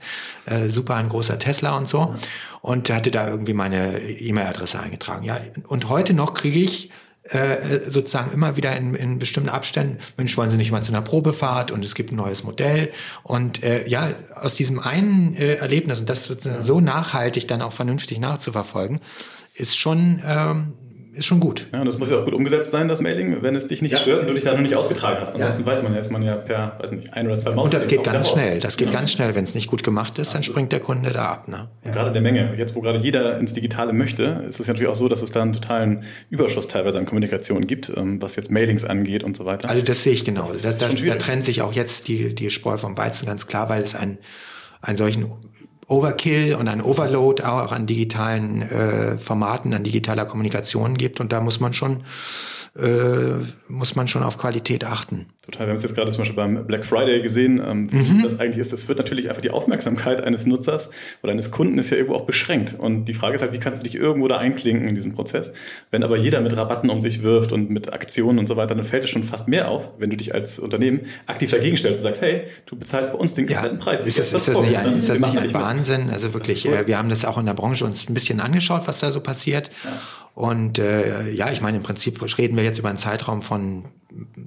äh, 0.47 0.69
super 0.69 0.95
ein 0.95 1.09
großer 1.09 1.41
Tesla 1.41 1.77
und 1.77 1.89
so. 1.89 1.99
Ja. 1.99 2.15
Und 2.63 2.89
hatte 2.91 3.11
da 3.11 3.29
irgendwie 3.29 3.53
meine 3.53 3.99
E-Mail-Adresse 3.99 4.79
eingetragen. 4.79 5.25
Ja, 5.25 5.39
und 5.69 5.89
heute 5.89 6.15
noch 6.15 6.33
kriege 6.33 6.61
ich 6.61 6.91
äh, 7.25 7.81
sozusagen 7.89 8.33
immer 8.33 8.57
wieder 8.57 8.77
in, 8.77 8.95
in 8.95 9.19
bestimmten 9.19 9.49
Abständen, 9.49 9.99
Mensch, 10.17 10.37
wollen 10.37 10.51
Sie 10.51 10.57
nicht 10.57 10.71
mal 10.71 10.83
zu 10.83 10.93
einer 10.93 11.03
Probefahrt 11.03 11.71
und 11.71 11.85
es 11.85 11.95
gibt 11.95 12.13
ein 12.13 12.17
neues 12.17 12.45
Modell. 12.45 12.93
Und 13.23 13.63
äh, 13.63 13.89
ja, 13.89 14.11
aus 14.35 14.55
diesem 14.55 14.79
einen 14.79 15.35
äh, 15.35 15.55
Erlebnis, 15.55 16.01
und 16.01 16.09
das 16.09 16.29
wird 16.29 16.43
so 16.43 16.81
nachhaltig 16.81 17.49
dann 17.49 17.63
auch 17.63 17.73
vernünftig 17.73 18.21
nachzuverfolgen, 18.21 19.01
ist 19.55 19.79
schon 19.79 20.23
ähm, 20.25 20.75
ist 21.15 21.27
schon 21.27 21.41
gut. 21.41 21.69
Ja, 21.73 21.81
und 21.81 21.87
das 21.87 21.99
muss 21.99 22.11
ja 22.11 22.19
auch 22.19 22.25
gut 22.25 22.35
umgesetzt 22.35 22.71
sein, 22.71 22.89
das 22.89 23.01
Mailing, 23.01 23.43
wenn 23.43 23.55
es 23.55 23.67
dich 23.67 23.83
nicht 23.83 23.93
ja. 23.93 23.99
stört 23.99 24.23
und 24.23 24.27
du 24.29 24.35
dich 24.35 24.45
da 24.45 24.53
noch 24.53 24.61
nicht 24.61 24.75
ausgetragen 24.75 25.19
hast. 25.21 25.33
Ansonsten 25.35 25.63
ja. 25.63 25.67
weiß 25.67 25.83
man 25.83 25.95
ja, 25.95 26.01
ist 26.01 26.11
man 26.11 26.23
ja 26.23 26.37
per, 26.37 26.77
weiß 26.81 26.91
nicht, 26.91 27.13
ein 27.13 27.27
oder 27.27 27.39
zwei 27.39 27.53
Maus. 27.53 27.67
Und 27.67 27.75
das 27.75 27.89
geht 27.89 28.03
ganz 28.05 28.31
schnell. 28.31 28.61
Das 28.61 28.77
geht 28.77 28.89
ja. 28.89 28.95
ganz 28.95 29.13
schnell. 29.13 29.35
Wenn 29.35 29.45
es 29.45 29.55
nicht 29.55 29.69
gut 29.69 29.83
gemacht 29.83 30.19
ist, 30.19 30.35
dann 30.35 30.43
springt 30.43 30.73
der 30.73 30.81
Kunde 30.81 31.13
da 31.13 31.27
ab. 31.27 31.49
Ne? 31.49 31.69
Ja. 31.85 31.93
Gerade 31.93 32.13
der 32.13 32.23
Menge. 32.23 32.55
Jetzt, 32.57 32.75
wo 32.75 32.81
gerade 32.81 32.99
jeder 32.99 33.39
ins 33.39 33.53
Digitale 33.53 33.93
möchte, 33.93 34.45
ist 34.49 34.61
es 34.61 34.69
natürlich 34.69 34.89
auch 34.89 34.97
so, 34.97 35.09
dass 35.09 35.23
es 35.23 35.31
da 35.31 35.43
einen 35.43 35.53
totalen 35.53 36.05
Überschuss 36.31 36.67
teilweise 36.67 36.99
an 36.99 37.07
Kommunikation 37.07 37.67
gibt, 37.67 37.93
ähm, 37.97 38.21
was 38.21 38.37
jetzt 38.37 38.51
Mailings 38.51 38.85
angeht 38.85 39.23
und 39.23 39.37
so 39.37 39.45
weiter. 39.45 39.69
Also 39.69 39.83
das 39.83 40.03
sehe 40.03 40.13
ich 40.13 40.25
genau. 40.25 40.45
Da, 40.45 40.73
da, 40.73 40.89
da 40.89 41.15
trennt 41.15 41.45
sich 41.45 41.63
auch 41.63 41.73
jetzt 41.73 42.09
die, 42.09 42.35
die 42.35 42.51
Spreu 42.51 42.77
vom 42.79 42.97
Weizen 42.97 43.27
ganz 43.27 43.47
klar, 43.47 43.69
weil 43.69 43.83
es 43.83 43.95
einen, 43.95 44.19
einen 44.81 44.97
solchen 44.97 45.31
Overkill 45.87 46.55
und 46.55 46.69
ein 46.69 46.81
Overload 46.81 47.43
auch 47.43 47.73
an 47.73 47.87
digitalen 47.87 48.63
äh, 48.63 49.19
Formaten, 49.19 49.75
an 49.75 49.85
digitaler 49.85 50.25
Kommunikation 50.25 50.97
gibt. 50.97 51.21
Und 51.21 51.33
da 51.33 51.41
muss 51.41 51.61
man 51.61 51.73
schon 51.73 52.05
äh, 52.77 53.39
muss 53.69 53.95
man 53.95 54.09
schon 54.09 54.23
auf 54.23 54.39
Qualität 54.39 54.85
achten. 54.85 55.27
Total. 55.55 55.67
Wir 55.67 55.71
haben 55.71 55.77
es 55.77 55.83
jetzt 55.83 55.95
gerade 55.95 56.11
zum 56.11 56.23
Beispiel 56.23 56.37
beim 56.37 56.67
Black 56.67 56.85
Friday 56.85 57.23
gesehen, 57.23 57.63
ähm, 57.65 57.93
wie 57.93 57.97
mhm. 57.97 58.23
das 58.23 58.39
eigentlich 58.41 58.59
ist. 58.59 58.73
Das 58.73 58.89
wird 58.89 58.99
natürlich 58.99 59.29
einfach 59.29 59.41
die 59.41 59.51
Aufmerksamkeit 59.51 60.21
eines 60.21 60.47
Nutzers 60.47 60.91
oder 61.23 61.33
eines 61.33 61.51
Kunden 61.51 61.79
ist 61.79 61.91
ja 61.91 61.97
irgendwo 61.97 62.17
auch 62.17 62.27
beschränkt. 62.27 62.75
Und 62.79 63.05
die 63.07 63.15
Frage 63.15 63.37
ist 63.37 63.43
halt, 63.43 63.53
wie 63.53 63.59
kannst 63.59 63.81
du 63.81 63.85
dich 63.85 63.95
irgendwo 63.95 64.29
da 64.29 64.39
einklinken 64.39 64.89
in 64.89 64.95
diesen 64.95 65.13
Prozess? 65.13 65.53
Wenn 65.91 66.03
aber 66.03 66.17
jeder 66.17 66.41
mit 66.41 66.57
Rabatten 66.57 66.91
um 66.91 67.01
sich 67.01 67.23
wirft 67.23 67.53
und 67.53 67.71
mit 67.71 67.93
Aktionen 67.93 68.39
und 68.39 68.49
so 68.49 68.57
weiter, 68.57 68.75
dann 68.75 68.85
fällt 68.85 69.05
es 69.05 69.11
schon 69.11 69.23
fast 69.23 69.49
mehr 69.49 69.69
auf, 69.69 69.93
wenn 69.99 70.11
du 70.11 70.17
dich 70.17 70.35
als 70.35 70.59
Unternehmen 70.59 71.03
aktiv 71.27 71.51
dagegen 71.51 71.77
stellst 71.77 72.01
und 72.01 72.03
sagst, 72.03 72.23
hey, 72.23 72.45
du 72.67 72.77
bezahlst 72.77 73.13
bei 73.13 73.19
uns 73.19 73.35
den 73.35 73.47
ja, 73.47 73.55
kompletten 73.55 73.79
Preis. 73.79 74.03
Ist 74.03 74.19
das, 74.19 74.33
ist 74.33 74.49
das, 74.49 74.61
nicht 74.61 74.79
ein, 74.79 74.99
ist 74.99 75.09
das 75.09 75.21
nicht 75.21 75.39
ein 75.39 75.55
Wahnsinn? 75.55 76.11
Also 76.11 76.35
wirklich, 76.35 76.67
äh, 76.67 76.87
wir 76.87 76.99
haben 76.99 77.09
das 77.09 77.25
auch 77.25 77.39
in 77.39 77.47
der 77.47 77.55
Branche 77.55 77.85
uns 77.85 78.09
ein 78.09 78.15
bisschen 78.15 78.41
angeschaut, 78.41 78.83
was 78.87 79.01
da 79.01 79.13
so 79.13 79.21
passiert. 79.21 79.71
Ja. 79.85 79.91
Und 80.35 80.79
äh, 80.79 81.31
ja, 81.31 81.51
ich 81.51 81.61
meine, 81.61 81.77
im 81.77 81.83
Prinzip 81.83 82.21
reden 82.39 82.57
wir 82.57 82.65
jetzt 82.65 82.79
über 82.79 82.89
einen 82.89 82.99
Zeitraum 82.99 83.43
von 83.43 83.85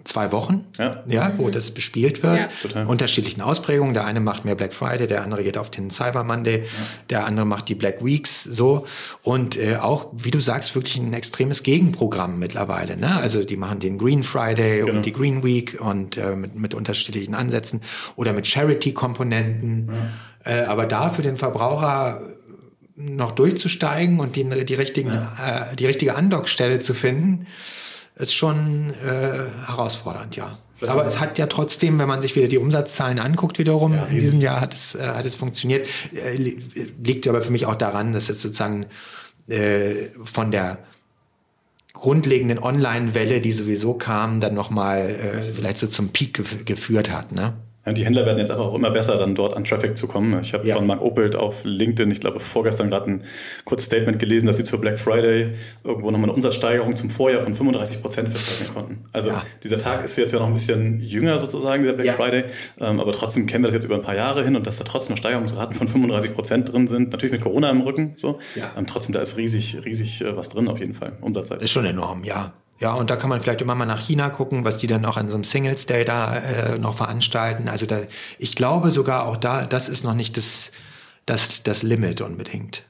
zwei 0.03 0.31
Wochen, 0.31 0.65
ja, 0.77 1.03
ja 1.07 1.33
wo 1.37 1.47
mhm. 1.47 1.51
das 1.51 1.71
bespielt 1.71 2.23
wird. 2.23 2.41
Ja. 2.41 2.49
Total. 2.61 2.85
Unterschiedlichen 2.85 3.41
Ausprägungen. 3.41 3.93
Der 3.93 4.05
eine 4.05 4.19
macht 4.19 4.45
mehr 4.45 4.55
Black 4.55 4.73
Friday, 4.73 5.07
der 5.07 5.23
andere 5.23 5.43
geht 5.43 5.57
auf 5.57 5.69
den 5.69 5.89
Cyber 5.89 6.23
Monday, 6.23 6.59
ja. 6.59 6.67
der 7.09 7.25
andere 7.25 7.45
macht 7.45 7.67
die 7.69 7.75
Black 7.75 8.03
Weeks 8.03 8.43
so. 8.43 8.85
Und 9.23 9.57
äh, 9.57 9.77
auch, 9.77 10.07
wie 10.13 10.31
du 10.31 10.39
sagst, 10.39 10.75
wirklich 10.75 10.97
ein 10.97 11.13
extremes 11.13 11.63
Gegenprogramm 11.63 12.39
mittlerweile. 12.39 12.97
Ne? 12.97 13.17
Also 13.17 13.43
die 13.43 13.57
machen 13.57 13.79
den 13.79 13.97
Green 13.97 14.23
Friday 14.23 14.79
genau. 14.81 14.93
und 14.93 15.05
die 15.05 15.13
Green 15.13 15.43
Week 15.43 15.77
und 15.79 16.17
äh, 16.17 16.35
mit, 16.35 16.55
mit 16.55 16.73
unterschiedlichen 16.73 17.35
Ansätzen 17.35 17.81
oder 18.15 18.33
mit 18.33 18.47
Charity-Komponenten. 18.47 19.89
Äh, 20.43 20.61
aber 20.61 20.85
da 20.85 21.09
für 21.09 21.23
den 21.23 21.35
Verbraucher 21.35 22.21
noch 22.97 23.31
durchzusteigen 23.31 24.19
und 24.19 24.35
die, 24.35 24.43
die, 24.65 24.73
richtigen, 24.73 25.13
ja. 25.13 25.69
äh, 25.71 25.75
die 25.75 25.85
richtige 25.85 26.15
Andockstelle 26.15 26.79
zu 26.79 26.93
finden, 26.93 27.47
ist 28.15 28.33
schon 28.33 28.93
äh, 29.05 29.67
herausfordernd, 29.67 30.35
ja. 30.35 30.57
Vielleicht 30.77 30.91
aber 30.91 31.05
es 31.05 31.19
hat 31.19 31.39
ja 31.39 31.47
trotzdem, 31.47 31.97
wenn 31.97 32.07
man 32.07 32.21
sich 32.21 32.35
wieder 32.35 32.47
die 32.47 32.59
Umsatzzahlen 32.59 33.19
anguckt, 33.19 33.57
wiederum, 33.57 33.93
ja, 33.93 34.05
in 34.05 34.17
diesem 34.17 34.41
Jahr 34.41 34.61
hat 34.61 34.75
es, 34.75 34.93
äh, 34.93 35.07
hat 35.07 35.25
es 35.25 35.35
funktioniert. 35.35 35.87
Äh, 36.13 36.35
liegt 36.35 37.27
aber 37.27 37.41
für 37.41 37.51
mich 37.51 37.65
auch 37.65 37.75
daran, 37.75 38.13
dass 38.13 38.29
es 38.29 38.41
sozusagen 38.41 38.85
äh, 39.47 40.09
von 40.23 40.51
der 40.51 40.79
grundlegenden 41.93 42.59
Online-Welle, 42.59 43.41
die 43.41 43.53
sowieso 43.53 43.95
kam, 43.95 44.39
dann 44.39 44.53
nochmal 44.53 45.09
äh, 45.09 45.53
vielleicht 45.53 45.79
so 45.79 45.87
zum 45.87 46.09
Peak 46.09 46.35
gef 46.35 46.65
geführt 46.65 47.11
hat. 47.11 47.31
Ne? 47.31 47.53
Ja, 47.87 47.93
die 47.93 48.05
Händler 48.05 48.25
werden 48.25 48.37
jetzt 48.37 48.51
einfach 48.51 48.65
auch 48.65 48.75
immer 48.75 48.91
besser, 48.91 49.17
dann 49.17 49.33
dort 49.33 49.55
an 49.55 49.63
Traffic 49.63 49.97
zu 49.97 50.09
kommen. 50.09 50.41
Ich 50.41 50.53
habe 50.53 50.67
ja. 50.67 50.75
von 50.75 50.85
Mark 50.85 51.01
Opelt 51.01 51.37
auf 51.37 51.63
LinkedIn, 51.63 52.11
ich 52.11 52.19
glaube 52.19 52.41
vorgestern 52.41 52.89
gerade 52.89 53.11
ein 53.11 53.23
kurzes 53.63 53.85
Statement 53.85 54.19
gelesen, 54.19 54.45
dass 54.45 54.57
sie 54.57 54.65
zur 54.65 54.81
Black 54.81 54.99
Friday 54.99 55.51
irgendwo 55.85 56.11
nochmal 56.11 56.27
eine 56.27 56.33
Umsatzsteigerung 56.33 56.97
zum 56.97 57.09
Vorjahr 57.09 57.41
von 57.43 57.55
35 57.55 58.01
Prozent 58.01 58.27
verzeichnen 58.27 58.73
konnten. 58.73 59.05
Also 59.13 59.29
ja. 59.29 59.45
dieser 59.63 59.77
Tag 59.77 60.03
ist 60.03 60.17
jetzt 60.17 60.33
ja 60.33 60.39
noch 60.39 60.47
ein 60.47 60.53
bisschen 60.53 60.99
jünger 60.99 61.39
sozusagen, 61.39 61.83
dieser 61.83 61.93
Black. 61.93 62.17
Friday, 62.17 62.43
ähm, 62.79 62.99
aber 62.99 63.13
trotzdem 63.13 63.47
kennen 63.47 63.63
wir 63.63 63.67
das 63.67 63.75
jetzt 63.75 63.85
über 63.85 63.95
ein 63.95 64.01
paar 64.01 64.15
Jahre 64.15 64.43
hin 64.43 64.57
und 64.57 64.67
dass 64.67 64.79
da 64.79 64.83
trotzdem 64.83 65.13
noch 65.13 65.19
Steigerungsraten 65.19 65.73
von 65.73 65.87
35 65.87 66.33
Prozent 66.33 66.73
drin 66.73 66.89
sind, 66.89 67.13
natürlich 67.13 67.31
mit 67.31 67.41
Corona 67.41 67.69
im 67.69 67.79
Rücken, 67.79 68.15
so. 68.17 68.39
Ähm, 68.77 68.85
trotzdem 68.85 69.13
da 69.13 69.21
ist 69.21 69.37
riesig, 69.37 69.85
riesig 69.85 70.21
äh, 70.21 70.35
was 70.35 70.49
drin 70.49 70.67
auf 70.67 70.79
jeden 70.79 70.93
Fall, 70.93 71.13
Umsatzseite. 71.21 71.63
Ist 71.63 71.71
schon 71.71 71.85
enorm, 71.85 72.25
ja. 72.25 72.53
Ja, 72.79 72.93
und 72.93 73.09
da 73.09 73.15
kann 73.15 73.29
man 73.29 73.41
vielleicht 73.41 73.61
immer 73.61 73.75
mal 73.75 73.85
nach 73.85 74.01
China 74.01 74.29
gucken, 74.29 74.63
was 74.63 74.77
die 74.77 74.87
dann 74.87 75.05
auch 75.05 75.17
an 75.17 75.29
so 75.29 75.35
einem 75.35 75.43
Singles 75.43 75.85
Day 75.87 76.05
da 76.05 76.35
äh, 76.37 76.77
noch 76.77 76.95
veranstalten. 76.95 77.67
Also 77.69 77.85
da, 77.85 78.01
ich 78.37 78.55
glaube 78.55 78.91
sogar 78.91 79.25
auch 79.25 79.37
da, 79.37 79.65
das 79.65 79.89
ist 79.89 80.03
noch 80.03 80.13
nicht 80.13 80.37
das, 80.37 80.71
das, 81.25 81.63
das 81.63 81.83
Limit 81.83 82.21
unbedingt. 82.21 82.83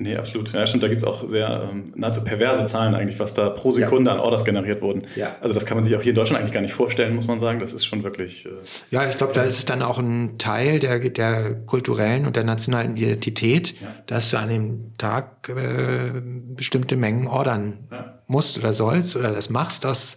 Nee, 0.00 0.16
absolut. 0.16 0.52
Ja, 0.52 0.64
stimmt, 0.64 0.84
da 0.84 0.88
gibt 0.88 1.02
es 1.02 1.08
auch 1.08 1.28
sehr 1.28 1.70
ähm, 1.72 1.92
nahezu 1.96 2.22
perverse 2.22 2.64
Zahlen 2.66 2.94
eigentlich, 2.94 3.18
was 3.18 3.34
da 3.34 3.50
pro 3.50 3.72
Sekunde 3.72 4.10
ja. 4.10 4.16
an 4.16 4.20
Orders 4.20 4.44
generiert 4.44 4.80
wurden. 4.80 5.02
Ja. 5.16 5.34
Also 5.40 5.54
das 5.54 5.66
kann 5.66 5.76
man 5.76 5.82
sich 5.82 5.96
auch 5.96 6.00
hier 6.00 6.10
in 6.10 6.16
Deutschland 6.16 6.40
eigentlich 6.40 6.54
gar 6.54 6.60
nicht 6.60 6.72
vorstellen, 6.72 7.16
muss 7.16 7.26
man 7.26 7.40
sagen. 7.40 7.58
Das 7.58 7.72
ist 7.72 7.84
schon 7.84 8.04
wirklich. 8.04 8.46
Äh, 8.46 8.50
ja, 8.92 9.08
ich 9.08 9.16
glaube, 9.16 9.32
da 9.32 9.42
ist 9.42 9.58
es 9.58 9.64
dann 9.64 9.82
auch 9.82 9.98
ein 9.98 10.38
Teil 10.38 10.78
der, 10.78 11.00
der 11.00 11.56
kulturellen 11.66 12.26
und 12.26 12.36
der 12.36 12.44
nationalen 12.44 12.96
Identität, 12.96 13.74
ja. 13.80 13.88
dass 14.06 14.30
du 14.30 14.38
an 14.38 14.50
dem 14.50 14.92
Tag 14.98 15.48
äh, 15.48 16.12
bestimmte 16.54 16.96
Mengen 16.96 17.26
ordern 17.26 17.88
ja. 17.90 18.17
Musst 18.28 18.58
oder 18.58 18.74
sollst 18.74 19.16
oder 19.16 19.32
das 19.32 19.50
machst 19.50 19.84
aus, 19.84 20.16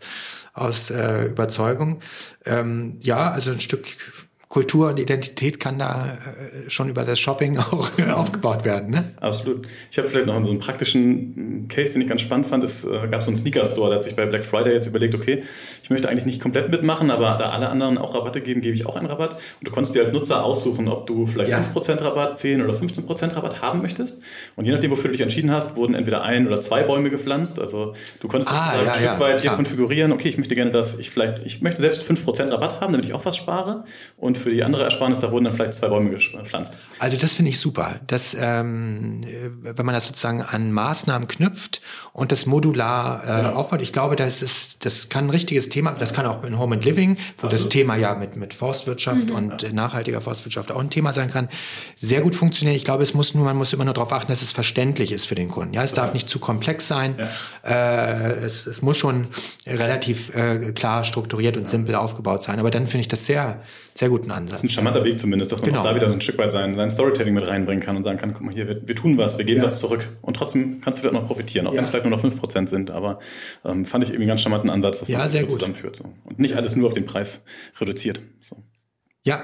aus 0.53 0.89
äh, 0.89 1.25
Überzeugung. 1.25 2.01
Ähm, 2.45 2.97
ja, 2.99 3.31
also 3.31 3.51
ein 3.51 3.59
Stück 3.59 3.85
Kultur 4.51 4.89
und 4.89 4.99
Identität 4.99 5.61
kann 5.61 5.79
da 5.79 6.07
äh, 6.07 6.69
schon 6.69 6.89
über 6.89 7.05
das 7.05 7.17
Shopping 7.21 7.57
auch 7.71 7.89
aufgebaut 8.13 8.65
werden. 8.65 8.91
Ne? 8.91 9.13
Absolut. 9.21 9.65
Ich 9.89 9.97
habe 9.97 10.09
vielleicht 10.09 10.27
noch 10.27 10.43
so 10.43 10.49
einen 10.49 10.59
praktischen 10.59 11.69
Case, 11.69 11.93
den 11.93 12.01
ich 12.01 12.09
ganz 12.09 12.19
spannend 12.19 12.47
fand. 12.47 12.61
Es 12.61 12.83
äh, 12.83 13.07
gab 13.09 13.23
so 13.23 13.29
einen 13.29 13.37
Sneaker-Store, 13.37 13.87
der 13.87 13.95
hat 13.99 14.03
sich 14.03 14.13
bei 14.13 14.25
Black 14.25 14.43
Friday 14.43 14.73
jetzt 14.73 14.87
überlegt, 14.87 15.15
okay, 15.15 15.43
ich 15.81 15.89
möchte 15.89 16.09
eigentlich 16.09 16.25
nicht 16.25 16.41
komplett 16.41 16.69
mitmachen, 16.69 17.11
aber 17.11 17.37
da 17.39 17.51
alle 17.51 17.69
anderen 17.69 17.97
auch 17.97 18.13
Rabatte 18.13 18.41
geben, 18.41 18.59
gebe 18.59 18.75
ich 18.75 18.85
auch 18.85 18.97
einen 18.97 19.05
Rabatt. 19.05 19.35
Und 19.35 19.69
du 19.69 19.71
konntest 19.71 19.95
dir 19.95 20.01
als 20.03 20.11
Nutzer 20.11 20.43
aussuchen, 20.43 20.89
ob 20.89 21.07
du 21.07 21.25
vielleicht 21.25 21.51
ja. 21.51 21.61
5% 21.61 22.03
Rabatt, 22.03 22.37
10 22.37 22.61
oder 22.61 22.73
15% 22.73 23.33
Rabatt 23.33 23.61
haben 23.61 23.81
möchtest. 23.81 24.21
Und 24.57 24.65
je 24.65 24.73
nachdem, 24.73 24.91
wofür 24.91 25.05
du 25.05 25.11
dich 25.13 25.21
entschieden 25.21 25.51
hast, 25.51 25.77
wurden 25.77 25.93
entweder 25.93 26.23
ein 26.23 26.45
oder 26.45 26.59
zwei 26.59 26.83
Bäume 26.83 27.09
gepflanzt. 27.09 27.57
Also 27.57 27.93
du 28.19 28.27
konntest 28.27 28.51
ah, 28.51 28.73
ja, 28.75 28.91
ein 28.91 28.95
Stück 28.95 29.05
ja, 29.05 29.19
weit 29.21 29.43
dir 29.45 29.51
konfigurieren, 29.51 30.11
okay, 30.11 30.27
ich 30.27 30.37
möchte 30.37 30.55
gerne 30.55 30.71
das, 30.71 30.99
ich 30.99 31.09
vielleicht, 31.09 31.39
ich 31.45 31.61
möchte 31.61 31.79
selbst 31.79 32.03
5% 32.03 32.51
Rabatt 32.51 32.81
haben, 32.81 32.91
damit 32.91 33.05
ich 33.05 33.13
auch 33.13 33.23
was 33.23 33.37
spare. 33.37 33.85
Und 34.17 34.40
für 34.41 34.51
die 34.51 34.63
andere 34.63 34.83
Ersparnis, 34.83 35.19
da 35.19 35.31
wurden 35.31 35.45
dann 35.45 35.53
vielleicht 35.53 35.73
zwei 35.73 35.87
Bäume 35.87 36.09
gepflanzt. 36.09 36.77
Also 36.99 37.17
das 37.17 37.33
finde 37.33 37.49
ich 37.49 37.59
super. 37.59 37.99
Das, 38.07 38.35
ähm, 38.39 39.21
wenn 39.61 39.85
man 39.85 39.93
das 39.93 40.07
sozusagen 40.07 40.41
an 40.41 40.71
Maßnahmen 40.71 41.27
knüpft 41.27 41.81
und 42.13 42.31
das 42.31 42.45
modular 42.45 43.23
äh, 43.23 43.41
genau. 43.41 43.53
aufbaut, 43.55 43.81
ich 43.81 43.93
glaube, 43.93 44.15
das 44.15 44.41
ist, 44.41 44.85
das 44.85 45.09
kann 45.09 45.25
ein 45.25 45.29
richtiges 45.29 45.69
Thema, 45.69 45.91
das 45.91 46.13
kann 46.13 46.25
auch 46.25 46.43
in 46.43 46.57
Home 46.57 46.75
and 46.75 46.85
Living, 46.85 47.15
wo 47.15 47.47
Absolut. 47.47 47.53
das 47.53 47.69
Thema 47.69 47.95
ja 47.95 48.15
mit, 48.15 48.35
mit 48.35 48.53
Forstwirtschaft 48.53 49.29
mhm. 49.29 49.35
und 49.35 49.61
ja. 49.61 49.71
nachhaltiger 49.71 50.21
Forstwirtschaft 50.21 50.71
auch 50.71 50.79
ein 50.79 50.89
Thema 50.89 51.13
sein 51.13 51.29
kann, 51.29 51.49
sehr 51.95 52.21
gut 52.21 52.35
funktionieren. 52.35 52.75
Ich 52.75 52.83
glaube, 52.83 53.03
es 53.03 53.13
muss 53.13 53.33
nur, 53.33 53.45
man 53.45 53.57
muss 53.57 53.73
immer 53.73 53.85
nur 53.85 53.93
darauf 53.93 54.11
achten, 54.11 54.31
dass 54.31 54.41
es 54.41 54.51
verständlich 54.51 55.11
ist 55.11 55.25
für 55.25 55.35
den 55.35 55.47
Kunden. 55.47 55.73
Ja, 55.73 55.83
es 55.83 55.93
darf 55.93 56.13
nicht 56.13 56.29
zu 56.29 56.39
komplex 56.39 56.87
sein. 56.87 57.15
Ja. 57.63 57.69
Äh, 57.69 58.31
es, 58.43 58.65
es 58.65 58.81
muss 58.81 58.97
schon 58.97 59.27
relativ 59.65 60.35
äh, 60.35 60.71
klar 60.73 61.03
strukturiert 61.03 61.57
und 61.57 61.67
simpel 61.67 61.95
aufgebaut 61.95 62.43
sein. 62.43 62.59
Aber 62.59 62.71
dann 62.71 62.87
finde 62.87 63.01
ich 63.01 63.07
das 63.07 63.25
sehr, 63.25 63.61
sehr 63.93 64.09
guten 64.09 64.31
Ansatz. 64.31 64.51
Das 64.51 64.63
ist 64.63 64.69
ein 64.69 64.73
charmanter 64.73 65.03
Weg 65.03 65.19
zumindest, 65.19 65.51
dass 65.51 65.61
man 65.61 65.69
genau. 65.69 65.81
auch 65.81 65.85
da 65.85 65.95
wieder 65.95 66.11
ein 66.11 66.21
Stück 66.21 66.37
weit 66.37 66.51
sein, 66.51 66.75
sein 66.75 66.91
Storytelling 66.91 67.33
mit 67.33 67.47
reinbringen 67.47 67.83
kann 67.83 67.95
und 67.95 68.03
sagen 68.03 68.17
kann, 68.17 68.33
guck 68.33 68.41
mal 68.41 68.53
hier, 68.53 68.67
wir, 68.67 68.87
wir 68.87 68.95
tun 68.95 69.17
was, 69.17 69.37
wir 69.37 69.45
geben 69.45 69.59
ja. 69.59 69.65
was 69.65 69.77
zurück. 69.79 70.09
Und 70.21 70.35
trotzdem 70.35 70.81
kannst 70.81 70.99
du 70.99 71.01
vielleicht 71.01 71.21
noch 71.21 71.27
profitieren, 71.27 71.67
auch 71.67 71.71
ja. 71.71 71.77
wenn 71.77 71.83
es 71.83 71.89
vielleicht 71.89 72.05
nur 72.05 72.17
noch 72.17 72.23
5% 72.23 72.67
sind. 72.67 72.91
Aber 72.91 73.19
ähm, 73.65 73.85
fand 73.85 74.03
ich 74.03 74.09
irgendwie 74.09 74.23
einen 74.23 74.29
ganz 74.29 74.41
charmanten 74.41 74.69
Ansatz, 74.69 74.99
dass 74.99 75.07
ja, 75.07 75.19
man 75.19 75.31
das 75.31 75.47
zusammenführt. 75.47 75.95
So. 75.95 76.05
Und 76.23 76.39
nicht 76.39 76.55
alles 76.55 76.75
nur 76.75 76.87
auf 76.87 76.93
den 76.93 77.05
Preis 77.05 77.43
reduziert. 77.79 78.21
So. 78.43 78.57
Ja, 79.23 79.43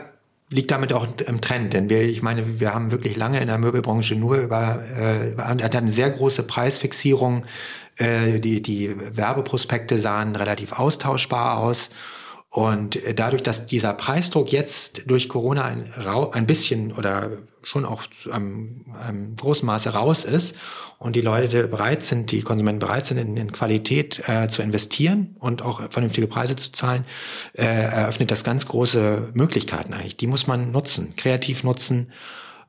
liegt 0.50 0.72
damit 0.72 0.93
auch 0.93 1.08
im 1.26 1.41
Trend, 1.41 1.74
denn 1.74 1.89
wir, 1.89 2.04
ich 2.04 2.22
meine, 2.22 2.60
wir 2.60 2.74
haben 2.74 2.91
wirklich 2.91 3.18
lange 3.18 3.41
in 3.41 3.48
der 3.48 3.58
Möbelbranche 3.58 4.16
nur 4.16 4.38
über, 4.38 4.82
äh, 4.98 5.36
hat 5.38 5.76
eine 5.76 5.91
sehr 5.91 6.10
große 6.10 6.43
Preisfixierung. 6.43 7.43
Äh, 7.98 8.39
die, 8.39 8.62
die 8.62 8.95
Werbeprospekte 8.98 10.00
sahen 10.00 10.36
relativ 10.36 10.74
austauschbar 10.74 11.58
aus. 11.58 11.89
Und 12.50 12.98
dadurch, 13.16 13.43
dass 13.43 13.66
dieser 13.66 13.93
Preisdruck 13.93 14.52
jetzt 14.52 15.04
durch 15.10 15.28
Corona 15.28 15.66
ein, 15.66 15.91
ein 16.32 16.48
bisschen 16.48 16.93
oder 16.93 17.32
schon 17.62 17.86
auch 17.86 18.04
einem, 18.32 18.86
einem 18.93 19.36
großen 19.36 19.66
Maße 19.66 19.89
raus 19.89 20.24
ist 20.24 20.56
und 20.98 21.16
die 21.18 21.22
Leute 21.22 21.68
bereit 21.68 22.04
sind, 22.04 22.32
die 22.32 22.41
Konsumenten 22.41 22.80
bereit 22.80 23.06
sind, 23.06 23.18
in, 23.18 23.36
in 23.36 23.52
Qualität 23.52 24.28
äh, 24.28 24.48
zu 24.48 24.62
investieren 24.62 25.36
und 25.39 25.62
auch 25.62 25.91
vernünftige 25.91 26.28
Preise 26.28 26.56
zu 26.56 26.72
zahlen, 26.72 27.06
äh, 27.54 27.66
eröffnet 27.66 28.32
das 28.32 28.45
ganz 28.45 28.66
große 28.66 29.32
Möglichkeiten 29.34 29.93
eigentlich. 29.93 30.18
Die 30.18 30.28
muss 30.28 30.48
man 30.48 30.72
nutzen, 30.72 31.16
kreativ 31.18 31.64
nutzen. 31.64 32.14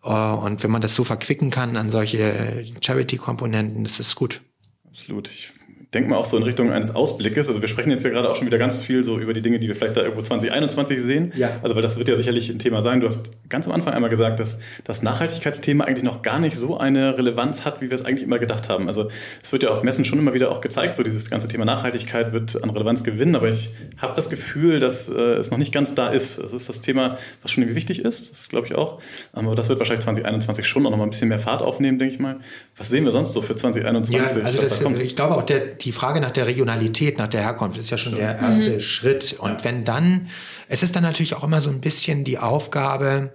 Äh, 0.02 0.08
und 0.10 0.64
wenn 0.64 0.72
man 0.72 0.82
das 0.82 0.96
so 0.96 1.04
verquicken 1.04 1.50
kann 1.50 1.76
an 1.76 1.88
solche 1.88 2.66
Charity-Komponenten, 2.80 3.84
das 3.84 4.00
ist 4.00 4.16
gut. 4.16 4.40
Absolut. 4.88 5.28
Ich 5.28 5.52
denke 5.94 6.10
mal 6.10 6.16
auch 6.16 6.26
so 6.26 6.36
in 6.36 6.42
Richtung 6.42 6.70
eines 6.70 6.94
Ausblickes. 6.94 7.48
Also 7.48 7.62
wir 7.62 7.68
sprechen 7.68 7.90
jetzt 7.90 8.04
ja 8.04 8.10
gerade 8.10 8.30
auch 8.30 8.36
schon 8.36 8.46
wieder 8.46 8.58
ganz 8.58 8.82
viel 8.82 9.02
so 9.02 9.18
über 9.18 9.32
die 9.32 9.40
Dinge, 9.40 9.58
die 9.58 9.68
wir 9.68 9.74
vielleicht 9.74 9.96
da 9.96 10.02
irgendwo 10.02 10.20
2021 10.20 11.00
sehen. 11.00 11.32
Ja. 11.34 11.58
Also 11.62 11.74
weil 11.74 11.82
das 11.82 11.96
wird 11.96 12.08
ja 12.08 12.14
sicherlich 12.14 12.50
ein 12.50 12.58
Thema 12.58 12.82
sein. 12.82 13.00
Du 13.00 13.06
hast 13.06 13.32
ganz 13.48 13.66
am 13.66 13.72
Anfang 13.72 13.94
einmal 13.94 14.10
gesagt, 14.10 14.38
dass 14.38 14.58
das 14.84 15.02
Nachhaltigkeitsthema 15.02 15.84
eigentlich 15.84 16.04
noch 16.04 16.20
gar 16.20 16.40
nicht 16.40 16.58
so 16.58 16.76
eine 16.76 17.16
Relevanz 17.16 17.64
hat, 17.64 17.80
wie 17.80 17.88
wir 17.88 17.94
es 17.94 18.04
eigentlich 18.04 18.22
immer 18.22 18.38
gedacht 18.38 18.68
haben. 18.68 18.86
Also 18.86 19.08
es 19.42 19.52
wird 19.52 19.62
ja 19.62 19.70
auf 19.70 19.82
Messen 19.82 20.04
schon 20.04 20.18
immer 20.18 20.34
wieder 20.34 20.52
auch 20.52 20.60
gezeigt, 20.60 20.96
so 20.96 21.02
dieses 21.02 21.30
ganze 21.30 21.48
Thema 21.48 21.64
Nachhaltigkeit 21.64 22.34
wird 22.34 22.62
an 22.62 22.68
Relevanz 22.68 23.02
gewinnen, 23.02 23.34
aber 23.34 23.48
ich 23.48 23.70
habe 23.96 24.14
das 24.14 24.28
Gefühl, 24.28 24.80
dass 24.80 25.08
äh, 25.08 25.14
es 25.14 25.50
noch 25.50 25.58
nicht 25.58 25.72
ganz 25.72 25.94
da 25.94 26.08
ist. 26.08 26.38
Das 26.38 26.52
ist 26.52 26.68
das 26.68 26.82
Thema, 26.82 27.16
was 27.40 27.50
schon 27.50 27.62
irgendwie 27.62 27.76
wichtig 27.76 28.04
ist, 28.04 28.30
das 28.32 28.48
glaube 28.50 28.66
ich 28.66 28.74
auch. 28.74 29.00
Aber 29.32 29.54
das 29.54 29.70
wird 29.70 29.78
wahrscheinlich 29.78 30.04
2021 30.04 30.66
schon 30.66 30.84
auch 30.86 30.90
noch 30.90 30.98
mal 30.98 31.04
ein 31.04 31.10
bisschen 31.10 31.28
mehr 31.28 31.38
Fahrt 31.38 31.62
aufnehmen, 31.62 31.98
denke 31.98 32.14
ich 32.14 32.20
mal. 32.20 32.40
Was 32.76 32.90
sehen 32.90 33.04
wir 33.04 33.10
sonst 33.10 33.32
so 33.32 33.40
für 33.40 33.54
2021? 33.54 34.14
Ja, 34.14 34.22
also 34.22 34.58
das, 34.58 34.80
da 34.80 34.90
ich 34.90 35.16
glaube 35.16 35.36
auch 35.36 35.42
der 35.42 35.77
die 35.80 35.92
Frage 35.92 36.20
nach 36.20 36.30
der 36.30 36.46
Regionalität, 36.46 37.18
nach 37.18 37.28
der 37.28 37.42
Herkunft 37.42 37.78
ist 37.78 37.90
ja 37.90 37.98
schon 37.98 38.16
der 38.16 38.38
erste 38.38 38.74
mhm. 38.74 38.80
Schritt. 38.80 39.36
Und 39.38 39.60
ja. 39.60 39.64
wenn 39.64 39.84
dann, 39.84 40.28
es 40.68 40.82
ist 40.82 40.96
dann 40.96 41.02
natürlich 41.02 41.34
auch 41.34 41.44
immer 41.44 41.60
so 41.60 41.70
ein 41.70 41.80
bisschen 41.80 42.24
die 42.24 42.38
Aufgabe 42.38 43.32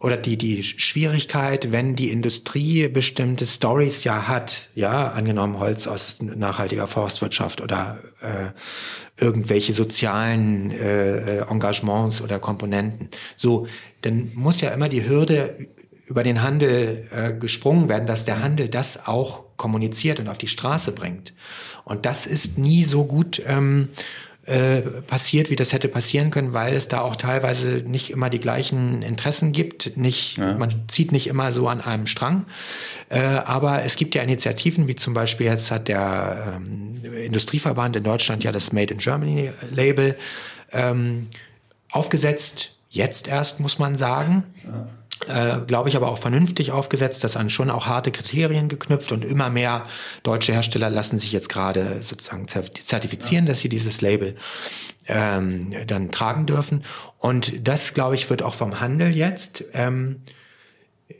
oder 0.00 0.16
die, 0.18 0.36
die 0.36 0.62
Schwierigkeit, 0.62 1.72
wenn 1.72 1.96
die 1.96 2.10
Industrie 2.10 2.88
bestimmte 2.88 3.46
Stories 3.46 4.04
ja 4.04 4.28
hat, 4.28 4.68
ja, 4.74 5.08
angenommen 5.08 5.58
Holz 5.58 5.86
aus 5.86 6.20
nachhaltiger 6.20 6.86
Forstwirtschaft 6.86 7.62
oder 7.62 7.98
äh, 8.20 9.22
irgendwelche 9.22 9.72
sozialen 9.72 10.72
äh, 10.72 11.38
Engagements 11.48 12.20
oder 12.20 12.38
Komponenten. 12.38 13.08
So, 13.36 13.66
dann 14.02 14.32
muss 14.34 14.60
ja 14.60 14.70
immer 14.70 14.90
die 14.90 15.08
Hürde 15.08 15.56
über 16.06 16.22
den 16.22 16.42
Handel 16.42 17.08
äh, 17.10 17.32
gesprungen 17.32 17.88
werden, 17.88 18.06
dass 18.06 18.24
der 18.24 18.42
Handel 18.42 18.68
das 18.68 19.06
auch 19.06 19.43
kommuniziert 19.56 20.20
und 20.20 20.28
auf 20.28 20.38
die 20.38 20.48
Straße 20.48 20.92
bringt. 20.92 21.32
Und 21.84 22.06
das 22.06 22.26
ist 22.26 22.58
nie 22.58 22.84
so 22.84 23.04
gut 23.04 23.42
ähm, 23.46 23.88
äh, 24.46 24.82
passiert, 25.06 25.48
wie 25.48 25.56
das 25.56 25.72
hätte 25.72 25.88
passieren 25.88 26.30
können, 26.30 26.52
weil 26.52 26.74
es 26.74 26.88
da 26.88 27.00
auch 27.00 27.16
teilweise 27.16 27.82
nicht 27.86 28.10
immer 28.10 28.28
die 28.28 28.40
gleichen 28.40 29.00
Interessen 29.02 29.52
gibt. 29.52 29.96
Nicht, 29.96 30.36
ja. 30.36 30.58
Man 30.58 30.70
zieht 30.88 31.12
nicht 31.12 31.28
immer 31.28 31.50
so 31.50 31.68
an 31.68 31.80
einem 31.80 32.06
Strang. 32.06 32.44
Äh, 33.08 33.20
aber 33.20 33.84
es 33.84 33.96
gibt 33.96 34.14
ja 34.14 34.22
Initiativen, 34.22 34.86
wie 34.86 34.96
zum 34.96 35.14
Beispiel 35.14 35.46
jetzt 35.46 35.70
hat 35.70 35.88
der 35.88 36.56
ähm, 36.56 36.94
Industrieverband 37.24 37.96
in 37.96 38.04
Deutschland 38.04 38.44
ja 38.44 38.52
das 38.52 38.72
Made 38.72 38.92
in 38.92 38.98
Germany 38.98 39.50
Label 39.70 40.16
ähm, 40.72 41.28
aufgesetzt. 41.90 42.72
Jetzt 42.90 43.28
erst, 43.28 43.60
muss 43.60 43.78
man 43.78 43.96
sagen. 43.96 44.44
Ja 44.64 44.88
äh, 45.28 45.58
glaube 45.66 45.88
ich, 45.88 45.96
aber 45.96 46.08
auch 46.08 46.18
vernünftig 46.18 46.72
aufgesetzt, 46.72 47.24
das 47.24 47.36
an 47.36 47.48
schon 47.48 47.70
auch 47.70 47.86
harte 47.86 48.10
Kriterien 48.10 48.68
geknüpft 48.68 49.12
und 49.12 49.24
immer 49.24 49.48
mehr 49.48 49.86
deutsche 50.22 50.52
Hersteller 50.52 50.90
lassen 50.90 51.18
sich 51.18 51.32
jetzt 51.32 51.48
gerade 51.48 52.02
sozusagen 52.02 52.46
zertifizieren, 52.48 53.44
ja. 53.46 53.52
dass 53.52 53.60
sie 53.60 53.68
dieses 53.68 54.00
Label 54.00 54.36
ähm, 55.06 55.72
dann 55.86 56.10
tragen 56.10 56.46
dürfen. 56.46 56.84
Und 57.18 57.66
das, 57.66 57.94
glaube 57.94 58.16
ich, 58.16 58.28
wird 58.28 58.42
auch 58.42 58.54
vom 58.54 58.80
Handel 58.80 59.14
jetzt 59.14 59.64
ähm, 59.72 60.22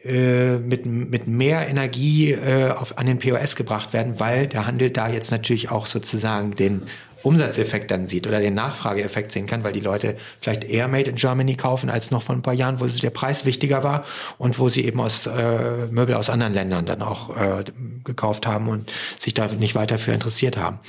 äh, 0.05 0.59
mit, 0.59 0.87
mit 0.87 1.29
mehr 1.29 1.69
Energie 1.69 2.33
äh, 2.33 2.71
auf, 2.71 2.99
an 2.99 3.07
den 3.07 3.19
POS 3.19 3.55
gebracht 3.57 3.93
werden, 3.93 4.19
weil 4.19 4.49
der 4.49 4.67
Handel 4.67 4.91
da 4.91 5.09
jetzt 5.09 5.31
natürlich 5.31 5.71
auch 5.71 5.87
sozusagen 5.87 6.57
den 6.57 6.83
Umsatzeffekt 7.25 7.91
dann 7.91 8.07
sieht 8.07 8.27
oder 8.27 8.39
den 8.39 8.55
Nachfrageeffekt 8.55 9.33
sehen 9.33 9.47
kann, 9.47 9.65
weil 9.65 9.73
die 9.73 9.81
Leute 9.81 10.17
vielleicht 10.41 10.65
eher 10.65 10.89
Made 10.89 11.09
in 11.09 11.17
Germany 11.17 11.55
kaufen 11.55 11.89
als 11.89 12.11
noch 12.11 12.23
vor 12.23 12.35
ein 12.35 12.43
paar 12.43 12.55
Jahren, 12.55 12.81
wo 12.81 12.87
der 12.87 13.11
Preis 13.11 13.47
wichtiger 13.47 13.83
war 13.83 14.05
und 14.37 14.59
wo 14.59 14.69
sie 14.69 14.85
eben 14.85 15.01
aus 15.01 15.27
äh, 15.27 15.87
Möbel 15.91 16.15
aus 16.15 16.29
anderen 16.29 16.53
Ländern 16.53 16.85
dann 16.85 17.01
auch 17.01 17.35
äh, 17.37 17.65
gekauft 18.05 18.47
haben 18.47 18.69
und 18.69 18.93
sich 19.19 19.33
da 19.33 19.47
nicht 19.47 19.75
weiter 19.75 19.99
für 19.99 20.13
interessiert 20.13 20.59
haben. 20.59 20.81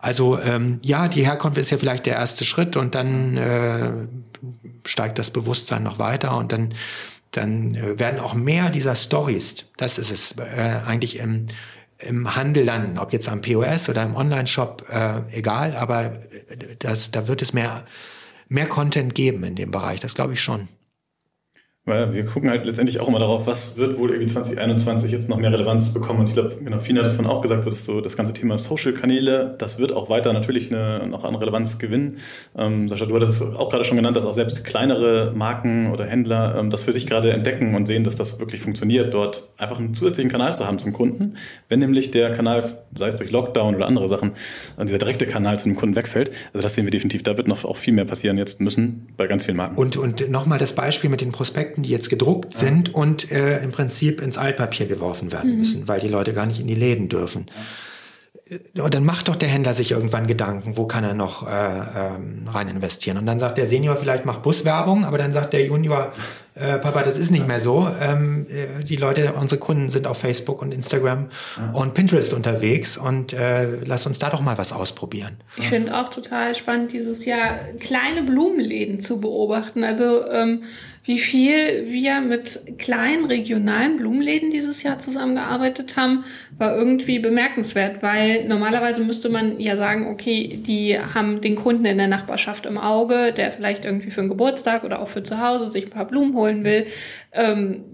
Also 0.00 0.40
ähm, 0.40 0.80
ja, 0.82 1.06
die 1.06 1.24
Herkunft 1.24 1.56
ist 1.56 1.70
ja 1.70 1.78
vielleicht 1.78 2.06
der 2.06 2.14
erste 2.16 2.44
Schritt 2.44 2.76
und 2.76 2.96
dann 2.96 3.36
äh, 3.36 3.90
steigt 4.84 5.18
das 5.18 5.30
Bewusstsein 5.30 5.84
noch 5.84 5.98
weiter 5.98 6.36
und 6.36 6.52
dann 6.52 6.74
dann 7.36 7.74
äh, 7.74 7.98
werden 7.98 8.20
auch 8.20 8.34
mehr 8.34 8.70
dieser 8.70 8.96
Stories, 8.96 9.66
das 9.76 9.98
ist 9.98 10.10
es 10.10 10.34
äh, 10.38 10.80
eigentlich 10.86 11.18
im, 11.18 11.48
im 11.98 12.36
Handel 12.36 12.64
landen, 12.64 12.98
ob 12.98 13.12
jetzt 13.12 13.28
am 13.28 13.40
POS 13.40 13.88
oder 13.88 14.04
im 14.04 14.14
Online-Shop, 14.14 14.84
äh, 14.90 15.20
egal, 15.36 15.74
aber 15.76 16.04
äh, 16.04 16.76
das, 16.78 17.10
da 17.10 17.28
wird 17.28 17.42
es 17.42 17.52
mehr, 17.52 17.84
mehr 18.48 18.66
Content 18.66 19.14
geben 19.14 19.44
in 19.44 19.54
dem 19.54 19.70
Bereich, 19.70 20.00
das 20.00 20.14
glaube 20.14 20.34
ich 20.34 20.42
schon. 20.42 20.68
Weil 21.88 22.12
wir 22.12 22.24
gucken 22.26 22.50
halt 22.50 22.66
letztendlich 22.66 22.98
auch 22.98 23.06
immer 23.06 23.20
darauf, 23.20 23.46
was 23.46 23.76
wird 23.76 23.96
wohl 23.96 24.10
irgendwie 24.10 24.26
2021 24.26 25.12
jetzt 25.12 25.28
noch 25.28 25.36
mehr 25.36 25.52
Relevanz 25.52 25.94
bekommen. 25.94 26.18
Und 26.18 26.26
ich 26.26 26.34
glaube, 26.34 26.56
genau, 26.62 26.80
Fina 26.80 26.98
hat 26.98 27.06
es 27.06 27.12
von 27.12 27.26
auch 27.26 27.40
gesagt, 27.40 27.64
dass 27.64 27.84
so 27.84 28.00
das 28.00 28.16
ganze 28.16 28.32
Thema 28.32 28.58
Social-Kanäle, 28.58 29.54
das 29.58 29.78
wird 29.78 29.92
auch 29.92 30.10
weiter 30.10 30.32
natürlich 30.32 30.72
eine, 30.72 31.06
noch 31.06 31.22
an 31.22 31.36
Relevanz 31.36 31.78
gewinnen. 31.78 32.18
Ähm, 32.58 32.88
Sascha, 32.88 33.06
du 33.06 33.14
hattest 33.14 33.40
es 33.40 33.54
auch 33.54 33.70
gerade 33.70 33.84
schon 33.84 33.96
genannt, 33.96 34.16
dass 34.16 34.24
auch 34.24 34.34
selbst 34.34 34.64
kleinere 34.64 35.32
Marken 35.32 35.92
oder 35.92 36.06
Händler 36.06 36.56
ähm, 36.58 36.70
das 36.70 36.82
für 36.82 36.92
sich 36.92 37.06
gerade 37.06 37.32
entdecken 37.32 37.76
und 37.76 37.86
sehen, 37.86 38.02
dass 38.02 38.16
das 38.16 38.40
wirklich 38.40 38.60
funktioniert, 38.60 39.14
dort 39.14 39.44
einfach 39.56 39.78
einen 39.78 39.94
zusätzlichen 39.94 40.32
Kanal 40.32 40.56
zu 40.56 40.66
haben 40.66 40.80
zum 40.80 40.92
Kunden. 40.92 41.36
Wenn 41.68 41.78
nämlich 41.78 42.10
der 42.10 42.32
Kanal, 42.32 42.78
sei 42.96 43.06
es 43.06 43.14
durch 43.14 43.30
Lockdown 43.30 43.76
oder 43.76 43.86
andere 43.86 44.08
Sachen, 44.08 44.32
äh, 44.76 44.84
dieser 44.84 44.98
direkte 44.98 45.26
Kanal 45.26 45.56
zu 45.60 45.68
dem 45.68 45.76
Kunden 45.76 45.94
wegfällt. 45.94 46.32
Also 46.52 46.64
das 46.64 46.74
sehen 46.74 46.84
wir 46.84 46.90
definitiv. 46.90 47.22
Da 47.22 47.36
wird 47.36 47.46
noch 47.46 47.64
auch 47.64 47.76
viel 47.76 47.94
mehr 47.94 48.06
passieren 48.06 48.38
jetzt 48.38 48.60
müssen 48.60 49.06
bei 49.16 49.28
ganz 49.28 49.44
vielen 49.44 49.56
Marken. 49.56 49.76
Und, 49.76 49.96
und 49.96 50.28
nochmal 50.28 50.58
das 50.58 50.74
Beispiel 50.74 51.10
mit 51.10 51.20
den 51.20 51.30
Prospekten 51.30 51.75
Projekten, 51.76 51.82
die 51.82 51.90
jetzt 51.90 52.10
gedruckt 52.10 52.54
ja. 52.54 52.60
sind 52.60 52.94
und 52.94 53.30
äh, 53.30 53.62
im 53.62 53.72
Prinzip 53.72 54.20
ins 54.20 54.38
Altpapier 54.38 54.86
geworfen 54.86 55.32
werden 55.32 55.52
mhm. 55.52 55.58
müssen, 55.58 55.88
weil 55.88 56.00
die 56.00 56.08
Leute 56.08 56.32
gar 56.32 56.46
nicht 56.46 56.60
in 56.60 56.66
die 56.66 56.74
Läden 56.74 57.08
dürfen. 57.08 57.46
Ja. 58.74 58.84
Und 58.84 58.94
dann 58.94 59.04
macht 59.04 59.26
doch 59.26 59.34
der 59.34 59.48
Händler 59.48 59.74
sich 59.74 59.90
irgendwann 59.90 60.28
Gedanken, 60.28 60.76
wo 60.76 60.86
kann 60.86 61.02
er 61.02 61.14
noch 61.14 61.48
äh, 61.48 61.50
ähm, 61.50 62.46
rein 62.46 62.68
investieren. 62.68 63.18
Und 63.18 63.26
dann 63.26 63.40
sagt 63.40 63.58
der 63.58 63.66
Senior 63.66 63.96
vielleicht, 63.96 64.24
mach 64.24 64.38
Buswerbung, 64.38 65.04
aber 65.04 65.18
dann 65.18 65.32
sagt 65.32 65.52
der 65.52 65.66
Junior, 65.66 66.12
äh, 66.56 66.78
Papa, 66.78 67.02
das 67.02 67.18
ist 67.18 67.30
nicht 67.30 67.46
mehr 67.46 67.60
so. 67.60 67.86
Ähm, 68.00 68.46
äh, 68.48 68.82
die 68.82 68.96
Leute, 68.96 69.34
unsere 69.34 69.60
Kunden 69.60 69.90
sind 69.90 70.06
auf 70.06 70.18
Facebook 70.18 70.62
und 70.62 70.72
Instagram 70.72 71.28
ja. 71.58 71.78
und 71.78 71.92
Pinterest 71.92 72.32
unterwegs 72.32 72.96
und 72.96 73.34
äh, 73.34 73.76
lass 73.84 74.06
uns 74.06 74.18
da 74.18 74.30
doch 74.30 74.40
mal 74.40 74.56
was 74.56 74.72
ausprobieren. 74.72 75.36
Ich 75.58 75.68
finde 75.68 75.94
auch 75.94 76.08
total 76.08 76.54
spannend, 76.54 76.92
dieses 76.92 77.26
Jahr 77.26 77.58
kleine 77.78 78.22
Blumenläden 78.22 79.00
zu 79.00 79.20
beobachten. 79.20 79.84
Also 79.84 80.26
ähm, 80.30 80.62
wie 81.06 81.20
viel 81.20 81.86
wir 81.86 82.20
mit 82.20 82.78
kleinen 82.78 83.26
regionalen 83.26 83.96
Blumenläden 83.96 84.50
dieses 84.50 84.82
Jahr 84.82 84.98
zusammengearbeitet 84.98 85.96
haben, 85.96 86.24
war 86.58 86.76
irgendwie 86.76 87.20
bemerkenswert, 87.20 88.02
weil 88.02 88.44
normalerweise 88.48 89.04
müsste 89.04 89.28
man 89.28 89.60
ja 89.60 89.76
sagen, 89.76 90.08
okay, 90.08 90.58
die 90.66 90.98
haben 90.98 91.40
den 91.40 91.54
Kunden 91.54 91.84
in 91.84 91.98
der 91.98 92.08
Nachbarschaft 92.08 92.66
im 92.66 92.76
Auge, 92.76 93.32
der 93.32 93.52
vielleicht 93.52 93.84
irgendwie 93.84 94.10
für 94.10 94.20
einen 94.20 94.28
Geburtstag 94.28 94.82
oder 94.82 95.00
auch 95.00 95.08
für 95.08 95.22
zu 95.22 95.40
Hause 95.40 95.70
sich 95.70 95.84
ein 95.84 95.90
paar 95.90 96.06
Blumen 96.06 96.34
holen 96.46 96.64
will. 96.64 96.86
Ähm, 97.32 97.84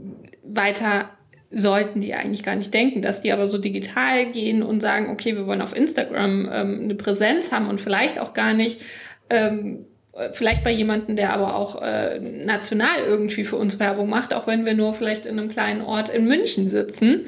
weiter 0.43 1.11
sollten 1.51 2.01
die 2.01 2.15
eigentlich 2.15 2.43
gar 2.43 2.57
nicht 2.57 2.73
denken, 2.73 3.03
dass 3.03 3.23
die 3.23 3.33
aber 3.33 3.47
so 3.47 3.59
digital 3.59 4.27
gehen 4.27 4.63
und 4.63 4.81
sagen, 4.81 5.11
okay, 5.11 5.35
wir 5.37 5.47
wollen 5.47 5.61
auf 5.61 5.77
Instagram 5.77 6.49
ähm, 6.53 6.81
eine 6.85 6.95
Präsenz 6.95 7.53
haben 7.53 7.69
und 7.69 7.81
vielleicht 7.81 8.19
auch 8.19 8.33
gar 8.33 8.55
nicht 8.55 8.81
ähm, 9.29 9.85
vielleicht 10.33 10.63
bei 10.63 10.71
jemandem, 10.71 11.17
der 11.17 11.33
aber 11.33 11.57
auch 11.57 11.81
äh, 11.81 12.19
national 12.19 12.99
irgendwie 13.07 13.45
für 13.45 13.57
uns 13.57 13.79
Werbung 13.79 14.09
macht, 14.11 14.35
auch 14.35 14.47
wenn 14.47 14.67
wir 14.67 14.75
nur 14.75 14.93
vielleicht 14.93 15.25
in 15.25 15.39
einem 15.39 15.49
kleinen 15.49 15.81
Ort 15.81 16.11
in 16.11 16.27
München 16.27 16.69
sitzen. 16.69 17.27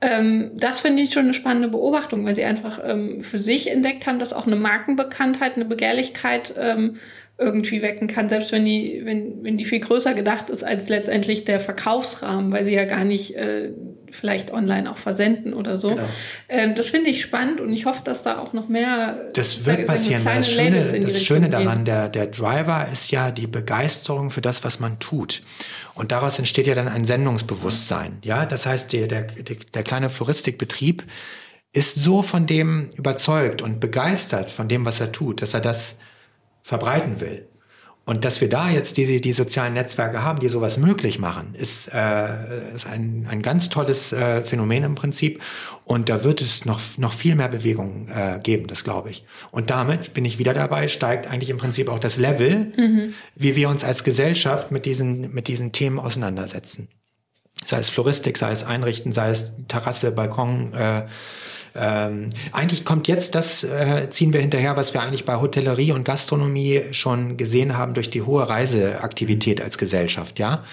Ähm, 0.00 0.50
das 0.56 0.80
finde 0.80 1.02
ich 1.02 1.12
schon 1.12 1.24
eine 1.24 1.34
spannende 1.34 1.68
Beobachtung, 1.68 2.24
weil 2.24 2.34
sie 2.34 2.44
einfach 2.44 2.80
ähm, 2.84 3.20
für 3.20 3.38
sich 3.38 3.70
entdeckt 3.70 4.06
haben, 4.06 4.18
dass 4.18 4.32
auch 4.32 4.46
eine 4.46 4.56
Markenbekanntheit, 4.56 5.56
eine 5.56 5.64
Begehrlichkeit 5.64 6.54
ähm, 6.58 6.96
irgendwie 7.42 7.82
wecken 7.82 8.06
kann, 8.06 8.28
selbst 8.28 8.52
wenn 8.52 8.64
die, 8.64 9.02
wenn, 9.04 9.42
wenn 9.42 9.58
die 9.58 9.64
viel 9.64 9.80
größer 9.80 10.14
gedacht 10.14 10.48
ist 10.48 10.62
als 10.62 10.88
letztendlich 10.88 11.44
der 11.44 11.60
Verkaufsrahmen, 11.60 12.52
weil 12.52 12.64
sie 12.64 12.72
ja 12.72 12.84
gar 12.84 13.04
nicht 13.04 13.34
äh, 13.34 13.70
vielleicht 14.10 14.52
online 14.52 14.90
auch 14.90 14.98
versenden 14.98 15.52
oder 15.54 15.78
so. 15.78 15.90
Genau. 15.90 16.08
Ähm, 16.48 16.74
das 16.74 16.90
finde 16.90 17.10
ich 17.10 17.20
spannend 17.20 17.60
und 17.60 17.72
ich 17.72 17.86
hoffe, 17.86 18.02
dass 18.04 18.22
da 18.22 18.38
auch 18.38 18.52
noch 18.52 18.68
mehr. 18.68 19.28
Das 19.34 19.66
wird 19.66 19.86
passieren, 19.86 20.24
weil 20.24 20.36
das 20.36 20.50
Schöne, 20.50 20.84
das 20.84 21.22
Schöne 21.22 21.50
daran, 21.50 21.84
der, 21.84 22.08
der 22.08 22.26
Driver 22.26 22.86
ist 22.92 23.10
ja 23.10 23.30
die 23.30 23.46
Begeisterung 23.46 24.30
für 24.30 24.40
das, 24.40 24.62
was 24.64 24.78
man 24.78 24.98
tut. 24.98 25.42
Und 25.94 26.12
daraus 26.12 26.38
entsteht 26.38 26.66
ja 26.66 26.74
dann 26.74 26.88
ein 26.88 27.04
Sendungsbewusstsein. 27.04 28.18
Ja, 28.22 28.46
das 28.46 28.66
heißt, 28.66 28.92
der, 28.92 29.08
der, 29.08 29.24
der 29.24 29.82
kleine 29.82 30.08
Floristikbetrieb 30.08 31.04
ist 31.72 31.94
so 31.94 32.22
von 32.22 32.46
dem 32.46 32.90
überzeugt 32.96 33.62
und 33.62 33.80
begeistert 33.80 34.50
von 34.50 34.68
dem, 34.68 34.84
was 34.84 35.00
er 35.00 35.10
tut, 35.10 35.42
dass 35.42 35.54
er 35.54 35.60
das 35.60 35.98
verbreiten 36.62 37.20
will. 37.20 37.46
Und 38.04 38.24
dass 38.24 38.40
wir 38.40 38.48
da 38.48 38.68
jetzt 38.68 38.96
die, 38.96 39.20
die 39.20 39.32
sozialen 39.32 39.74
Netzwerke 39.74 40.24
haben, 40.24 40.40
die 40.40 40.48
sowas 40.48 40.76
möglich 40.76 41.20
machen, 41.20 41.54
ist, 41.54 41.88
äh, 41.94 42.74
ist 42.74 42.86
ein, 42.86 43.28
ein 43.30 43.42
ganz 43.42 43.68
tolles 43.68 44.12
äh, 44.12 44.42
Phänomen 44.42 44.82
im 44.82 44.94
Prinzip. 44.96 45.40
Und 45.84 46.08
da 46.08 46.24
wird 46.24 46.40
es 46.40 46.64
noch, 46.64 46.80
noch 46.96 47.12
viel 47.12 47.36
mehr 47.36 47.48
Bewegung 47.48 48.08
äh, 48.08 48.40
geben, 48.42 48.66
das 48.66 48.82
glaube 48.82 49.10
ich. 49.10 49.24
Und 49.52 49.70
damit 49.70 50.14
bin 50.14 50.24
ich 50.24 50.38
wieder 50.38 50.52
dabei, 50.52 50.88
steigt 50.88 51.28
eigentlich 51.28 51.50
im 51.50 51.58
Prinzip 51.58 51.88
auch 51.88 52.00
das 52.00 52.16
Level, 52.16 52.72
mhm. 52.76 53.14
wie 53.36 53.54
wir 53.54 53.68
uns 53.68 53.84
als 53.84 54.02
Gesellschaft 54.02 54.72
mit 54.72 54.84
diesen, 54.84 55.32
mit 55.32 55.46
diesen 55.46 55.70
Themen 55.70 56.00
auseinandersetzen. 56.00 56.88
Sei 57.64 57.78
es 57.78 57.88
Floristik, 57.88 58.36
sei 58.36 58.50
es 58.50 58.64
Einrichten, 58.64 59.12
sei 59.12 59.30
es 59.30 59.52
Terrasse, 59.68 60.10
Balkon, 60.10 60.72
äh, 60.74 61.02
ähm, 61.74 62.28
eigentlich 62.52 62.84
kommt 62.84 63.08
jetzt 63.08 63.34
das, 63.34 63.64
äh, 63.64 64.08
ziehen 64.10 64.32
wir 64.32 64.40
hinterher, 64.40 64.76
was 64.76 64.92
wir 64.94 65.02
eigentlich 65.02 65.24
bei 65.24 65.36
Hotellerie 65.36 65.92
und 65.92 66.04
Gastronomie 66.04 66.82
schon 66.92 67.36
gesehen 67.36 67.76
haben 67.76 67.94
durch 67.94 68.10
die 68.10 68.22
hohe 68.22 68.48
Reiseaktivität 68.48 69.62
als 69.62 69.78
Gesellschaft, 69.78 70.38
ja. 70.38 70.64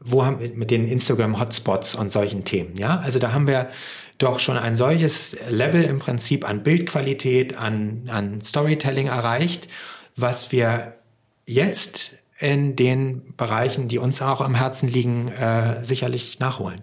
Wo 0.00 0.24
haben 0.24 0.38
mit 0.54 0.70
den 0.70 0.86
Instagram-Hotspots 0.88 1.94
und 1.94 2.10
solchen 2.10 2.44
Themen, 2.44 2.74
ja. 2.76 3.00
Also 3.00 3.18
da 3.18 3.32
haben 3.32 3.46
wir 3.46 3.68
doch 4.18 4.40
schon 4.40 4.56
ein 4.56 4.74
solches 4.74 5.36
Level 5.48 5.82
im 5.84 6.00
Prinzip 6.00 6.48
an 6.48 6.64
Bildqualität, 6.64 7.56
an, 7.56 8.08
an 8.08 8.40
Storytelling 8.40 9.06
erreicht, 9.06 9.68
was 10.16 10.50
wir 10.50 10.94
jetzt 11.46 12.12
in 12.38 12.76
den 12.76 13.34
Bereichen, 13.36 13.88
die 13.88 13.98
uns 13.98 14.20
auch 14.22 14.40
am 14.40 14.54
Herzen 14.54 14.88
liegen, 14.88 15.28
äh, 15.28 15.84
sicherlich 15.84 16.40
nachholen. 16.40 16.82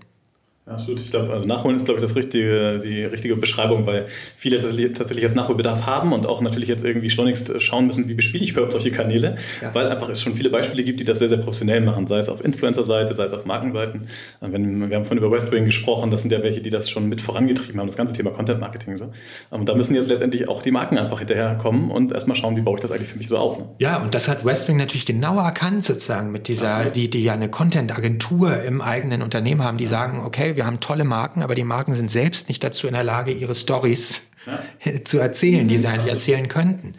Ja, 0.68 0.74
absolut. 0.74 1.00
Ich 1.00 1.12
glaube, 1.12 1.32
also 1.32 1.46
Nachholen 1.46 1.76
ist, 1.76 1.86
glaube 1.86 2.00
ich, 2.00 2.02
das 2.02 2.16
richtige, 2.16 2.80
die 2.80 3.04
richtige 3.04 3.36
Beschreibung, 3.36 3.86
weil 3.86 4.08
viele 4.08 4.58
tatsächlich 4.58 5.22
jetzt 5.22 5.36
Nachholbedarf 5.36 5.86
haben 5.86 6.12
und 6.12 6.28
auch 6.28 6.42
natürlich 6.42 6.68
jetzt 6.68 6.84
irgendwie 6.84 7.12
schleunigst 7.12 7.52
äh, 7.52 7.60
schauen 7.60 7.86
müssen, 7.86 8.10
wie 8.10 8.16
bespiele 8.16 8.44
ich 8.44 8.54
überhaupt 8.54 8.72
solche 8.72 8.90
Kanäle, 8.90 9.36
ja. 9.62 9.76
weil 9.76 9.90
einfach 9.90 10.10
es 10.10 10.24
schon 10.24 10.34
viele 10.34 10.50
Beispiele 10.50 10.84
gibt, 10.84 11.00
die 11.00 11.04
das 11.04 11.20
sehr, 11.20 11.30
sehr 11.30 11.38
professionell 11.38 11.82
machen, 11.82 12.08
sei 12.08 12.18
es 12.18 12.30
auf 12.30 12.44
Influencer-Seite, 12.44 13.14
sei 13.14 13.26
es 13.26 13.34
auf 13.34 13.46
Markenseiten. 13.46 14.08
Äh, 14.42 14.48
wenn, 14.52 14.90
wir 14.90 14.96
haben 14.96 15.06
vorhin 15.06 15.24
über 15.24 15.32
Westwing 15.32 15.66
gesprochen, 15.66 16.10
das 16.10 16.24
sind 16.24 16.32
ja 16.32 16.42
welche, 16.42 16.62
die 16.62 16.72
das 16.72 16.90
schon 16.90 17.10
mit 17.10 17.22
vorangetrieben 17.22 17.80
haben, 17.80 17.88
das 17.88 17.98
ganze 17.98 18.16
Thema 18.16 18.32
Content-Marketing. 18.32 18.98
So. 18.98 19.06
Ähm, 19.52 19.60
und 19.60 19.70
da 19.70 19.76
müssen 19.76 19.94
jetzt 19.94 20.10
letztendlich 20.10 20.50
auch 20.50 20.64
die 20.64 20.72
Marken 20.72 20.98
einfach 20.98 21.20
hinterherkommen 21.20 21.92
und 21.92 22.12
erstmal 22.12 22.38
schauen, 22.38 22.56
wie 22.56 22.62
baue 22.62 22.78
ich 22.78 22.82
das 22.82 22.92
eigentlich 22.92 23.10
für 23.10 23.20
mich 23.20 23.28
so 23.28 23.38
auf. 23.38 23.60
Ne? 23.60 23.70
Ja, 23.78 24.02
und 24.02 24.16
das 24.16 24.28
hat 24.28 24.44
Westwing 24.44 24.78
natürlich 24.78 25.06
genauer 25.06 25.44
erkannt 25.44 25.84
sozusagen 25.84 26.32
mit 26.32 26.48
dieser, 26.48 26.80
okay. 26.80 26.92
die, 26.96 27.10
die 27.12 27.24
ja 27.24 27.34
eine 27.34 27.50
Content-Agentur 27.50 28.64
im 28.64 28.82
eigenen 28.82 29.22
Unternehmen 29.22 29.64
haben, 29.64 29.78
die 29.78 29.86
sagen, 29.86 30.24
okay, 30.26 30.55
wir 30.56 30.66
haben 30.66 30.80
tolle 30.80 31.04
Marken, 31.04 31.42
aber 31.42 31.56
die 31.56 31.64
Marken 31.64 31.94
sind 31.94 32.10
selbst 32.10 32.48
nicht 32.50 32.64
dazu 32.64 32.88
in 32.88 32.94
der 32.94 33.04
Lage, 33.04 33.32
ihre 33.32 33.56
Stories 33.56 34.24
ja. 34.46 35.04
zu 35.04 35.20
erzählen, 35.20 35.68
die 35.68 35.78
sie 35.78 35.88
eigentlich 35.88 36.12
erzählen 36.12 36.48
könnten. 36.48 36.94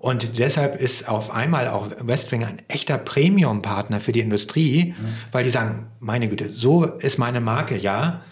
Und 0.00 0.38
deshalb 0.38 0.80
ist 0.80 1.08
auf 1.08 1.30
einmal 1.30 1.68
auch 1.68 1.88
Westwing 2.00 2.44
ein 2.44 2.62
echter 2.68 2.96
Premium-Partner 2.96 4.00
für 4.00 4.12
die 4.12 4.20
Industrie, 4.20 4.94
mhm. 4.96 5.08
weil 5.30 5.44
die 5.44 5.50
sagen, 5.50 5.88
meine 6.00 6.28
Güte, 6.28 6.48
so 6.48 6.84
ist 6.84 7.18
meine 7.18 7.40
Marke, 7.40 7.76
ja. 7.76 8.22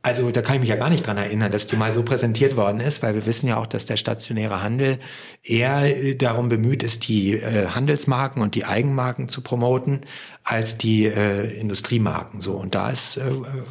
Also 0.00 0.30
da 0.30 0.42
kann 0.42 0.54
ich 0.54 0.60
mich 0.60 0.70
ja 0.70 0.76
gar 0.76 0.90
nicht 0.90 1.04
dran 1.04 1.16
erinnern, 1.16 1.50
dass 1.50 1.66
die 1.66 1.74
mal 1.74 1.92
so 1.92 2.04
präsentiert 2.04 2.56
worden 2.56 2.78
ist, 2.78 3.02
weil 3.02 3.14
wir 3.14 3.26
wissen 3.26 3.48
ja 3.48 3.56
auch, 3.56 3.66
dass 3.66 3.84
der 3.84 3.96
stationäre 3.96 4.62
Handel 4.62 4.98
eher 5.42 6.14
darum 6.14 6.48
bemüht 6.48 6.84
ist, 6.84 7.08
die 7.08 7.34
äh, 7.34 7.66
Handelsmarken 7.66 8.40
und 8.40 8.54
die 8.54 8.64
Eigenmarken 8.64 9.28
zu 9.28 9.40
promoten, 9.40 10.02
als 10.44 10.78
die 10.78 11.06
äh, 11.06 11.60
Industriemarken. 11.60 12.40
So 12.40 12.52
und 12.52 12.76
da 12.76 12.90
ist 12.90 13.16
äh, 13.16 13.22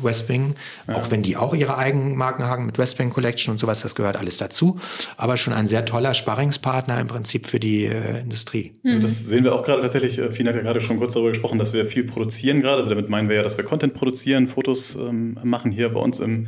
Westwing, 0.03 0.55
ja. 0.87 0.95
auch 0.95 1.11
wenn 1.11 1.23
die 1.23 1.37
auch 1.37 1.55
ihre 1.55 1.77
Eigenmarken 1.77 2.45
haben 2.45 2.65
mit 2.65 2.77
Westwing 2.77 3.09
Collection 3.09 3.53
und 3.53 3.57
sowas, 3.57 3.81
das 3.81 3.95
gehört 3.95 4.17
alles 4.17 4.37
dazu, 4.37 4.79
aber 5.15 5.37
schon 5.37 5.53
ein 5.53 5.67
sehr 5.67 5.85
toller 5.85 6.13
Sparringspartner 6.13 6.99
im 6.99 7.07
Prinzip 7.07 7.47
für 7.47 7.59
die 7.59 7.85
äh, 7.85 8.19
Industrie. 8.19 8.73
Mhm. 8.83 8.99
Das 8.99 9.25
sehen 9.25 9.45
wir 9.45 9.55
auch 9.55 9.63
gerade 9.63 9.81
tatsächlich. 9.81 10.19
Äh, 10.19 10.29
Fien 10.29 10.47
hat 10.47 10.55
ja 10.55 10.61
gerade 10.61 10.81
schon 10.81 10.97
kurz 10.97 11.13
darüber 11.13 11.29
gesprochen, 11.29 11.57
dass 11.57 11.71
wir 11.71 11.85
viel 11.85 12.03
produzieren 12.03 12.61
gerade. 12.61 12.77
Also 12.77 12.89
damit 12.89 13.09
meinen 13.09 13.29
wir 13.29 13.37
ja, 13.37 13.43
dass 13.43 13.57
wir 13.57 13.63
Content 13.63 13.93
produzieren, 13.93 14.47
Fotos 14.47 14.95
ähm, 14.95 15.39
machen 15.41 15.71
hier 15.71 15.89
bei 15.89 16.01
uns 16.01 16.16
uns 16.19 16.47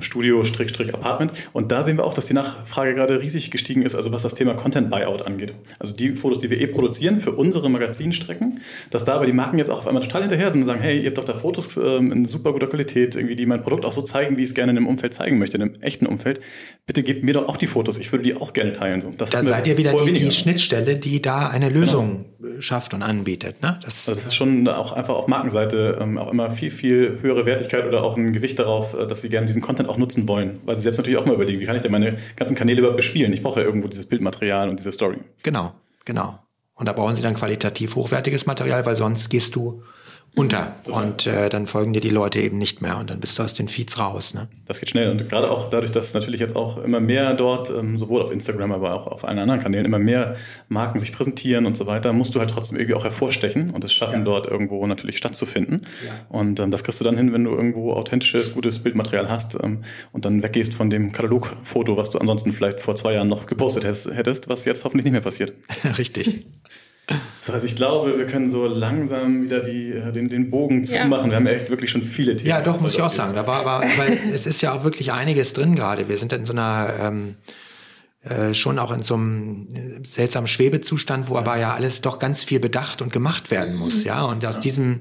Studio 0.00 0.42
Apartment. 0.92 1.32
Und 1.52 1.72
da 1.72 1.82
sehen 1.82 1.96
wir 1.96 2.04
auch, 2.04 2.14
dass 2.14 2.26
die 2.26 2.34
Nachfrage 2.34 2.94
gerade 2.94 3.20
riesig 3.20 3.50
gestiegen 3.50 3.82
ist, 3.82 3.94
also 3.94 4.12
was 4.12 4.22
das 4.22 4.34
Thema 4.34 4.54
Content 4.54 4.90
Buyout 4.90 5.22
angeht. 5.22 5.54
Also 5.78 5.96
die 5.96 6.12
Fotos, 6.12 6.38
die 6.38 6.50
wir 6.50 6.60
eh 6.60 6.66
produzieren 6.66 7.20
für 7.20 7.32
unsere 7.32 7.68
Magazinstrecken, 7.70 8.60
dass 8.90 9.04
da 9.04 9.14
aber 9.14 9.26
die 9.26 9.32
Marken 9.32 9.58
jetzt 9.58 9.70
auch 9.70 9.78
auf 9.78 9.86
einmal 9.86 10.02
total 10.02 10.22
hinterher 10.22 10.50
sind 10.50 10.60
und 10.60 10.66
sagen, 10.66 10.80
hey, 10.80 11.00
ihr 11.00 11.06
habt 11.06 11.18
doch 11.18 11.24
da 11.24 11.34
Fotos 11.34 11.76
ähm, 11.76 12.12
in 12.12 12.26
super 12.26 12.52
guter 12.52 12.66
Qualität, 12.66 13.16
irgendwie, 13.16 13.36
die 13.36 13.46
mein 13.46 13.62
Produkt 13.62 13.84
auch 13.84 13.92
so 13.92 14.02
zeigen, 14.02 14.36
wie 14.36 14.42
ich 14.42 14.50
es 14.50 14.54
gerne 14.54 14.72
in 14.72 14.76
einem 14.76 14.86
Umfeld 14.86 15.14
zeigen 15.14 15.38
möchte, 15.38 15.56
in 15.56 15.62
einem 15.62 15.74
echten 15.80 16.06
Umfeld. 16.06 16.40
Bitte 16.86 17.02
gebt 17.02 17.24
mir 17.24 17.34
doch 17.34 17.48
auch 17.48 17.56
die 17.56 17.66
Fotos, 17.66 17.98
ich 17.98 18.12
würde 18.12 18.24
die 18.24 18.36
auch 18.36 18.52
gerne 18.52 18.72
teilen. 18.72 19.00
So, 19.00 19.10
das 19.16 19.30
da 19.30 19.44
seid 19.44 19.66
ihr 19.66 19.76
wieder 19.76 19.92
die, 20.04 20.12
die, 20.12 20.30
Schnittstelle, 20.30 20.98
die 20.98 21.22
da 21.22 21.48
eine 21.48 21.68
Lösung 21.68 22.26
genau. 22.40 22.60
schafft 22.60 22.94
und 22.94 23.02
anbietet. 23.02 23.62
Ne? 23.62 23.78
Das, 23.82 24.08
also 24.08 24.18
das 24.18 24.26
ist 24.26 24.34
schon 24.34 24.68
auch 24.68 24.92
einfach 24.92 25.14
auf 25.14 25.26
Markenseite 25.28 25.98
ähm, 26.00 26.18
auch 26.18 26.30
immer 26.30 26.50
viel, 26.50 26.70
viel 26.70 27.18
höhere 27.22 27.46
Wertigkeit 27.46 27.86
oder 27.86 28.02
auch 28.02 28.16
ein 28.16 28.32
Gewicht 28.32 28.58
darauf, 28.58 28.94
äh, 28.94 29.06
dass 29.06 29.22
sie 29.22 29.28
gerne 29.28 29.46
diesen 29.46 29.62
Content 29.62 29.77
auch 29.86 29.98
nutzen 29.98 30.26
wollen, 30.28 30.60
weil 30.64 30.76
sie 30.76 30.82
selbst 30.82 30.98
natürlich 30.98 31.18
auch 31.18 31.26
mal 31.26 31.34
überlegen, 31.34 31.60
wie 31.60 31.66
kann 31.66 31.76
ich 31.76 31.82
denn 31.82 31.92
meine 31.92 32.14
ganzen 32.36 32.54
Kanäle 32.54 32.78
überhaupt 32.80 32.96
bespielen? 32.96 33.32
Ich 33.32 33.42
brauche 33.42 33.60
ja 33.60 33.66
irgendwo 33.66 33.88
dieses 33.88 34.06
Bildmaterial 34.06 34.68
und 34.68 34.78
diese 34.78 34.92
Story. 34.92 35.18
Genau, 35.42 35.72
genau. 36.04 36.38
Und 36.74 36.86
da 36.86 36.92
brauchen 36.92 37.16
sie 37.16 37.22
dann 37.22 37.34
qualitativ 37.34 37.96
hochwertiges 37.96 38.46
Material, 38.46 38.86
weil 38.86 38.96
sonst 38.96 39.30
gehst 39.30 39.56
du 39.56 39.82
unter. 40.34 40.76
Und 40.84 41.26
äh, 41.26 41.48
dann 41.48 41.66
folgen 41.66 41.92
dir 41.92 42.00
die 42.00 42.10
Leute 42.10 42.40
eben 42.40 42.58
nicht 42.58 42.80
mehr 42.80 42.98
und 42.98 43.10
dann 43.10 43.18
bist 43.18 43.38
du 43.38 43.42
aus 43.42 43.54
den 43.54 43.66
Feeds 43.66 43.98
raus. 43.98 44.34
Ne? 44.34 44.48
Das 44.66 44.78
geht 44.78 44.90
schnell. 44.90 45.10
Und 45.10 45.28
gerade 45.28 45.50
auch 45.50 45.68
dadurch, 45.68 45.90
dass 45.90 46.14
natürlich 46.14 46.40
jetzt 46.40 46.54
auch 46.54 46.78
immer 46.82 47.00
mehr 47.00 47.34
dort, 47.34 47.70
ähm, 47.70 47.98
sowohl 47.98 48.22
auf 48.22 48.30
Instagram, 48.30 48.70
aber 48.72 48.94
auch 48.94 49.08
auf 49.08 49.24
allen 49.24 49.38
anderen 49.38 49.60
Kanälen, 49.60 49.84
immer 49.84 49.98
mehr 49.98 50.36
Marken 50.68 51.00
sich 51.00 51.12
präsentieren 51.12 51.66
und 51.66 51.76
so 51.76 51.86
weiter, 51.86 52.12
musst 52.12 52.34
du 52.34 52.38
halt 52.38 52.50
trotzdem 52.50 52.78
irgendwie 52.78 52.94
auch 52.94 53.04
hervorstechen 53.04 53.70
und 53.70 53.82
es 53.84 53.92
schaffen, 53.92 54.20
ja. 54.20 54.24
dort 54.24 54.46
irgendwo 54.46 54.86
natürlich 54.86 55.16
stattzufinden. 55.16 55.82
Ja. 56.04 56.12
Und 56.28 56.60
ähm, 56.60 56.70
das 56.70 56.84
kriegst 56.84 57.00
du 57.00 57.04
dann 57.04 57.16
hin, 57.16 57.32
wenn 57.32 57.44
du 57.44 57.50
irgendwo 57.50 57.92
authentisches, 57.94 58.54
gutes 58.54 58.78
Bildmaterial 58.78 59.28
hast 59.28 59.58
ähm, 59.62 59.82
und 60.12 60.24
dann 60.24 60.42
weggehst 60.42 60.74
von 60.74 60.88
dem 60.88 61.10
Katalogfoto, 61.10 61.96
was 61.96 62.10
du 62.10 62.18
ansonsten 62.18 62.52
vielleicht 62.52 62.80
vor 62.80 62.94
zwei 62.94 63.14
Jahren 63.14 63.28
noch 63.28 63.46
gepostet 63.46 63.84
hättest, 63.84 64.48
was 64.48 64.64
jetzt 64.64 64.84
hoffentlich 64.84 65.04
nicht 65.04 65.12
mehr 65.12 65.20
passiert. 65.20 65.52
Richtig. 65.98 66.46
So, 67.48 67.54
also 67.54 67.64
ich 67.64 67.76
glaube, 67.76 68.18
wir 68.18 68.26
können 68.26 68.46
so 68.46 68.66
langsam 68.66 69.42
wieder 69.42 69.60
die, 69.60 69.92
äh, 69.92 70.12
den, 70.12 70.28
den 70.28 70.50
Bogen 70.50 70.84
zumachen. 70.84 71.30
Ja. 71.30 71.30
Wir 71.30 71.36
haben 71.36 71.46
echt 71.46 71.70
wirklich 71.70 71.90
schon 71.90 72.02
viele 72.02 72.36
Themen. 72.36 72.50
Ja, 72.50 72.60
doch, 72.60 72.78
muss 72.78 72.92
ich 72.92 73.00
auch 73.00 73.10
sagen. 73.10 73.34
Da 73.34 73.46
war 73.46 73.66
aber, 73.66 73.86
weil 73.96 74.18
es 74.34 74.44
ist 74.44 74.60
ja 74.60 74.74
auch 74.74 74.84
wirklich 74.84 75.12
einiges 75.12 75.54
drin 75.54 75.74
gerade. 75.74 76.10
Wir 76.10 76.18
sind 76.18 76.34
in 76.34 76.44
so 76.44 76.52
einer 76.52 76.92
ähm, 77.00 77.36
äh, 78.22 78.52
schon 78.52 78.78
auch 78.78 78.92
in 78.92 79.02
so 79.02 79.14
einem 79.14 79.66
äh, 79.72 80.06
seltsamen 80.06 80.46
Schwebezustand, 80.46 81.30
wo 81.30 81.34
ja. 81.34 81.40
aber 81.40 81.56
ja 81.56 81.72
alles 81.72 82.02
doch 82.02 82.18
ganz 82.18 82.44
viel 82.44 82.60
bedacht 82.60 83.00
und 83.00 83.14
gemacht 83.14 83.50
werden 83.50 83.76
muss. 83.76 84.00
Mhm. 84.00 84.06
Ja, 84.06 84.24
und 84.24 84.44
aus 84.44 84.56
ja. 84.56 84.60
diesem, 84.60 85.00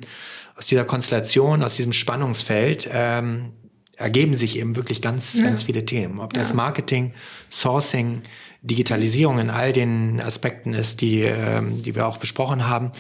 aus 0.55 0.67
dieser 0.67 0.85
Konstellation, 0.85 1.61
aus 1.63 1.75
diesem 1.75 1.91
Spannungsfeld 1.91 2.89
ähm, 2.93 3.51
ergeben 3.97 4.35
sich 4.35 4.57
eben 4.57 4.75
wirklich 4.75 5.01
ganz, 5.01 5.37
ja. 5.37 5.45
ganz 5.45 5.63
viele 5.63 5.85
Themen. 5.85 6.19
Ob 6.19 6.33
das 6.33 6.53
Marketing, 6.53 7.13
Sourcing, 7.51 8.21
Digitalisierung 8.61 9.39
in 9.39 9.49
all 9.49 9.73
den 9.73 10.21
Aspekten 10.21 10.73
ist, 10.73 11.01
die, 11.01 11.21
ähm, 11.21 11.81
die 11.81 11.95
wir 11.95 12.07
auch 12.07 12.17
besprochen 12.17 12.67
haben, 12.67 12.91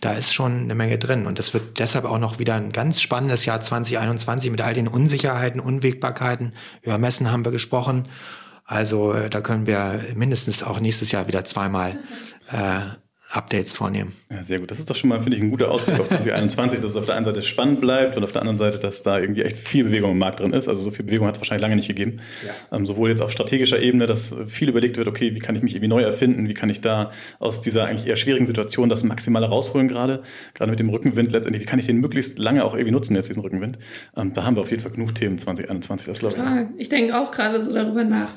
da 0.00 0.12
ist 0.12 0.32
schon 0.32 0.62
eine 0.62 0.74
Menge 0.74 0.98
drin. 0.98 1.26
Und 1.26 1.38
das 1.38 1.54
wird 1.54 1.78
deshalb 1.78 2.04
auch 2.04 2.18
noch 2.18 2.38
wieder 2.38 2.54
ein 2.54 2.72
ganz 2.72 3.00
spannendes 3.00 3.44
Jahr 3.44 3.60
2021 3.60 4.50
mit 4.50 4.60
all 4.60 4.74
den 4.74 4.88
Unsicherheiten, 4.88 5.60
Unwägbarkeiten. 5.60 6.52
Über 6.82 6.98
Messen 6.98 7.30
haben 7.30 7.44
wir 7.44 7.52
gesprochen. 7.52 8.08
Also 8.64 9.12
äh, 9.12 9.30
da 9.30 9.40
können 9.40 9.66
wir 9.66 10.00
mindestens 10.14 10.62
auch 10.62 10.80
nächstes 10.80 11.10
Jahr 11.12 11.26
wieder 11.26 11.44
zweimal 11.44 11.98
äh, 12.50 12.80
Updates 13.34 13.72
vornehmen. 13.72 14.12
Ja, 14.30 14.42
sehr 14.44 14.60
gut. 14.60 14.70
Das 14.70 14.78
ist 14.78 14.88
doch 14.88 14.96
schon 14.96 15.10
mal, 15.10 15.20
finde 15.20 15.36
ich, 15.36 15.42
ein 15.42 15.50
guter 15.50 15.70
Ausblick 15.70 15.98
auf 15.98 16.08
2021, 16.08 16.80
dass 16.80 16.92
es 16.92 16.96
auf 16.96 17.06
der 17.06 17.16
einen 17.16 17.24
Seite 17.24 17.42
spannend 17.42 17.80
bleibt 17.80 18.16
und 18.16 18.22
auf 18.22 18.32
der 18.32 18.42
anderen 18.42 18.58
Seite, 18.58 18.78
dass 18.78 19.02
da 19.02 19.18
irgendwie 19.18 19.42
echt 19.42 19.56
viel 19.56 19.84
Bewegung 19.84 20.12
im 20.12 20.18
Markt 20.18 20.40
drin 20.40 20.52
ist. 20.52 20.68
Also 20.68 20.82
so 20.82 20.90
viel 20.90 21.04
Bewegung 21.04 21.26
hat 21.26 21.34
es 21.34 21.40
wahrscheinlich 21.40 21.62
lange 21.62 21.76
nicht 21.76 21.88
gegeben. 21.88 22.20
Ja. 22.46 22.76
Ähm, 22.76 22.86
sowohl 22.86 23.10
jetzt 23.10 23.22
auf 23.22 23.32
strategischer 23.32 23.80
Ebene, 23.80 24.06
dass 24.06 24.34
viel 24.46 24.68
überlegt 24.68 24.96
wird, 24.96 25.08
okay, 25.08 25.34
wie 25.34 25.40
kann 25.40 25.56
ich 25.56 25.62
mich 25.62 25.74
irgendwie 25.74 25.88
neu 25.88 26.02
erfinden, 26.02 26.48
wie 26.48 26.54
kann 26.54 26.70
ich 26.70 26.80
da 26.80 27.10
aus 27.40 27.60
dieser 27.60 27.86
eigentlich 27.86 28.06
eher 28.06 28.16
schwierigen 28.16 28.46
Situation 28.46 28.88
das 28.88 29.02
Maximale 29.02 29.46
rausholen 29.46 29.88
gerade, 29.88 30.22
gerade 30.54 30.70
mit 30.70 30.78
dem 30.78 30.88
Rückenwind 30.88 31.32
letztendlich, 31.32 31.62
wie 31.62 31.66
kann 31.66 31.78
ich 31.78 31.86
den 31.86 31.98
möglichst 31.98 32.38
lange 32.38 32.64
auch 32.64 32.74
irgendwie 32.74 32.92
nutzen 32.92 33.16
jetzt, 33.16 33.28
diesen 33.28 33.42
Rückenwind. 33.42 33.78
Ähm, 34.16 34.32
da 34.32 34.44
haben 34.44 34.56
wir 34.56 34.60
auf 34.60 34.70
jeden 34.70 34.82
Fall 34.82 34.92
genug 34.92 35.14
Themen 35.14 35.38
2021, 35.38 36.06
das 36.06 36.18
glaube 36.20 36.36
ich. 36.36 36.80
Ich 36.80 36.88
denke 36.88 37.18
auch 37.18 37.30
gerade 37.30 37.58
so 37.58 37.72
darüber 37.72 38.04
nach, 38.04 38.28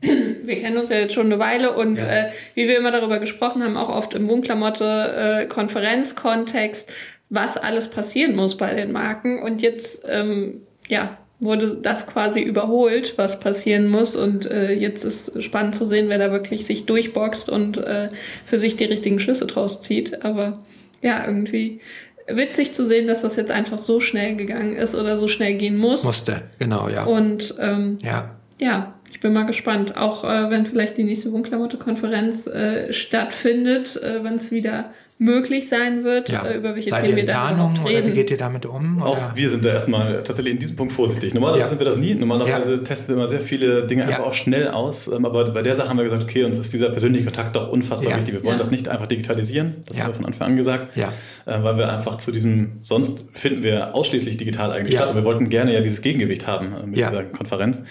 wir 0.00 0.56
kennen 0.56 0.76
uns 0.76 0.90
ja 0.90 0.98
jetzt 0.98 1.14
schon 1.14 1.26
eine 1.26 1.38
Weile 1.38 1.72
und 1.72 1.96
ja. 1.96 2.04
äh, 2.04 2.30
wie 2.54 2.68
wir 2.68 2.76
immer 2.76 2.90
darüber 2.90 3.18
gesprochen 3.18 3.62
haben, 3.62 3.76
auch 3.76 3.88
oft 3.88 4.14
im 4.14 4.28
Wohnklamotte-Konferenzkontext, 4.28 6.90
äh, 6.90 6.92
was 7.30 7.56
alles 7.56 7.88
passieren 7.88 8.36
muss 8.36 8.56
bei 8.56 8.74
den 8.74 8.92
Marken. 8.92 9.42
Und 9.42 9.62
jetzt, 9.62 10.04
ähm, 10.08 10.62
ja, 10.88 11.16
wurde 11.40 11.76
das 11.76 12.06
quasi 12.06 12.40
überholt, 12.40 13.14
was 13.16 13.40
passieren 13.40 13.88
muss. 13.88 14.16
Und 14.16 14.50
äh, 14.50 14.72
jetzt 14.72 15.04
ist 15.04 15.42
spannend 15.42 15.74
zu 15.74 15.86
sehen, 15.86 16.08
wer 16.08 16.18
da 16.18 16.32
wirklich 16.32 16.66
sich 16.66 16.86
durchboxt 16.86 17.50
und 17.50 17.76
äh, 17.78 18.08
für 18.44 18.58
sich 18.58 18.76
die 18.76 18.84
richtigen 18.84 19.18
Schlüsse 19.18 19.46
draus 19.46 19.80
zieht. 19.80 20.24
Aber 20.24 20.64
ja, 21.02 21.26
irgendwie 21.26 21.80
witzig 22.28 22.74
zu 22.74 22.84
sehen, 22.84 23.06
dass 23.06 23.22
das 23.22 23.36
jetzt 23.36 23.50
einfach 23.50 23.78
so 23.78 24.00
schnell 24.00 24.36
gegangen 24.36 24.76
ist 24.76 24.94
oder 24.94 25.16
so 25.16 25.28
schnell 25.28 25.54
gehen 25.54 25.76
muss. 25.76 26.04
Musste, 26.04 26.42
genau, 26.58 26.88
ja. 26.88 27.04
Und 27.04 27.54
ähm, 27.60 27.98
ja. 28.02 28.34
ja, 28.60 28.94
ich 29.16 29.20
bin 29.20 29.32
mal 29.32 29.46
gespannt, 29.46 29.96
auch 29.96 30.24
äh, 30.24 30.50
wenn 30.50 30.66
vielleicht 30.66 30.98
die 30.98 31.02
nächste 31.02 31.32
Wohnklamotte-Konferenz 31.32 32.46
äh, 32.48 32.92
stattfindet, 32.92 33.96
äh, 33.96 34.22
wenn 34.22 34.34
es 34.34 34.52
wieder 34.52 34.90
möglich 35.16 35.70
sein 35.70 36.04
wird, 36.04 36.28
ja. 36.28 36.44
Äh, 36.44 36.58
über 36.58 36.74
welche 36.74 36.90
Seid 36.90 37.04
Themen 37.04 37.16
wir 37.16 37.24
da 37.24 37.48
reden. 37.48 37.80
Oder 37.82 38.06
wie 38.06 38.10
geht 38.10 38.30
ihr 38.30 38.36
damit 38.36 38.66
um? 38.66 39.02
Auch 39.02 39.16
oder? 39.16 39.32
wir 39.34 39.48
sind 39.48 39.64
da 39.64 39.72
erstmal 39.72 40.22
tatsächlich 40.22 40.52
in 40.52 40.58
diesem 40.58 40.76
Punkt 40.76 40.92
vorsichtig. 40.92 41.32
Normalerweise 41.32 41.62
ja. 41.62 41.68
sind 41.70 41.78
wir 41.78 41.86
das 41.86 41.96
nie. 41.96 42.14
Normalerweise 42.14 42.74
ja. 42.74 42.82
testen 42.82 43.08
wir 43.08 43.16
immer 43.16 43.26
sehr 43.26 43.40
viele 43.40 43.86
Dinge 43.86 44.04
einfach 44.04 44.26
auch 44.26 44.34
schnell 44.34 44.68
aus. 44.68 45.08
Ähm, 45.08 45.24
aber 45.24 45.50
bei 45.50 45.62
der 45.62 45.76
Sache 45.76 45.88
haben 45.88 45.96
wir 45.96 46.04
gesagt, 46.04 46.22
okay, 46.22 46.44
uns 46.44 46.58
ist 46.58 46.74
dieser 46.74 46.90
persönliche 46.90 47.24
Kontakt 47.24 47.56
doch 47.56 47.70
unfassbar 47.70 48.14
wichtig. 48.18 48.34
Wir 48.34 48.44
wollen 48.44 48.58
das 48.58 48.70
nicht 48.70 48.90
einfach 48.90 49.06
digitalisieren. 49.06 49.76
Das 49.88 49.98
haben 49.98 50.08
wir 50.08 50.14
von 50.14 50.26
Anfang 50.26 50.48
an 50.48 50.56
gesagt. 50.58 50.94
Ja. 50.94 51.10
Äh, 51.46 51.62
weil 51.62 51.78
wir 51.78 51.90
einfach 51.90 52.16
zu 52.16 52.32
diesem, 52.32 52.80
sonst 52.82 53.24
finden 53.32 53.62
wir 53.62 53.94
ausschließlich 53.94 54.36
digital 54.36 54.72
eigentlich 54.72 54.96
statt. 54.96 55.08
Und 55.08 55.16
wir 55.16 55.24
wollten 55.24 55.48
gerne 55.48 55.72
ja 55.72 55.80
dieses 55.80 56.02
Gegengewicht 56.02 56.46
haben 56.46 56.74
äh, 56.74 56.86
mit 56.86 56.98
dieser 56.98 57.24
Konferenz. 57.24 57.84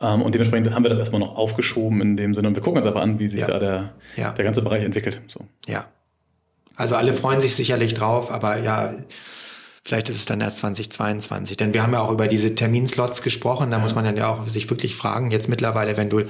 Ähm, 0.00 0.22
und 0.22 0.34
dementsprechend 0.34 0.74
haben 0.74 0.82
wir 0.82 0.90
das 0.90 0.98
erstmal 0.98 1.20
noch 1.20 1.36
aufgeschoben 1.36 2.00
in 2.00 2.16
dem 2.16 2.34
Sinne. 2.34 2.48
Und 2.48 2.54
wir 2.54 2.62
gucken 2.62 2.78
uns 2.78 2.86
einfach 2.86 3.02
an, 3.02 3.18
wie 3.18 3.28
sich 3.28 3.44
da 3.44 3.58
der, 3.58 3.92
der 4.16 4.44
ganze 4.44 4.62
Bereich 4.62 4.84
entwickelt. 4.84 5.20
So. 5.26 5.46
Ja, 5.66 5.88
also 6.76 6.96
alle 6.96 7.12
freuen 7.12 7.40
sich 7.40 7.54
sicherlich 7.54 7.94
drauf, 7.94 8.30
aber 8.30 8.58
ja, 8.58 8.94
Vielleicht 9.82 10.10
ist 10.10 10.16
es 10.16 10.26
dann 10.26 10.42
erst 10.42 10.58
2022. 10.58 11.56
Denn 11.56 11.72
wir 11.72 11.82
haben 11.82 11.94
ja 11.94 12.00
auch 12.00 12.12
über 12.12 12.28
diese 12.28 12.54
Terminslots 12.54 13.22
gesprochen. 13.22 13.70
Da 13.70 13.78
ja. 13.78 13.82
muss 13.82 13.94
man 13.94 14.04
dann 14.04 14.16
ja 14.16 14.28
auch 14.28 14.46
sich 14.46 14.68
wirklich 14.68 14.94
fragen, 14.94 15.30
jetzt 15.30 15.48
mittlerweile, 15.48 15.96
wenn 15.96 16.10
du 16.10 16.24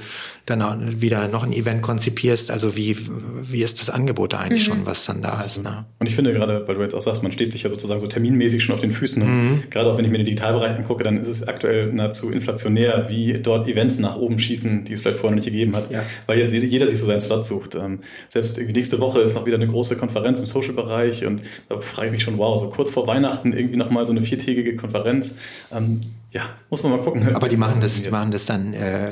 dann 0.45 1.01
wieder 1.01 1.27
noch 1.27 1.43
ein 1.43 1.51
Event 1.51 1.81
konzipierst, 1.81 2.49
also 2.49 2.77
wie, 2.77 2.97
wie 3.43 3.61
ist 3.61 3.81
das 3.81 3.89
Angebot 3.89 4.33
da 4.33 4.39
eigentlich 4.39 4.67
mhm. 4.67 4.73
schon, 4.73 4.85
was 4.85 5.05
dann 5.05 5.21
da 5.21 5.41
ist. 5.41 5.61
Ne? 5.61 5.85
Und 5.99 6.07
ich 6.07 6.15
finde 6.15 6.31
gerade, 6.31 6.65
weil 6.65 6.75
du 6.75 6.81
jetzt 6.81 6.95
auch 6.95 7.01
sagst, 7.01 7.23
man 7.23 7.31
steht 7.33 7.51
sich 7.51 7.63
ja 7.63 7.69
sozusagen 7.69 7.99
so 7.99 8.07
terminmäßig 8.07 8.63
schon 8.63 8.73
auf 8.73 8.81
den 8.81 8.91
Füßen. 8.91 9.21
Und 9.21 9.29
mhm. 9.29 9.63
gerade 9.69 9.91
auch 9.91 9.97
wenn 9.97 10.05
ich 10.05 10.11
mir 10.11 10.17
den 10.17 10.27
Digitalbereich 10.27 10.77
angucke, 10.77 11.03
dann 11.03 11.17
ist 11.17 11.27
es 11.27 11.45
aktuell 11.45 11.91
nahezu 11.91 12.31
inflationär, 12.31 13.07
wie 13.09 13.33
dort 13.33 13.67
Events 13.67 13.99
nach 13.99 14.15
oben 14.15 14.39
schießen, 14.39 14.85
die 14.85 14.93
es 14.93 15.01
vielleicht 15.01 15.19
vorher 15.19 15.31
noch 15.35 15.43
nicht 15.43 15.51
gegeben 15.51 15.75
hat. 15.75 15.91
Ja. 15.91 16.03
Weil 16.25 16.39
jetzt 16.39 16.53
jeder 16.53 16.87
sich 16.87 16.99
so 16.99 17.05
seinen 17.05 17.19
Slot 17.19 17.45
sucht. 17.45 17.75
Ähm, 17.75 17.99
selbst 18.29 18.57
nächste 18.57 18.99
Woche 18.99 19.19
ist 19.19 19.35
noch 19.35 19.45
wieder 19.45 19.57
eine 19.57 19.67
große 19.67 19.97
Konferenz 19.97 20.39
im 20.39 20.45
Social-Bereich 20.45 21.25
und 21.25 21.41
da 21.67 21.77
frage 21.79 22.07
ich 22.07 22.13
mich 22.13 22.23
schon, 22.23 22.37
wow, 22.37 22.57
so 22.57 22.69
kurz 22.69 22.89
vor 22.89 23.07
Weihnachten 23.07 23.40
Weihnachten 23.41 23.53
irgendwie 23.53 23.77
nochmal 23.77 24.05
so 24.05 24.11
eine 24.11 24.21
viertägige 24.21 24.75
Konferenz. 24.75 25.35
Ähm, 25.71 26.01
ja, 26.31 26.43
muss 26.69 26.83
man 26.83 26.93
mal 26.93 27.01
gucken. 27.01 27.35
Aber 27.35 27.49
die 27.49 27.57
machen 27.57 27.81
das, 27.81 28.01
die 28.01 28.09
machen 28.09 28.31
das 28.31 28.45
dann 28.45 28.73
äh, 28.73 29.09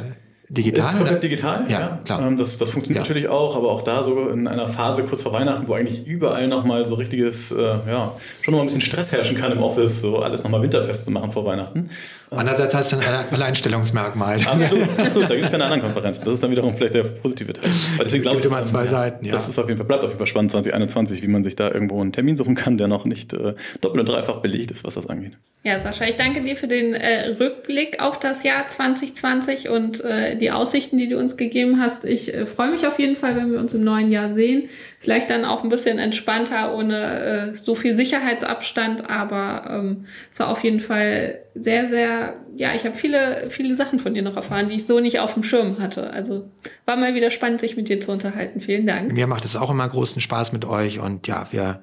Digital? 0.51 0.83
Das 0.83 0.93
ist 0.93 0.97
komplett 0.97 1.21
digital, 1.21 1.65
ja. 1.69 1.79
ja. 1.79 1.99
Klar. 2.03 2.25
Ähm, 2.25 2.37
das, 2.37 2.57
das 2.57 2.71
funktioniert 2.71 3.05
ja. 3.05 3.07
natürlich 3.07 3.29
auch, 3.29 3.55
aber 3.55 3.69
auch 3.69 3.83
da 3.83 4.01
so 4.01 4.29
in 4.29 4.47
einer 4.47 4.67
Phase 4.67 5.03
kurz 5.03 5.21
vor 5.21 5.31
Weihnachten, 5.31 5.67
wo 5.67 5.73
eigentlich 5.73 6.07
überall 6.07 6.47
nochmal 6.47 6.87
so 6.87 6.95
richtiges, 6.95 7.51
äh, 7.51 7.61
ja, 7.61 8.15
schon 8.41 8.51
nochmal 8.51 8.61
ein 8.61 8.65
bisschen 8.65 8.81
Stress 8.81 9.11
herrschen 9.11 9.37
kann 9.37 9.51
im 9.51 9.61
Office, 9.61 10.01
so 10.01 10.19
alles 10.19 10.43
nochmal 10.43 10.63
winterfest 10.63 11.05
zu 11.05 11.11
machen 11.11 11.31
vor 11.31 11.45
Weihnachten. 11.45 11.91
Andererseits 12.31 12.75
heißt 12.75 12.93
es 12.93 13.07
ein 13.07 13.25
Alleinstellungsmerkmal. 13.31 14.39
Absolut, 14.45 14.89
absolut, 14.99 15.29
da 15.29 15.35
gibt 15.35 15.45
es 15.45 15.51
keine 15.51 15.63
anderen 15.63 15.81
Konferenzen. 15.81 16.25
Das 16.25 16.35
ist 16.35 16.43
dann 16.43 16.51
wiederum 16.51 16.75
vielleicht 16.75 16.93
der 16.93 17.03
positive 17.03 17.53
Teil. 17.53 17.71
Aber 17.95 18.03
deswegen 18.03 18.23
glaube 18.23 18.39
ich, 18.39 18.45
immer 18.45 18.63
zwei 18.65 18.85
Seiten, 18.85 19.25
ja. 19.25 19.31
Das 19.31 19.47
ist 19.49 19.57
auf 19.57 19.67
jeden 19.67 19.77
Fall, 19.77 19.87
bleibt 19.87 20.03
auf 20.03 20.09
jeden 20.09 20.19
Fall 20.19 20.27
spannend 20.27 20.51
2021, 20.51 21.23
wie 21.23 21.27
man 21.27 21.43
sich 21.43 21.55
da 21.55 21.71
irgendwo 21.71 21.99
einen 22.01 22.11
Termin 22.11 22.37
suchen 22.37 22.55
kann, 22.55 22.77
der 22.77 22.87
noch 22.87 23.05
nicht 23.05 23.33
äh, 23.33 23.55
doppelt 23.81 24.01
und 24.01 24.09
dreifach 24.09 24.41
belegt 24.41 24.69
ist, 24.71 24.85
was 24.85 24.95
das 24.95 25.07
angeht. 25.07 25.33
Ja, 25.63 25.81
Sascha, 25.81 26.05
ich 26.05 26.15
danke 26.15 26.39
dir 26.39 26.55
für 26.55 26.67
den 26.67 26.93
äh, 26.93 27.31
Rückblick 27.31 28.01
auf 28.01 28.17
das 28.17 28.43
Jahr 28.43 28.67
2020 28.67 29.67
und 29.67 30.01
äh, 30.01 30.37
die 30.37 30.51
Aussichten, 30.51 30.97
die 30.97 31.09
du 31.09 31.17
uns 31.17 31.35
gegeben 31.35 31.81
hast. 31.81 32.05
Ich 32.05 32.33
äh, 32.33 32.45
freue 32.45 32.71
mich 32.71 32.87
auf 32.87 32.97
jeden 32.97 33.17
Fall, 33.17 33.35
wenn 33.35 33.51
wir 33.51 33.59
uns 33.59 33.73
im 33.73 33.83
neuen 33.83 34.09
Jahr 34.09 34.33
sehen. 34.33 34.69
Vielleicht 34.99 35.29
dann 35.29 35.43
auch 35.43 35.63
ein 35.63 35.69
bisschen 35.69 35.99
entspannter, 35.99 36.73
ohne 36.73 37.51
äh, 37.51 37.55
so 37.55 37.75
viel 37.75 37.93
Sicherheitsabstand, 37.93 39.09
aber 39.09 39.69
ähm, 39.69 40.05
es 40.31 40.39
war 40.39 40.47
auf 40.47 40.63
jeden 40.63 40.79
Fall 40.79 41.39
sehr, 41.55 41.87
sehr, 41.87 42.18
ja, 42.55 42.73
ich 42.75 42.85
habe 42.85 42.95
viele, 42.95 43.49
viele 43.49 43.75
Sachen 43.75 43.99
von 43.99 44.13
dir 44.13 44.21
noch 44.21 44.35
erfahren, 44.35 44.69
die 44.69 44.75
ich 44.75 44.85
so 44.85 44.99
nicht 44.99 45.19
auf 45.19 45.33
dem 45.33 45.43
Schirm 45.43 45.79
hatte. 45.79 46.11
Also 46.11 46.49
war 46.85 46.95
mal 46.95 47.15
wieder 47.15 47.31
spannend, 47.31 47.59
sich 47.59 47.77
mit 47.77 47.89
dir 47.89 47.99
zu 47.99 48.11
unterhalten. 48.11 48.61
Vielen 48.61 48.85
Dank. 48.85 49.11
Mir 49.13 49.27
macht 49.27 49.45
es 49.45 49.55
auch 49.55 49.69
immer 49.69 49.87
großen 49.87 50.21
Spaß 50.21 50.51
mit 50.51 50.65
euch 50.65 50.99
und 50.99 51.27
ja, 51.27 51.47
wir 51.51 51.81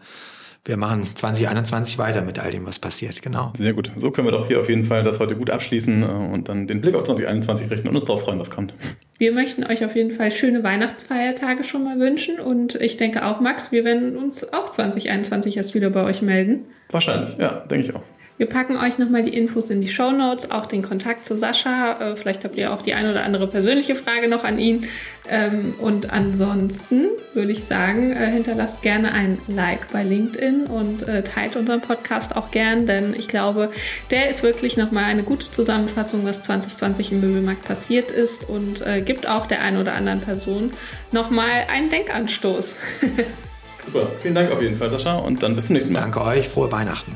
wir 0.67 0.77
machen 0.77 1.05
2021 1.15 1.97
weiter 1.97 2.23
mit 2.23 2.41
all 2.41 2.51
dem, 2.51 2.67
was 2.67 2.81
passiert, 2.81 3.23
genau. 3.23 3.53
Sehr 3.57 3.73
gut. 3.73 3.93
So 3.95 4.11
können 4.11 4.27
wir 4.27 4.33
doch 4.33 4.49
hier 4.49 4.59
auf 4.59 4.69
jeden 4.69 4.85
Fall 4.85 5.05
das 5.05 5.21
heute 5.21 5.37
gut 5.37 5.49
abschließen 5.49 6.03
äh, 6.03 6.07
und 6.07 6.49
dann 6.49 6.67
den 6.67 6.81
Blick 6.81 6.97
auf 6.97 7.05
2021 7.05 7.71
richten 7.71 7.89
und 7.89 7.95
uns 7.95 8.05
darauf 8.05 8.23
freuen, 8.23 8.41
was 8.41 8.51
kommt. 8.51 8.75
Wir 9.19 9.33
möchten 9.33 9.63
euch 9.65 9.85
auf 9.85 9.95
jeden 9.95 10.11
Fall 10.11 10.33
schöne 10.33 10.65
Weihnachtsfeiertage 10.65 11.63
schon 11.63 11.85
mal 11.85 12.01
wünschen 12.01 12.41
und 12.41 12.75
ich 12.75 12.97
denke 12.97 13.25
auch, 13.25 13.41
Max, 13.41 13.71
wir 13.71 13.85
werden 13.85 14.17
uns 14.17 14.53
auch 14.53 14.69
2021 14.69 15.57
erst 15.57 15.75
wieder 15.75 15.91
bei 15.91 16.03
euch 16.03 16.21
melden. 16.21 16.65
Wahrscheinlich, 16.91 17.37
ja, 17.39 17.65
denke 17.71 17.89
ich 17.89 17.95
auch. 17.95 18.03
Wir 18.39 18.47
packen 18.47 18.77
euch 18.77 18.99
nochmal 18.99 19.23
die 19.23 19.35
Infos 19.35 19.71
in 19.71 19.81
die 19.81 19.89
Show 19.89 20.11
Notes, 20.11 20.51
auch 20.51 20.67
den 20.67 20.83
Kontakt 20.83 21.25
zu 21.25 21.37
Sascha. 21.37 22.13
Äh, 22.13 22.17
vielleicht 22.17 22.45
habt 22.45 22.57
ihr 22.57 22.73
auch 22.73 22.83
die 22.83 22.93
ein 22.93 23.11
oder 23.11 23.25
andere 23.25 23.47
persönliche 23.47 23.95
Frage 23.95 24.29
noch 24.29 24.45
an 24.45 24.59
ihn. 24.59 24.87
Ähm, 25.29 25.75
und 25.79 26.11
ansonsten 26.11 27.07
würde 27.33 27.53
ich 27.53 27.65
sagen, 27.65 28.13
äh, 28.13 28.31
hinterlasst 28.31 28.83
gerne 28.83 29.13
ein 29.13 29.39
Like 29.49 29.91
bei 29.91 30.03
LinkedIn 30.03 30.67
und 30.67 31.09
äh, 31.09 31.23
teilt 31.23 31.57
unseren 31.57 31.81
Podcast 31.81 32.37
auch 32.37 32.51
gern, 32.51 32.85
denn 32.85 33.15
ich 33.19 33.27
glaube, 33.27 33.71
der 34.11 34.29
ist 34.29 34.43
wirklich 34.43 34.77
nochmal 34.77 35.05
eine 35.05 35.23
gute 35.23 35.51
Zusammenfassung, 35.51 36.25
was 36.25 36.43
2020 36.43 37.13
im 37.13 37.21
Möbelmarkt 37.21 37.65
passiert 37.65 38.11
ist 38.11 38.49
und 38.49 38.85
gibt 39.05 39.29
auch 39.29 39.47
der 39.47 39.63
einen 39.63 39.79
oder 39.79 39.95
anderen 39.95 40.21
Person 40.21 40.71
nochmal 41.11 41.65
einen 41.73 41.91
Denkanstoß. 41.91 42.75
Super, 43.87 44.09
vielen 44.21 44.35
Dank 44.35 44.51
auf 44.53 44.61
jeden 44.61 44.77
Fall, 44.77 44.91
Sascha, 44.91 45.17
und 45.17 45.43
dann 45.43 45.55
bis 45.55 45.67
zum 45.67 45.75
nächsten 45.75 45.93
Mal. 45.93 46.01
Danke 46.01 46.23
euch, 46.23 46.49
frohe 46.49 46.71
Weihnachten. 46.71 47.13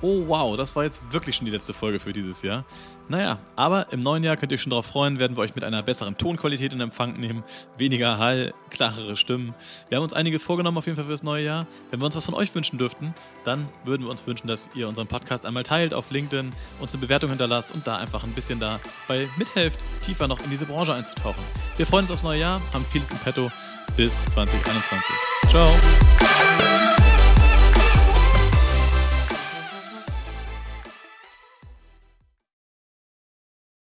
Oh 0.00 0.24
wow, 0.28 0.56
das 0.56 0.76
war 0.76 0.84
jetzt 0.84 1.02
wirklich 1.10 1.36
schon 1.36 1.46
die 1.46 1.50
letzte 1.50 1.74
Folge 1.74 1.98
für 1.98 2.12
dieses 2.12 2.42
Jahr. 2.42 2.64
Naja, 3.08 3.38
aber 3.56 3.92
im 3.92 4.00
neuen 4.00 4.22
Jahr 4.22 4.36
könnt 4.36 4.52
ihr 4.52 4.56
euch 4.56 4.62
schon 4.62 4.70
darauf 4.70 4.86
freuen, 4.86 5.18
werden 5.18 5.36
wir 5.36 5.40
euch 5.40 5.54
mit 5.54 5.64
einer 5.64 5.82
besseren 5.82 6.16
Tonqualität 6.16 6.72
in 6.72 6.80
Empfang 6.80 7.18
nehmen, 7.18 7.42
weniger 7.78 8.18
Hall, 8.18 8.52
klarere 8.70 9.16
Stimmen. 9.16 9.54
Wir 9.88 9.96
haben 9.96 10.04
uns 10.04 10.12
einiges 10.12 10.44
vorgenommen 10.44 10.76
auf 10.76 10.86
jeden 10.86 10.96
Fall 10.96 11.06
für 11.06 11.10
das 11.10 11.22
neue 11.22 11.44
Jahr. 11.44 11.66
Wenn 11.90 12.00
wir 12.00 12.06
uns 12.06 12.16
was 12.16 12.26
von 12.26 12.34
euch 12.34 12.54
wünschen 12.54 12.78
dürften, 12.78 13.14
dann 13.44 13.68
würden 13.84 14.02
wir 14.04 14.10
uns 14.10 14.26
wünschen, 14.26 14.46
dass 14.46 14.70
ihr 14.74 14.86
unseren 14.88 15.06
Podcast 15.06 15.46
einmal 15.46 15.62
teilt 15.62 15.94
auf 15.94 16.10
LinkedIn, 16.10 16.50
uns 16.80 16.92
eine 16.92 17.00
Bewertung 17.00 17.30
hinterlasst 17.30 17.72
und 17.72 17.86
da 17.86 17.96
einfach 17.96 18.24
ein 18.24 18.32
bisschen 18.32 18.60
dabei 18.60 19.28
mithelft, 19.36 19.80
tiefer 20.02 20.28
noch 20.28 20.42
in 20.44 20.50
diese 20.50 20.66
Branche 20.66 20.94
einzutauchen. 20.94 21.42
Wir 21.76 21.86
freuen 21.86 22.04
uns 22.04 22.12
aufs 22.12 22.22
neue 22.22 22.40
Jahr, 22.40 22.60
haben 22.72 22.84
vieles 22.84 23.10
im 23.10 23.18
Petto. 23.18 23.50
Bis 23.96 24.22
2021. 24.26 25.16
Ciao. 25.48 27.07